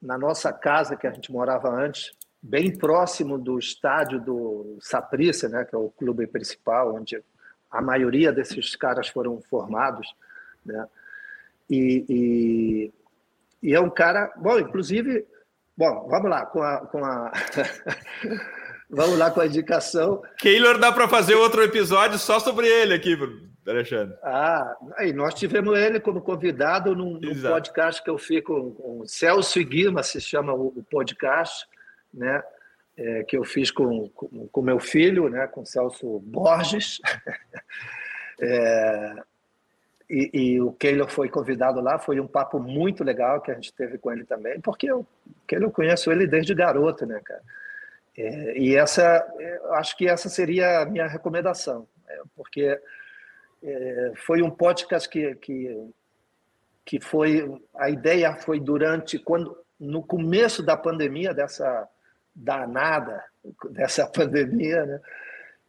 na 0.00 0.16
nossa 0.16 0.50
casa 0.50 0.96
que 0.96 1.06
a 1.06 1.12
gente 1.12 1.30
morava 1.30 1.68
antes, 1.68 2.10
bem 2.40 2.74
próximo 2.74 3.36
do 3.36 3.58
estádio 3.58 4.18
do 4.18 4.78
Saprissa, 4.80 5.46
né? 5.46 5.66
Que 5.66 5.74
é 5.74 5.78
o 5.78 5.90
clube 5.90 6.26
principal, 6.26 6.94
onde 6.94 7.22
a 7.70 7.82
maioria 7.82 8.32
desses 8.32 8.74
caras 8.74 9.08
foram 9.08 9.42
formados, 9.42 10.14
né? 10.64 10.88
E, 11.72 12.04
e, 12.06 12.92
e, 13.62 13.74
é 13.74 13.80
um 13.80 13.88
cara. 13.88 14.30
Bom, 14.36 14.58
inclusive. 14.58 15.26
Bom, 15.74 16.06
vamos 16.06 16.30
lá 16.30 16.44
com 16.44 16.62
a. 16.62 16.86
Com 16.86 17.02
a 17.02 17.32
vamos 18.90 19.18
lá 19.18 19.30
com 19.30 19.40
a 19.40 19.46
indicação. 19.46 20.22
Keylor 20.36 20.78
dá 20.78 20.92
para 20.92 21.08
fazer 21.08 21.34
outro 21.34 21.62
episódio 21.62 22.18
só 22.18 22.38
sobre 22.38 22.66
ele 22.66 22.92
aqui, 22.92 23.16
Alexandre. 23.66 24.14
Ah, 24.22 24.76
aí 24.98 25.14
nós 25.14 25.32
tivemos 25.32 25.78
ele 25.78 25.98
como 25.98 26.20
convidado 26.20 26.94
num, 26.94 27.18
num 27.18 27.40
podcast 27.40 28.02
que 28.02 28.10
eu 28.10 28.18
fiz 28.18 28.44
com, 28.44 28.72
com 28.72 29.06
Celso 29.06 29.58
e 29.58 29.64
Guima, 29.64 30.02
se 30.02 30.20
chama 30.20 30.52
o, 30.52 30.66
o 30.76 30.84
podcast, 30.90 31.66
né? 32.12 32.42
É, 32.94 33.24
que 33.24 33.38
eu 33.38 33.44
fiz 33.44 33.70
com, 33.70 34.10
com, 34.10 34.46
com, 34.48 34.60
meu 34.60 34.78
filho, 34.78 35.30
né? 35.30 35.46
Com 35.46 35.64
Celso 35.64 36.18
Borges. 36.18 37.00
é, 38.38 39.14
e, 40.08 40.30
e, 40.32 40.60
o 40.60 40.72
Keylor 40.72 41.08
foi 41.08 41.28
convidado 41.28 41.80
lá, 41.80 41.98
foi 41.98 42.20
um 42.20 42.26
papo 42.26 42.58
muito 42.58 43.02
legal 43.02 43.40
que 43.40 43.50
a 43.50 43.54
gente 43.54 43.72
teve 43.72 43.98
com 43.98 44.12
ele 44.12 44.24
também, 44.24 44.60
porque 44.60 44.90
eu, 44.90 45.06
eu 45.50 45.70
conheço 45.70 46.10
ele 46.10 46.26
desde 46.26 46.54
garoto, 46.54 47.06
né, 47.06 47.20
cara? 47.24 47.42
É, 48.16 48.58
e 48.58 48.76
essa, 48.76 49.26
acho 49.72 49.96
que 49.96 50.06
essa 50.06 50.28
seria 50.28 50.80
a 50.80 50.86
minha 50.86 51.06
recomendação, 51.06 51.86
é, 52.06 52.20
porque 52.36 52.78
é, 53.62 54.12
foi 54.16 54.42
um 54.42 54.50
podcast 54.50 55.08
que, 55.08 55.34
que, 55.36 55.90
que 56.84 57.00
foi, 57.00 57.60
a 57.74 57.88
ideia 57.88 58.34
foi 58.34 58.60
durante, 58.60 59.18
quando, 59.18 59.56
no 59.78 60.02
começo 60.02 60.62
da 60.62 60.76
pandemia, 60.76 61.32
dessa 61.32 61.88
danada, 62.34 63.24
dessa 63.70 64.06
pandemia, 64.12 64.84
né? 64.84 65.00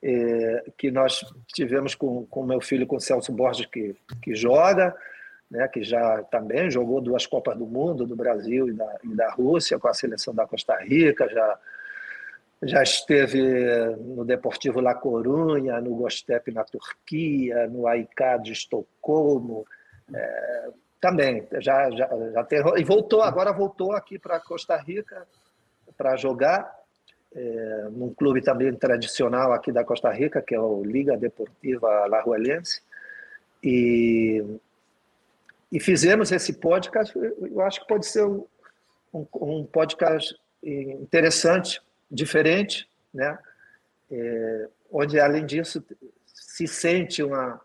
É, 0.03 0.65
que 0.77 0.91
nós 0.91 1.23
tivemos 1.53 1.95
com 1.95 2.27
o 2.29 2.43
meu 2.43 2.59
filho, 2.59 2.85
com 2.85 2.97
o 2.97 2.99
Celso 2.99 3.31
Borges, 3.31 3.65
que, 3.67 3.95
que 4.21 4.35
joga, 4.35 4.93
né, 5.49 5.65
que 5.69 5.81
já 5.81 6.21
também 6.23 6.69
jogou 6.69 6.99
duas 6.99 7.25
Copas 7.25 7.57
do 7.57 7.65
Mundo, 7.65 8.05
do 8.05 8.15
Brasil 8.15 8.67
e 8.67 8.73
da, 8.73 8.97
e 9.03 9.15
da 9.15 9.31
Rússia, 9.31 9.79
com 9.79 9.87
a 9.87 9.93
seleção 9.93 10.35
da 10.35 10.45
Costa 10.45 10.75
Rica, 10.77 11.29
já 11.29 11.57
já 12.65 12.81
esteve 12.81 13.41
no 13.99 14.23
Deportivo 14.23 14.79
La 14.79 14.95
Corunha, 14.95 15.81
no 15.81 15.95
Gostep 15.95 16.49
na 16.49 16.63
Turquia, 16.63 17.67
no 17.67 17.85
AIK 17.85 18.41
de 18.41 18.53
Estocolmo, 18.53 19.65
é, 20.13 20.69
também 21.01 21.45
já 21.59 21.91
já, 21.91 22.09
já 22.33 22.43
tem, 22.45 22.61
e 22.77 22.83
voltou 22.85 23.21
agora 23.21 23.51
voltou 23.51 23.91
aqui 23.91 24.17
para 24.17 24.39
Costa 24.39 24.77
Rica 24.77 25.27
para 25.97 26.15
jogar 26.15 26.82
é, 27.35 27.87
num 27.91 28.13
clube 28.13 28.41
também 28.41 28.73
tradicional 28.73 29.53
aqui 29.53 29.71
da 29.71 29.83
Costa 29.83 30.09
Rica 30.11 30.41
que 30.41 30.55
é 30.55 30.59
o 30.59 30.83
Liga 30.83 31.17
Deportiva 31.17 32.05
Lajuelense 32.07 32.81
e 33.63 34.43
e 35.71 35.79
fizemos 35.79 36.31
esse 36.31 36.53
podcast 36.53 37.17
eu 37.17 37.61
acho 37.61 37.81
que 37.81 37.87
pode 37.87 38.05
ser 38.05 38.23
um, 38.25 38.45
um 39.13 39.65
podcast 39.65 40.35
interessante 40.63 41.81
diferente, 42.09 42.87
né? 43.13 43.37
É, 44.11 44.69
onde, 44.91 45.19
além 45.19 45.45
disso, 45.45 45.83
se 46.25 46.67
sente 46.67 47.23
uma, 47.23 47.59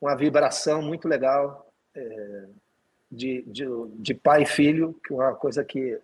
uma 0.00 0.16
vibração 0.16 0.80
muito 0.80 1.06
legal 1.06 1.70
é, 1.94 2.44
de, 3.10 3.42
de, 3.42 3.66
de, 3.96 4.14
pai 4.14 4.42
e 4.42 4.46
filho, 4.46 4.98
que 5.06 5.12
é 5.12 5.16
uma 5.16 5.34
coisa 5.34 5.62
que, 5.62 5.98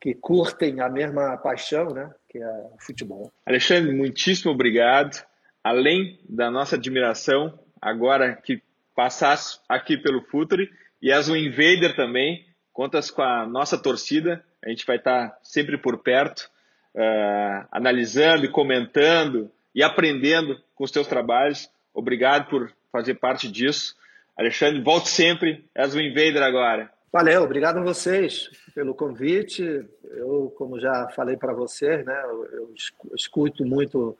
que 0.00 0.14
curtem 0.14 0.80
a 0.80 0.88
mesma 0.88 1.36
paixão, 1.36 1.86
né? 1.90 2.10
que 2.28 2.38
é 2.38 2.46
o 2.46 2.76
futebol. 2.78 3.32
Alexandre, 3.46 3.92
muitíssimo 3.92 4.52
obrigado. 4.52 5.24
Além 5.62 6.18
da 6.28 6.50
nossa 6.50 6.76
admiração, 6.76 7.58
agora 7.80 8.34
que 8.34 8.62
passasse 8.94 9.58
aqui 9.68 9.96
pelo 9.96 10.22
Futuri, 10.22 10.70
e 11.00 11.12
as 11.12 11.28
o 11.28 11.36
Invader 11.36 11.94
também, 11.94 12.46
contas 12.72 13.10
com 13.10 13.22
a 13.22 13.46
nossa 13.46 13.76
torcida, 13.76 14.44
a 14.64 14.68
gente 14.68 14.86
vai 14.86 14.96
estar 14.96 15.38
sempre 15.42 15.76
por 15.76 15.98
perto 15.98 16.50
uh, 16.94 17.66
analisando 17.70 18.44
e 18.44 18.48
comentando 18.48 19.50
e 19.74 19.82
aprendendo 19.82 20.58
com 20.74 20.84
os 20.84 20.90
teus 20.90 21.06
trabalhos. 21.06 21.70
Obrigado 21.92 22.48
por 22.48 22.72
fazer 22.90 23.14
parte 23.14 23.50
disso. 23.50 23.94
Alexandre, 24.36 24.82
volte 24.82 25.08
sempre. 25.08 25.64
És 25.74 25.94
o 25.94 26.00
Invader 26.00 26.42
agora. 26.42 26.90
Valeu, 27.14 27.44
obrigado 27.44 27.78
a 27.78 27.80
vocês 27.80 28.50
pelo 28.74 28.92
convite. 28.92 29.88
Eu, 30.02 30.52
como 30.58 30.80
já 30.80 31.08
falei 31.10 31.36
para 31.36 31.52
vocês, 31.52 32.04
né, 32.04 32.22
eu 32.24 32.74
escuto 33.14 33.64
muito 33.64 34.18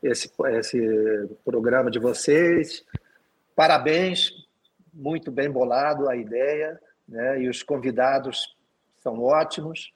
esse, 0.00 0.30
esse 0.52 1.28
programa 1.44 1.90
de 1.90 1.98
vocês. 1.98 2.84
Parabéns, 3.56 4.30
muito 4.94 5.32
bem 5.32 5.50
bolado 5.50 6.08
a 6.08 6.14
ideia, 6.14 6.80
né, 7.08 7.42
e 7.42 7.48
os 7.48 7.64
convidados 7.64 8.56
são 8.98 9.20
ótimos. 9.24 9.92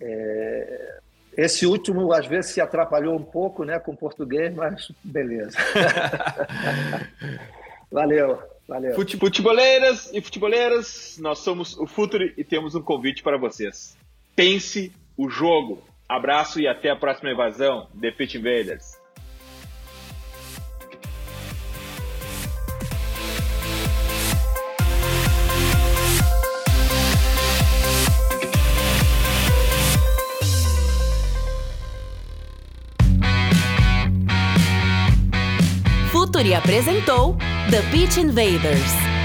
É, 0.00 0.98
esse 1.36 1.66
último, 1.66 2.10
às 2.10 2.26
vezes, 2.26 2.52
se 2.52 2.60
atrapalhou 2.62 3.14
um 3.14 3.22
pouco 3.22 3.64
né, 3.64 3.78
com 3.78 3.94
português, 3.94 4.50
mas 4.54 4.90
beleza. 5.04 5.58
valeu, 7.92 8.42
valeu. 8.66 8.94
Futeboleiras 8.94 10.10
e 10.12 10.20
futeboleiras, 10.20 11.16
nós 11.20 11.38
somos 11.38 11.76
o 11.78 11.86
Futuri 11.86 12.34
e 12.36 12.44
temos 12.44 12.74
um 12.74 12.82
convite 12.82 13.22
para 13.22 13.36
vocês. 13.36 13.96
Pense 14.34 14.92
o 15.16 15.28
jogo. 15.28 15.82
Abraço 16.08 16.60
e 16.60 16.68
até 16.68 16.90
a 16.90 16.96
próxima 16.96 17.30
invasão. 17.30 17.88
The 18.00 18.10
Pitch 18.10 18.34
Invaders. 18.34 18.96
Futuri 36.12 36.54
apresentou 36.54 37.36
The 37.68 37.84
Beach 37.90 38.16
Invaders. 38.16 39.15